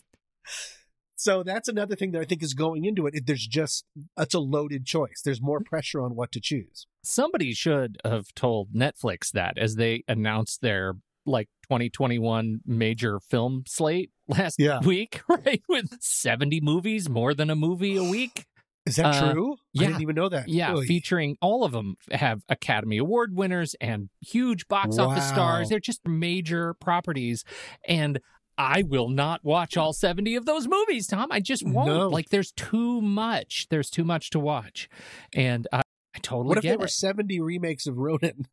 So 1.17 1.43
that's 1.43 1.69
another 1.69 1.97
thing 1.97 2.13
that 2.13 2.21
I 2.21 2.25
think 2.25 2.43
is 2.43 2.53
going 2.55 2.85
into 2.85 3.07
it. 3.07 3.15
It- 3.15 3.27
There's 3.27 3.47
just 3.47 3.87
it's 4.19 4.35
a 4.35 4.39
loaded 4.39 4.85
choice. 4.85 5.23
There's 5.25 5.41
more 5.41 5.61
mm. 5.61 5.65
pressure 5.65 6.03
on 6.03 6.15
what 6.15 6.31
to 6.33 6.41
choose. 6.41 6.87
Somebody 7.03 7.53
should 7.55 7.99
have 8.05 8.35
told 8.35 8.73
Netflix 8.75 9.31
that 9.33 9.57
as 9.59 9.77
they 9.77 10.03
announced 10.09 10.61
their 10.63 10.95
like 11.27 11.49
2021 11.65 12.61
major 12.67 13.21
film 13.21 13.63
slate 13.67 14.11
last 14.29 14.57
Yeah. 14.59 14.81
week, 14.81 15.21
right? 15.29 15.63
With 15.69 15.97
70 16.01 16.61
movies, 16.61 17.09
more 17.09 17.35
than 17.35 17.51
a 17.51 17.57
movie 17.57 17.97
a 17.97 18.05
week. 18.05 18.47
Is 18.87 18.97
that 18.97 19.07
Uh, 19.23 19.33
true? 19.33 19.57
I 19.79 19.85
didn't 19.85 20.01
even 20.01 20.15
know 20.15 20.31
that. 20.31 20.49
Yeah, 20.49 20.75
Oy. 20.75 20.87
featuring 20.87 21.37
all 21.43 21.63
of 21.65 21.73
them 21.73 21.97
have 22.11 22.41
Academy 22.49 22.97
Award 22.97 23.35
winners 23.37 23.75
and 23.83 24.09
huge 24.23 24.67
box 24.69 24.97
office 24.99 25.29
stars. 25.29 25.69
They're 25.69 25.79
just 25.79 26.07
major 26.09 26.73
properties. 26.73 27.45
And 27.87 28.19
I 28.57 28.83
will 28.83 29.09
not 29.11 29.45
watch 29.45 29.77
all 29.77 29.93
70 29.93 30.35
of 30.37 30.47
those 30.47 30.67
movies, 30.67 31.07
Tom. 31.07 31.31
I 31.31 31.41
just 31.41 31.67
won't. 31.67 31.89
No. 31.89 32.09
Like, 32.09 32.31
there's 32.31 32.51
too 32.53 33.03
much. 33.03 33.67
There's 33.69 33.91
too 33.91 34.05
much 34.05 34.31
to 34.31 34.41
watch. 34.41 34.89
And 35.35 35.69
I, 35.71 35.83
I 36.19 36.21
totally 36.21 36.49
What 36.49 36.59
if 36.59 36.63
get 36.63 36.71
there 36.71 36.79
were 36.79 36.89
70 36.89 37.41
remakes 37.41 37.87
of 37.87 37.97
Ronin? 37.97 38.47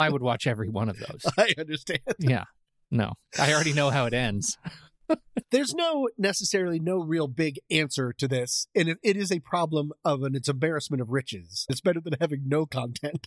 I 0.00 0.08
would 0.08 0.22
watch 0.22 0.46
every 0.46 0.68
one 0.68 0.88
of 0.88 0.98
those. 0.98 1.22
I 1.38 1.52
understand. 1.58 2.00
Yeah. 2.18 2.44
No, 2.90 3.14
I 3.38 3.52
already 3.52 3.72
know 3.72 3.90
how 3.90 4.06
it 4.06 4.14
ends. 4.14 4.56
There's 5.50 5.74
no 5.74 6.08
necessarily 6.18 6.78
no 6.78 6.98
real 6.98 7.28
big 7.28 7.58
answer 7.70 8.12
to 8.18 8.28
this, 8.28 8.66
and 8.74 8.88
it, 8.90 8.98
it 9.02 9.16
is 9.16 9.32
a 9.32 9.40
problem 9.40 9.92
of 10.04 10.22
an 10.22 10.34
it's 10.34 10.48
embarrassment 10.48 11.00
of 11.00 11.10
riches. 11.10 11.66
It's 11.70 11.80
better 11.80 12.00
than 12.00 12.14
having 12.20 12.42
no 12.46 12.66
content. 12.66 13.26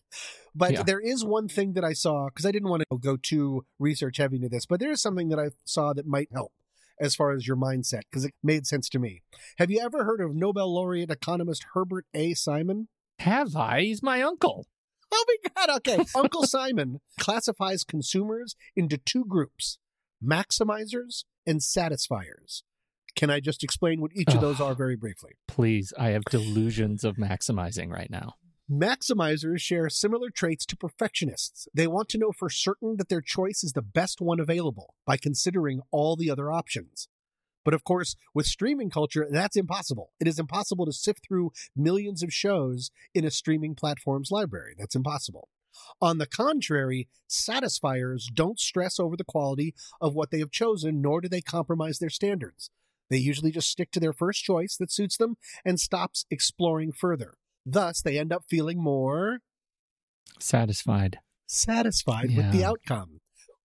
But 0.56 0.72
Yeah. 0.74 0.84
there 0.84 1.00
is 1.00 1.26
one 1.26 1.48
thing 1.48 1.74
that 1.74 1.84
I 1.84 1.94
saw 1.94 2.30
because 2.30 2.46
I 2.46 2.52
didn't 2.52 2.70
want 2.70 2.84
to 2.92 2.98
go 2.98 3.18
too 3.18 3.66
research 3.80 4.18
heavy 4.18 4.38
into 4.38 4.50
this, 4.50 4.66
but 4.66 4.80
there 4.80 4.92
is 4.92 5.02
something 5.02 5.30
that 5.30 5.40
I 5.40 5.50
saw 5.66 5.94
that 5.94 6.06
might 6.08 6.30
help 6.32 6.54
as 7.00 7.16
far 7.16 7.32
as 7.32 7.48
your 7.48 7.58
mindset 7.58 8.02
because 8.10 8.26
it 8.26 8.34
made 8.44 8.68
sense 8.68 8.88
to 8.90 9.00
me. 9.00 9.24
Have 9.58 9.72
you 9.72 9.80
ever 9.80 10.04
heard 10.06 10.22
of 10.22 10.36
Nobel 10.36 10.74
laureate 10.74 11.10
economist 11.10 11.66
Herbert 11.74 12.06
A. 12.14 12.34
Simon? 12.36 12.88
Have 13.22 13.56
I? 13.56 13.82
He's 13.82 14.02
my 14.02 14.24
uncle. 14.24 14.66
Oh 15.12 15.26
my 15.28 15.52
God. 15.56 15.78
Okay. 15.78 16.04
Uncle 16.16 16.44
Simon 16.48 17.02
classifies 17.20 17.84
consumers 17.84 18.56
into 18.76 18.98
two 18.98 19.26
groups 19.26 19.78
maximizers 20.24 21.24
and 21.46 21.62
satisfiers. 21.62 22.64
Can 23.16 23.30
I 23.30 23.40
just 23.40 23.64
explain 23.64 24.02
what 24.02 24.12
each 24.16 24.34
of 24.34 24.42
those 24.42 24.60
are 24.60 24.74
very 24.74 24.96
briefly? 24.96 25.34
Please, 25.48 25.94
I 26.00 26.10
have 26.10 26.24
delusions 26.26 27.04
of 27.04 27.18
maximizing 27.18 27.92
right 27.92 28.10
now. 28.10 28.36
Maximizers 28.72 29.60
share 29.60 29.90
similar 29.90 30.30
traits 30.32 30.66
to 30.66 30.78
perfectionists. 30.78 31.68
They 31.76 31.88
want 31.88 32.10
to 32.10 32.18
know 32.18 32.32
for 32.32 32.50
certain 32.50 32.96
that 32.98 33.10
their 33.10 33.22
choice 33.22 33.64
is 33.64 33.74
the 33.74 33.82
best 33.84 34.20
one 34.22 34.40
available 34.40 34.96
by 35.06 35.18
considering 35.18 35.82
all 35.92 36.16
the 36.16 36.32
other 36.32 36.52
options. 36.52 37.08
But 37.64 37.74
of 37.74 37.84
course, 37.84 38.16
with 38.34 38.46
streaming 38.46 38.90
culture, 38.90 39.28
that's 39.30 39.56
impossible. 39.56 40.12
It 40.20 40.28
is 40.28 40.40
impossible 40.40 40.86
to 40.86 40.94
sift 40.94 41.26
through 41.28 41.52
millions 41.76 42.24
of 42.24 42.34
shows 42.34 42.92
in 43.14 43.26
a 43.26 43.32
streaming 43.32 43.76
platform's 43.76 44.32
library. 44.32 44.74
That's 44.78 44.96
impossible. 44.96 45.48
On 46.02 46.18
the 46.18 46.26
contrary, 46.26 47.08
satisfiers 47.28 48.30
don't 48.34 48.60
stress 48.60 49.00
over 49.00 49.16
the 49.16 49.24
quality 49.24 49.74
of 50.00 50.16
what 50.16 50.32
they 50.32 50.40
have 50.40 50.52
chosen, 50.52 51.02
nor 51.02 51.22
do 51.22 51.30
they 51.30 51.42
compromise 51.42 52.00
their 52.00 52.10
standards. 52.10 52.70
They 53.10 53.18
usually 53.18 53.52
just 53.52 53.70
stick 53.70 53.92
to 53.92 54.00
their 54.00 54.14
first 54.14 54.44
choice 54.44 54.76
that 54.78 54.92
suits 54.92 55.18
them 55.18 55.36
and 55.66 55.80
stops 55.80 56.26
exploring 56.32 56.94
further. 56.94 57.36
Thus, 57.66 58.02
they 58.02 58.18
end 58.18 58.34
up 58.34 58.46
feeling 58.50 58.82
more 58.82 59.40
Satisfied. 60.40 61.20
satisfied 61.46 62.36
with 62.36 62.52
the 62.52 62.64
outcome. 62.64 63.20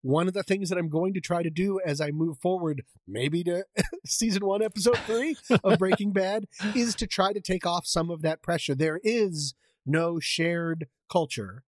One 0.06 0.28
of 0.28 0.36
the 0.36 0.44
things 0.44 0.70
that 0.70 0.78
I'm 0.78 0.88
going 0.88 1.16
to 1.16 1.20
try 1.20 1.42
to 1.42 1.50
do 1.50 1.80
as 1.84 2.00
I 2.00 2.12
move 2.12 2.38
forward, 2.38 2.84
maybe 3.08 3.44
to 3.46 3.66
season 4.06 4.46
one, 4.46 4.62
episode 4.62 5.00
three 5.08 5.36
of 5.64 5.80
Breaking 5.80 6.12
Bad, 6.12 6.46
is 6.76 6.94
to 6.98 7.08
try 7.08 7.34
to 7.34 7.42
take 7.42 7.66
off 7.66 7.88
some 7.88 8.12
of 8.12 8.22
that 8.22 8.44
pressure. 8.44 8.76
There 8.76 9.00
is 9.04 9.56
no 9.84 10.20
shared 10.20 10.86
culture 11.12 11.64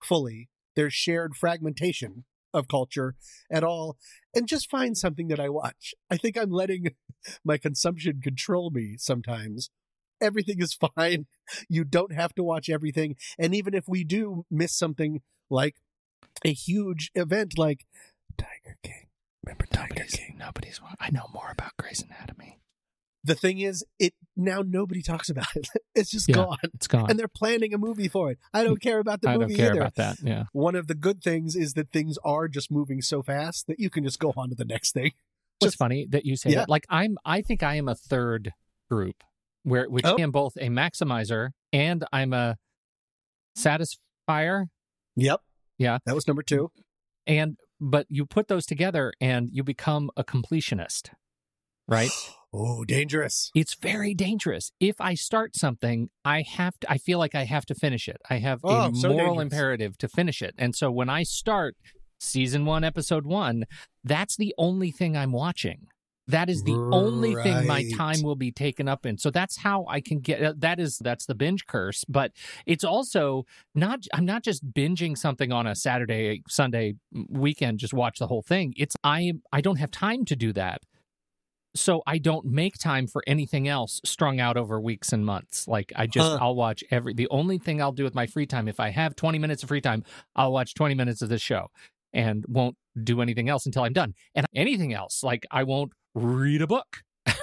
fully, 0.00 0.48
there's 0.76 0.94
shared 0.94 1.34
fragmentation 1.34 2.22
of 2.54 2.68
culture 2.68 3.16
at 3.50 3.64
all, 3.64 3.96
and 4.32 4.46
just 4.46 4.70
find 4.70 4.96
something 4.96 5.26
that 5.26 5.40
I 5.40 5.48
watch. 5.48 5.92
I 6.08 6.18
think 6.18 6.38
I'm 6.38 6.52
letting 6.52 6.94
my 7.44 7.58
consumption 7.58 8.20
control 8.22 8.70
me 8.70 8.94
sometimes. 8.96 9.70
Everything 10.20 10.60
is 10.60 10.78
fine. 10.96 11.26
You 11.68 11.82
don't 11.82 12.12
have 12.12 12.32
to 12.36 12.44
watch 12.44 12.68
everything. 12.68 13.16
And 13.40 13.56
even 13.56 13.74
if 13.74 13.88
we 13.88 14.04
do 14.04 14.46
miss 14.52 14.72
something 14.72 15.22
like 15.50 15.74
a 16.44 16.52
huge 16.52 17.10
event 17.14 17.58
like 17.58 17.86
Tiger 18.38 18.76
King, 18.82 19.06
remember 19.44 19.66
Tiger 19.66 19.94
Nobody's, 19.94 20.14
King? 20.14 20.36
nobody's. 20.38 20.80
I 21.00 21.10
know 21.10 21.26
more 21.32 21.50
about 21.50 21.72
Grey's 21.78 22.02
Anatomy. 22.02 22.58
The 23.24 23.34
thing 23.36 23.60
is, 23.60 23.84
it 24.00 24.14
now 24.36 24.62
nobody 24.66 25.00
talks 25.02 25.28
about 25.28 25.54
it. 25.54 25.68
It's 25.94 26.10
just 26.10 26.28
Yeah. 26.28 26.36
gone. 26.36 26.56
It's 26.74 26.88
gone. 26.88 27.10
And 27.10 27.18
they're 27.18 27.28
planning 27.28 27.72
a 27.74 27.78
movie 27.78 28.08
for 28.08 28.30
it. 28.30 28.38
I 28.54 28.64
don't 28.64 28.80
care 28.80 28.98
about 28.98 29.20
the 29.20 29.28
I 29.28 29.36
movie 29.36 29.54
don't 29.54 29.56
care 29.58 29.70
either. 29.72 29.80
about 29.80 29.94
that. 29.96 30.16
Yeah. 30.22 30.44
One 30.52 30.74
of 30.74 30.86
the 30.88 30.94
good 30.94 31.22
things 31.22 31.54
is 31.54 31.74
that 31.74 31.90
things 31.90 32.16
are 32.24 32.48
just 32.48 32.70
moving 32.72 33.02
so 33.02 33.22
fast 33.22 33.66
that 33.68 33.78
you 33.78 33.90
can 33.90 34.02
just 34.04 34.18
go 34.18 34.32
on 34.36 34.48
to 34.48 34.54
the 34.56 34.64
next 34.64 34.92
thing. 34.92 35.12
Just- 35.62 35.76
funny 35.76 36.06
that 36.10 36.24
you 36.26 36.34
say 36.36 36.50
Yeah. 36.50 36.60
that. 36.60 36.68
Like 36.70 36.86
I'm, 36.88 37.18
I 37.24 37.42
think 37.42 37.62
I 37.62 37.74
am 37.76 37.86
a 37.88 37.94
third 37.94 38.52
group 38.90 39.22
where 39.62 39.88
which 39.88 40.04
Oh. 40.04 40.16
I 40.18 40.22
am 40.22 40.32
both 40.32 40.56
a 40.56 40.68
maximizer 40.70 41.50
and 41.72 42.04
I'm 42.12 42.32
a 42.32 42.56
satisfier. 43.56 44.66
Yep. 45.16 45.40
Yeah. 45.82 45.98
That 46.06 46.14
was 46.14 46.26
number 46.28 46.42
two. 46.42 46.70
And 47.26 47.56
but 47.80 48.06
you 48.08 48.24
put 48.26 48.46
those 48.48 48.66
together 48.66 49.12
and 49.20 49.48
you 49.52 49.62
become 49.64 50.10
a 50.16 50.24
completionist, 50.24 51.10
right? 51.88 52.10
Oh, 52.54 52.84
dangerous. 52.84 53.50
it's 53.54 53.74
very 53.76 54.12
dangerous. 54.12 54.72
If 54.78 55.00
I 55.00 55.14
start 55.14 55.56
something, 55.56 56.10
I 56.22 56.42
have 56.42 56.78
to 56.80 56.92
I 56.92 56.98
feel 56.98 57.18
like 57.18 57.34
I 57.34 57.44
have 57.44 57.64
to 57.64 57.74
finish 57.74 58.08
it. 58.08 58.18
I 58.28 58.40
have 58.40 58.60
Oh, 58.62 58.90
a 58.90 58.94
so 58.94 59.08
moral 59.08 59.36
dangerous. 59.36 59.42
imperative 59.54 59.96
to 59.98 60.06
finish 60.08 60.42
it. 60.42 60.54
And 60.58 60.76
so 60.76 60.90
when 60.90 61.08
I 61.08 61.22
start 61.22 61.76
season 62.20 62.66
1 62.66 62.84
episode 62.84 63.24
1, 63.24 63.64
that's 64.04 64.36
the 64.36 64.54
only 64.58 64.90
thing 64.90 65.16
I'm 65.16 65.32
watching. 65.32 65.86
That 66.28 66.48
is 66.48 66.62
the 66.62 66.76
only 66.92 67.34
thing 67.34 67.66
my 67.66 67.84
time 67.96 68.22
will 68.22 68.36
be 68.36 68.52
taken 68.52 68.88
up 68.88 69.04
in. 69.04 69.18
So 69.18 69.30
that's 69.30 69.58
how 69.58 69.84
I 69.88 70.00
can 70.00 70.20
get 70.20 70.42
uh, 70.42 70.54
that 70.58 70.78
is 70.78 70.98
that's 70.98 71.26
the 71.26 71.34
binge 71.34 71.66
curse, 71.66 72.04
but 72.08 72.32
it's 72.66 72.84
also 72.84 73.44
not 73.74 74.00
I'm 74.14 74.24
not 74.24 74.44
just 74.44 74.72
binging 74.72 75.16
something 75.18 75.52
on 75.52 75.66
a 75.66 75.74
Saturday 75.74 76.42
Sunday 76.48 76.94
weekend 77.28 77.80
just 77.80 77.92
watch 77.92 78.18
the 78.18 78.28
whole 78.28 78.42
thing. 78.42 78.72
It's 78.76 78.94
I 79.02 79.32
I 79.52 79.60
don't 79.60 79.78
have 79.78 79.90
time 79.90 80.24
to 80.26 80.36
do 80.36 80.52
that 80.52 80.82
so 81.74 82.02
I 82.06 82.18
don't 82.18 82.44
make 82.46 82.78
time 82.78 83.06
for 83.06 83.22
anything 83.26 83.66
else 83.66 84.00
strung 84.04 84.40
out 84.40 84.56
over 84.56 84.80
weeks 84.80 85.12
and 85.12 85.24
months. 85.24 85.66
Like 85.66 85.92
I 85.96 86.06
just 86.06 86.30
Huh. 86.30 86.38
I'll 86.40 86.54
watch 86.54 86.84
every 86.90 87.14
the 87.14 87.28
only 87.30 87.58
thing 87.58 87.80
I'll 87.80 87.92
do 87.92 88.04
with 88.04 88.14
my 88.14 88.26
free 88.26 88.46
time 88.46 88.68
if 88.68 88.78
I 88.78 88.90
have 88.90 89.16
20 89.16 89.38
minutes 89.38 89.62
of 89.62 89.68
free 89.68 89.80
time, 89.80 90.04
I'll 90.36 90.52
watch 90.52 90.74
20 90.74 90.94
minutes 90.94 91.22
of 91.22 91.28
this 91.28 91.42
show 91.42 91.70
and 92.12 92.44
won't 92.46 92.76
do 93.02 93.22
anything 93.22 93.48
else 93.48 93.64
until 93.64 93.84
I'm 93.84 93.94
done. 93.94 94.14
And 94.34 94.46
anything 94.54 94.92
else, 94.92 95.22
like 95.22 95.46
I 95.50 95.62
won't 95.64 95.92
read 96.14 96.62
a 96.62 96.66
book. 96.66 96.98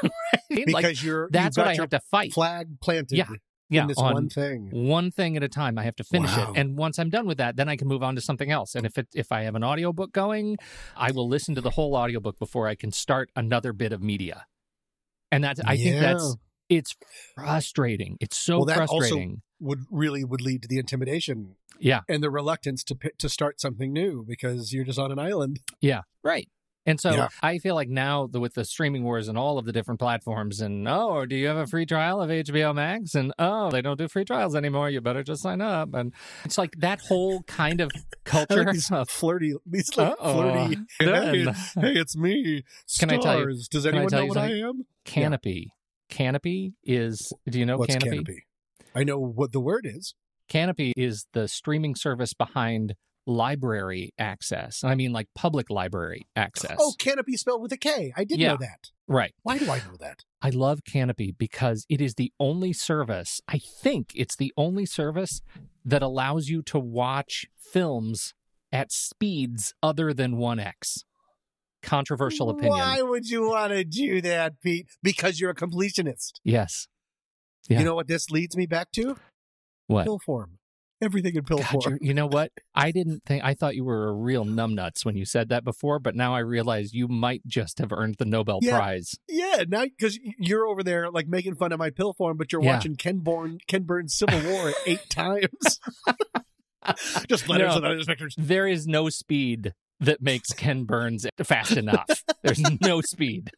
Right? 0.52 0.66
Because 0.66 0.84
like 0.84 1.04
you're 1.04 1.30
that's 1.32 1.58
what 1.58 1.68
I 1.68 1.76
have 1.76 1.90
to 1.92 2.00
fight. 2.12 2.34
flag 2.34 2.80
planted 2.82 3.18
Yeah. 3.18 3.28
yeah, 3.70 3.86
this 3.86 3.98
on 3.98 4.14
one 4.14 4.30
thing. 4.30 4.70
one 4.72 5.12
thing 5.12 5.38
at 5.38 5.44
a 5.44 5.48
time. 5.48 5.78
I 5.78 5.84
have 5.84 5.96
to 5.98 6.04
finish 6.04 6.36
Wow. 6.36 6.52
it. 6.54 6.60
And 6.60 6.76
once 6.78 6.98
I'm 7.00 7.10
done 7.12 7.28
with 7.28 7.38
that, 7.38 7.56
then 7.56 7.70
I 7.70 7.76
can 7.76 7.88
move 7.88 8.02
on 8.02 8.16
to 8.16 8.22
something 8.22 8.50
else. 8.52 8.74
And 8.76 8.86
if 8.86 8.98
it 8.98 9.08
if 9.14 9.32
I 9.32 9.44
have 9.44 9.54
an 9.56 9.64
audiobook 9.64 10.12
going, 10.12 10.58
I 10.98 11.12
will 11.12 11.28
listen 11.28 11.54
to 11.56 11.62
the 11.62 11.70
whole 11.72 11.96
audiobook 11.96 12.40
before 12.40 12.68
I 12.68 12.74
can 12.76 12.92
start 12.92 13.30
another 13.36 13.74
bit 13.74 13.92
of 13.94 14.02
media. 14.02 14.46
And 15.32 15.44
that's 15.44 15.60
I 15.66 15.78
think 15.78 16.00
that's 16.00 16.36
it's 16.68 16.96
frustrating. 17.36 18.18
It's 18.20 18.38
so 18.38 18.58
Well, 18.58 18.66
that 18.66 18.80
also- 18.82 18.98
frustrating. 19.00 19.42
would 19.60 19.86
really 19.92 20.24
would 20.24 20.42
lead 20.42 20.62
to 20.64 20.68
the 20.68 20.78
intimidation 20.80 21.56
yeah. 21.80 22.02
and 22.10 22.24
the 22.24 22.30
reluctance 22.32 22.84
to 22.86 22.96
to 23.18 23.30
start 23.30 23.60
something 23.62 23.94
new 23.94 24.24
because 24.28 24.74
you're 24.74 24.86
just 24.86 25.00
on 25.00 25.12
an 25.12 25.20
island. 25.20 25.60
Yeah. 25.82 26.02
Right. 26.24 26.50
And 26.90 27.00
so 27.00 27.12
Yeah. 27.14 27.28
I 27.44 27.60
feel 27.60 27.76
like 27.76 27.88
now 27.90 28.28
the, 28.28 28.40
with 28.40 28.56
the 28.56 28.66
streaming 28.66 29.04
wars 29.04 29.28
and 29.28 29.38
all 29.38 29.58
of 29.60 29.66
the 29.66 29.72
different 29.72 30.00
platforms, 30.00 30.60
and 30.60 30.88
oh, 30.88 31.26
do 31.26 31.36
you 31.36 31.48
have 31.48 31.58
a 31.58 31.68
free 31.68 31.86
trial 31.86 32.22
of 32.22 32.30
HBO 32.30 32.74
Max? 32.74 33.14
And 33.16 33.32
oh, 33.38 33.70
they 33.70 33.82
don't 33.82 33.98
do 33.98 34.08
free 34.08 34.26
trials 34.26 34.56
anymore. 34.56 34.90
You 34.90 35.00
better 35.02 35.22
just 35.24 35.42
sign 35.44 35.62
up. 35.62 35.94
And 35.94 36.14
it's 36.46 36.58
like 36.58 36.74
that 36.80 37.02
whole 37.02 37.44
kind 37.44 37.80
of 37.82 37.92
culture. 38.26 38.64
like 38.66 38.74
these 38.74 38.92
of, 38.92 39.10
flirty, 39.10 39.54
these 39.66 39.96
like 39.96 40.18
flirty. 40.18 40.78
Hey, 41.00 41.44
hey, 41.46 41.94
it's 41.94 42.18
me. 42.18 42.64
Can 43.00 43.12
I 43.12 43.18
tell 43.18 43.40
you- 43.40 43.62
Does 43.70 43.86
anyone 43.86 44.08
tell 44.08 44.20
know 44.20 44.24
you 44.26 44.30
what 44.30 44.38
I 44.38 44.52
am? 44.60 44.86
Kanopy. 45.06 45.68
Kanopy 46.10 46.74
is. 46.84 47.32
Do 47.50 47.60
you 47.60 47.66
know 47.66 47.78
What's 47.78 47.96
Kanopy? 47.96 48.10
canopy? 48.10 48.44
I 48.96 49.04
know 49.04 49.20
what 49.20 49.52
the 49.52 49.60
word 49.60 49.86
is. 49.88 50.16
Kanopy 50.52 50.94
is 50.98 51.28
the 51.34 51.48
streaming 51.48 51.94
service 51.94 52.34
behind 52.34 52.96
library 53.30 54.14
access. 54.18 54.84
I 54.84 54.96
mean, 54.96 55.14
like 55.14 55.28
public 55.36 55.70
library 55.70 56.28
access. 56.36 56.78
Oh, 56.80 56.94
canopy 56.98 57.38
spelled 57.38 57.62
with 57.62 57.72
a 57.72 57.78
K. 57.78 58.12
I 58.18 58.24
did 58.24 58.40
Yeah. 58.40 58.50
know 58.54 58.58
that. 58.58 58.90
right. 59.08 59.34
Why 59.44 59.58
do 59.58 59.70
I 59.72 59.78
know 59.80 59.96
that? 60.00 60.24
I 60.42 60.50
love 60.50 60.82
Kanopy 60.84 61.36
because 61.38 61.86
it 61.90 62.02
is 62.02 62.16
the 62.16 62.32
only 62.40 62.74
service, 62.74 63.42
I 63.48 63.58
think 63.60 64.12
it's 64.16 64.36
the 64.36 64.54
only 64.58 64.86
service 64.86 65.42
that 65.86 66.02
allows 66.02 66.48
you 66.50 66.62
to 66.64 66.80
watch 66.80 67.46
films 67.58 68.34
at 68.72 68.92
speeds 68.92 69.74
other 69.84 70.14
than 70.14 70.34
1x. 70.38 71.04
Controversial 71.82 72.50
opinion. 72.50 72.78
Why 72.78 73.02
would 73.02 73.28
you 73.30 73.50
want 73.50 73.72
to 73.74 73.84
do 73.84 74.22
that, 74.22 74.62
Pete? 74.62 74.88
Because 75.02 75.40
you're 75.40 75.52
a 75.52 75.56
completionist. 75.56 76.34
Yes. 76.44 76.88
Yeah. 77.68 77.80
You 77.80 77.86
know 77.86 77.96
what 77.96 78.08
this 78.08 78.30
leads 78.30 78.56
me 78.58 78.66
back 78.66 78.92
to? 78.94 79.18
What? 79.88 80.04
Pill 80.06 80.20
form. 80.26 80.59
Everything 81.02 81.36
in 81.36 81.44
pill 81.44 81.60
God, 81.60 81.68
form. 81.68 81.82
you're- 81.86 81.98
know 82.14 82.28
what? 82.28 82.52
I 82.76 82.92
didn't 82.92 83.24
think 83.26 83.44
I 83.44 83.54
thought 83.54 83.76
you 83.76 83.86
were 83.86 84.10
a 84.10 84.14
real 84.14 84.44
numbnuts 84.46 85.06
when 85.06 85.16
you 85.16 85.24
said 85.26 85.50
that 85.50 85.64
before, 85.64 85.98
but 86.00 86.16
now 86.16 86.36
I 86.36 86.40
realize 86.40 86.94
you 86.94 87.08
might 87.08 87.42
just 87.48 87.80
have 87.80 87.92
earned 87.94 88.16
the 88.20 88.26
Nobel 88.26 88.60
Yeah. 88.62 88.78
Prize. 88.78 89.16
Yeah, 89.30 89.64
now 89.68 89.86
because 89.86 90.20
you're 90.38 90.66
over 90.68 90.84
there 90.84 91.10
like 91.10 91.28
making 91.28 91.56
fun 91.56 91.72
of 91.72 91.80
my 91.80 91.90
pill 91.90 92.14
form, 92.14 92.36
but 92.38 92.52
you're 92.52 92.62
Yeah. 92.64 92.74
watching 92.76 92.96
Ken 92.96 93.20
Ken 93.68 93.84
Burns 93.84 94.14
Civil 94.14 94.42
War 94.52 94.74
eight 94.86 95.02
times. 95.10 95.80
Just 97.28 97.48
letters 97.48 97.76
No. 97.76 97.76
and 97.78 97.86
vectors. 98.08 98.34
There 98.38 98.68
is 98.68 98.88
no 98.88 99.10
speed 99.10 99.74
that 100.00 100.22
makes 100.22 100.54
Ken 100.54 100.86
Burns 100.86 101.26
fast 101.44 101.78
enough. 101.78 102.24
There's 102.44 102.62
no 102.82 103.02
speed. 103.02 103.52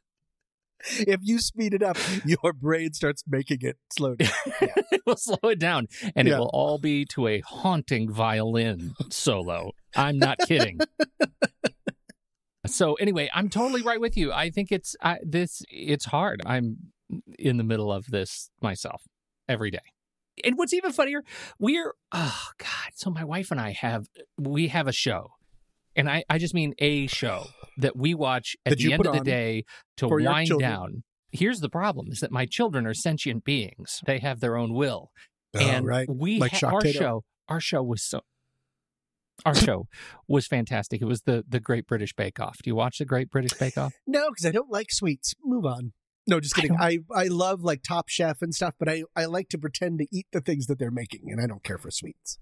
If 1.00 1.20
you 1.24 1.40
speed 1.40 1.74
it 1.74 1.84
up, 1.84 1.98
your 2.26 2.54
brain 2.54 2.94
starts 2.94 3.24
making 3.28 3.60
it 3.62 3.78
slow 3.94 4.16
down. 4.16 4.32
it 4.92 5.02
will 5.06 5.18
slow 5.18 5.50
it 5.50 5.60
down 5.60 5.88
and 6.16 6.28
Yeah. 6.28 6.36
it 6.36 6.40
will 6.40 6.50
all 6.54 6.78
be 6.78 7.06
to 7.14 7.28
a 7.28 7.40
haunting 7.42 8.12
violin 8.12 8.94
solo. 9.10 9.72
I'm 9.96 10.18
not 10.18 10.40
kidding. 10.48 10.80
so 12.68 12.94
anyway, 12.96 13.30
I'm 13.34 13.50
totally 13.50 13.82
right 13.82 14.00
with 14.00 14.16
you. 14.18 14.32
I 14.32 14.50
think 14.50 14.72
it's 14.72 14.96
I, 15.02 15.20
this 15.24 15.62
it's 15.70 16.06
hard. 16.06 16.42
I'm 16.46 16.78
in 17.38 17.58
the 17.58 17.64
middle 17.64 17.92
of 17.92 18.08
this 18.08 18.50
myself 18.62 19.04
every 19.50 19.72
day. 19.72 19.80
And 20.44 20.58
what's 20.58 20.74
even 20.74 20.92
funnier, 20.94 21.24
we're 21.60 21.94
oh 22.12 22.48
god, 22.58 22.92
so 22.96 23.10
my 23.10 23.24
wife 23.24 23.52
and 23.52 23.60
I 23.60 23.72
have 23.72 24.08
we 24.38 24.70
have 24.70 24.88
a 24.88 24.94
show. 24.94 25.32
And 25.96 26.10
I, 26.10 26.24
I 26.30 26.38
just 26.38 26.54
mean 26.54 26.74
a 26.80 27.08
show 27.08 27.48
that 27.78 27.96
we 27.98 28.14
watch 28.14 28.56
at 28.66 28.72
That 28.72 28.80
the 28.80 28.94
end 28.94 29.06
of 29.06 29.14
the 29.14 29.20
day 29.22 29.66
to 29.98 30.08
wind 30.08 30.52
down. 30.60 31.04
Here's 31.32 31.60
the 31.60 31.70
problem 31.70 32.08
is 32.12 32.20
that 32.20 32.32
my 32.32 32.46
children 32.46 32.86
are 32.86 32.94
sentient 32.94 33.44
beings. 33.44 34.02
They 34.06 34.20
have 34.20 34.40
their 34.40 34.58
own 34.58 34.74
will. 34.74 35.12
Oh, 35.56 35.60
and 35.60 35.86
oh, 35.86 35.88
right. 35.88 36.10
we 36.10 36.40
Like 36.40 36.52
ha- 36.54 36.68
our 36.68 36.82
Tato. 36.82 37.00
show 37.00 37.24
our 37.50 37.60
show 37.60 37.84
was 37.84 38.04
so 38.04 38.22
our 39.46 39.56
show 39.68 39.88
was 40.28 40.48
fantastic. 40.48 41.02
It 41.02 41.06
was 41.06 41.22
the 41.24 41.44
the 41.48 41.60
Great 41.60 41.88
British 41.88 42.14
Bake 42.14 42.40
Off. 42.40 42.58
Do 42.64 42.70
you 42.70 42.76
watch 42.76 42.98
the 43.00 43.06
Great 43.06 43.30
British 43.30 43.54
Bake 43.54 43.78
Off? 43.78 43.94
No, 44.08 44.30
because 44.30 44.46
I 44.46 44.52
don't 44.52 44.72
like 44.72 44.92
sweets. 44.92 45.34
Move 45.44 45.66
on. 45.66 45.94
No, 46.28 46.40
just 46.40 46.58
I 46.58 46.62
kidding. 46.62 46.78
I, 46.80 47.00
I 47.14 47.28
love 47.28 47.62
like 47.64 47.82
Top 47.82 48.08
Chef 48.08 48.42
and 48.42 48.54
stuff, 48.54 48.76
but 48.78 48.88
I, 48.88 49.04
I 49.16 49.26
like 49.26 49.50
to 49.50 49.58
pretend 49.58 50.00
to 50.00 50.08
eat 50.12 50.28
the 50.32 50.42
things 50.42 50.68
that 50.68 50.78
they're 50.78 50.92
making, 50.92 51.24
and 51.28 51.42
I 51.42 51.48
don't 51.48 51.64
care 51.64 51.78
for 51.78 51.90
sweets. 51.90 52.38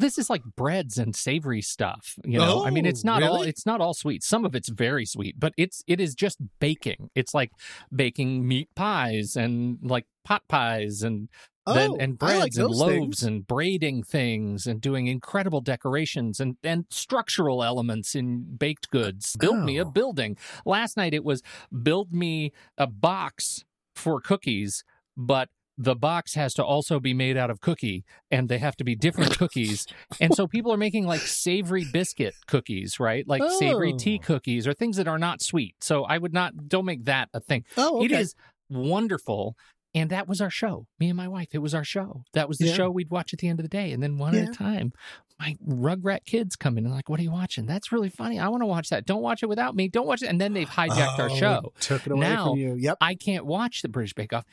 This 0.00 0.16
is 0.18 0.30
like 0.30 0.42
breads 0.56 0.96
and 0.96 1.14
savory 1.16 1.60
stuff. 1.60 2.14
You 2.24 2.38
know, 2.38 2.64
I 2.64 2.70
mean, 2.70 2.86
it's 2.86 3.04
Oh, 3.04 3.08
not 3.08 3.22
all 3.24 3.42
it's 3.42 3.66
not 3.66 3.80
all 3.80 3.94
sweet. 3.94 4.22
Some 4.22 4.44
of 4.44 4.54
it's 4.54 4.68
very 4.68 5.04
sweet, 5.04 5.40
but 5.40 5.52
it's 5.56 5.82
it 5.88 6.00
is 6.00 6.14
just 6.14 6.38
baking. 6.60 7.10
It's 7.16 7.34
like 7.34 7.50
baking 7.94 8.46
meat 8.46 8.68
pies 8.76 9.34
and 9.36 9.78
like 9.82 10.06
pot 10.24 10.42
pies 10.48 11.02
and 11.02 11.28
then, 11.66 11.90
Oh, 11.90 11.96
and 12.00 12.16
I 12.22 12.26
like 12.38 12.40
breads 12.52 12.58
and 12.58 12.70
loaves 12.70 13.20
things. 13.20 13.22
and 13.24 13.46
braiding 13.46 14.02
things 14.02 14.66
and 14.66 14.80
doing 14.80 15.06
incredible 15.06 15.60
decorations 15.60 16.40
and, 16.40 16.56
and 16.62 16.86
structural 16.90 17.62
elements 17.62 18.14
in 18.14 18.56
baked 18.56 18.90
goods. 18.90 19.36
Build 19.38 19.64
me 19.64 19.76
a 19.78 19.84
Oh. 19.84 19.90
building. 19.90 20.36
Last 20.64 20.96
night 20.96 21.12
it 21.12 21.24
was 21.24 21.42
build 21.82 22.12
me 22.12 22.52
a 22.78 22.86
box 22.86 23.64
for 23.96 24.20
cookies, 24.20 24.84
but 25.16 25.48
the 25.80 25.94
box 25.94 26.34
has 26.34 26.52
to 26.54 26.64
also 26.64 26.98
be 26.98 27.14
made 27.14 27.36
out 27.36 27.50
of 27.50 27.60
cookie 27.60 28.04
and 28.32 28.48
they 28.48 28.58
have 28.58 28.74
to 28.76 28.82
be 28.84 28.96
different 28.96 29.38
cookies. 29.38 29.86
And 30.20 30.34
so 30.34 30.48
people 30.48 30.72
are 30.72 30.76
making 30.76 31.06
like 31.06 31.20
savory 31.20 31.86
biscuit 31.92 32.34
cookies, 32.48 32.98
right? 32.98 33.24
Like 33.28 33.42
savory 33.58 33.92
tea 33.92 34.18
Oh. 34.20 34.26
cookies 34.26 34.66
or 34.66 34.74
things 34.74 34.96
that 34.96 35.06
are 35.06 35.18
not 35.20 35.40
sweet. 35.40 35.76
So 35.80 36.02
I 36.04 36.18
would 36.18 36.32
not, 36.32 36.68
don't 36.68 36.84
make 36.84 37.04
that 37.04 37.28
a 37.32 37.38
thing. 37.40 37.64
Oh, 37.76 38.02
It 38.02 38.10
okay. 38.12 38.20
is 38.22 38.34
wonderful. 38.68 39.54
And 39.94 40.10
that 40.10 40.28
was 40.28 40.40
our 40.40 40.50
show. 40.50 40.86
Me 40.98 41.08
and 41.08 41.16
my 41.16 41.28
wife. 41.28 41.48
It 41.52 41.58
was 41.58 41.74
our 41.74 41.84
show. 41.84 42.22
That 42.34 42.46
was 42.48 42.58
the 42.58 42.66
Yeah. 42.66 42.74
show 42.74 42.90
we'd 42.90 43.10
watch 43.10 43.32
at 43.32 43.38
the 43.38 43.48
end 43.48 43.58
of 43.58 43.64
the 43.64 43.70
day. 43.70 43.92
And 43.92 44.02
then 44.02 44.18
one 44.18 44.34
at 44.34 44.48
a 44.48 44.52
time, 44.52 44.92
my 45.40 45.56
Rugrat 45.66 46.24
kids 46.26 46.56
come 46.56 46.76
in 46.76 46.84
and 46.84 46.94
like, 46.94 47.08
what 47.08 47.18
are 47.18 47.22
you 47.22 47.30
watching? 47.32 47.66
That's 47.66 47.90
really 47.90 48.10
funny. 48.10 48.38
I 48.38 48.48
want 48.48 48.62
to 48.62 48.66
watch 48.66 48.90
that. 48.90 49.06
Don't 49.06 49.22
watch 49.22 49.42
it 49.42 49.48
without 49.48 49.74
me. 49.74 49.88
Don't 49.88 50.06
watch 50.06 50.22
it. 50.22 50.26
And 50.26 50.40
then 50.40 50.52
they've 50.52 50.68
hijacked 50.68 51.18
our 51.18 51.30
Oh, 51.30 51.36
show. 51.36 51.72
Took 51.80 52.04
it 52.06 52.12
away 52.12 52.20
Now- 52.20 52.48
from 52.50 52.58
you. 52.58 52.74
Yep. 52.74 52.98
I 53.00 53.14
can't 53.14 53.46
watch 53.46 53.80
the 53.82 53.88
British 53.88 54.12
Bake 54.12 54.32
Off. 54.32 54.44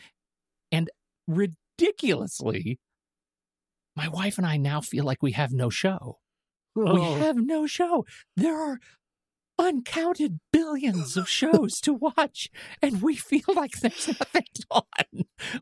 And 0.71 0.89
ridiculously, 1.28 2.80
my 3.95 4.07
wife 4.07 4.38
and 4.38 4.45
I 4.47 4.57
now 4.57 4.82
feel 4.82 5.05
like 5.05 5.21
we 5.23 5.32
have 5.34 5.51
no 5.53 5.69
show. 5.69 6.19
We 6.76 6.84
Oh. 6.86 7.15
have 7.15 7.38
no 7.38 7.65
show. 7.67 8.05
There 8.36 8.55
are 8.59 8.80
uncounted 9.57 10.39
billions 10.51 11.15
of 11.15 11.30
shows 11.30 11.80
to 11.82 11.93
watch, 11.93 12.49
and 12.82 13.01
we 13.01 13.15
feel 13.15 13.45
like 13.55 13.80
there's 13.80 14.07
nothing 14.07 14.43
on. 14.69 14.84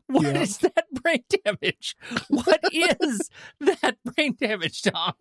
What 0.08 0.34
Yeah. 0.34 0.40
is 0.40 0.58
that 0.58 0.86
brain 0.92 1.22
damage? 1.44 1.94
What 2.28 2.60
is 2.72 3.30
that 3.60 3.96
brain 4.04 4.34
damage, 4.40 4.82
Tom? 4.82 5.14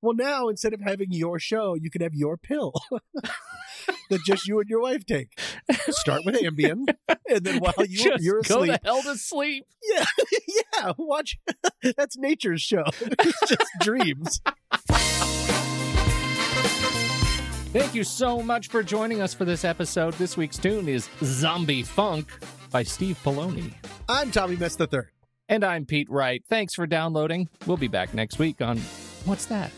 Well, 0.00 0.14
now 0.14 0.48
instead 0.48 0.72
of 0.72 0.80
having 0.80 1.08
your 1.10 1.38
show, 1.38 1.74
you 1.74 1.90
can 1.90 2.02
have 2.02 2.14
your 2.14 2.36
pill 2.36 2.72
that 4.10 4.20
just 4.26 4.46
you 4.46 4.60
and 4.60 4.68
your 4.68 4.80
wife 4.80 5.04
take. 5.04 5.38
Start 5.88 6.22
with 6.24 6.36
Ambien, 6.40 6.94
and 7.28 7.44
then 7.44 7.58
while 7.60 7.74
you 7.78 7.98
Just 7.98 8.22
you're 8.22 8.42
go 8.42 8.62
asleep, 8.62 8.72
to 8.74 8.80
hell 8.84 9.02
to 9.02 9.16
sleep. 9.16 9.64
yeah, 9.92 10.04
yeah, 10.76 10.92
watch. 10.98 11.38
That's 11.96 12.16
nature's 12.16 12.62
show. 12.62 12.84
It's 13.00 13.48
just 13.48 13.70
dreams. 13.80 14.40
Thank 17.70 17.94
you 17.94 18.02
so 18.02 18.42
much 18.42 18.68
for 18.68 18.82
joining 18.82 19.20
us 19.20 19.34
for 19.34 19.44
this 19.44 19.64
episode. 19.64 20.14
This 20.14 20.36
week's 20.36 20.56
tune 20.58 20.88
is 20.88 21.08
Zombie 21.22 21.82
Funk 21.82 22.28
by 22.70 22.82
Steve 22.82 23.18
Poloni. 23.22 23.74
I'm 24.08 24.30
Tommy 24.30 24.56
Mess 24.56 24.74
the 24.76 24.86
Third. 24.86 25.10
And 25.50 25.62
I'm 25.64 25.84
Pete 25.84 26.08
Wright. 26.10 26.42
Thanks 26.48 26.74
for 26.74 26.86
downloading. 26.86 27.48
We'll 27.66 27.76
be 27.76 27.88
back 27.88 28.14
next 28.14 28.38
week 28.38 28.60
on 28.62 28.80
What's 29.28 29.44
That? 29.44 29.70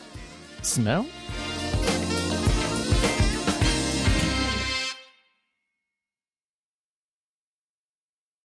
Smell? 0.63 1.07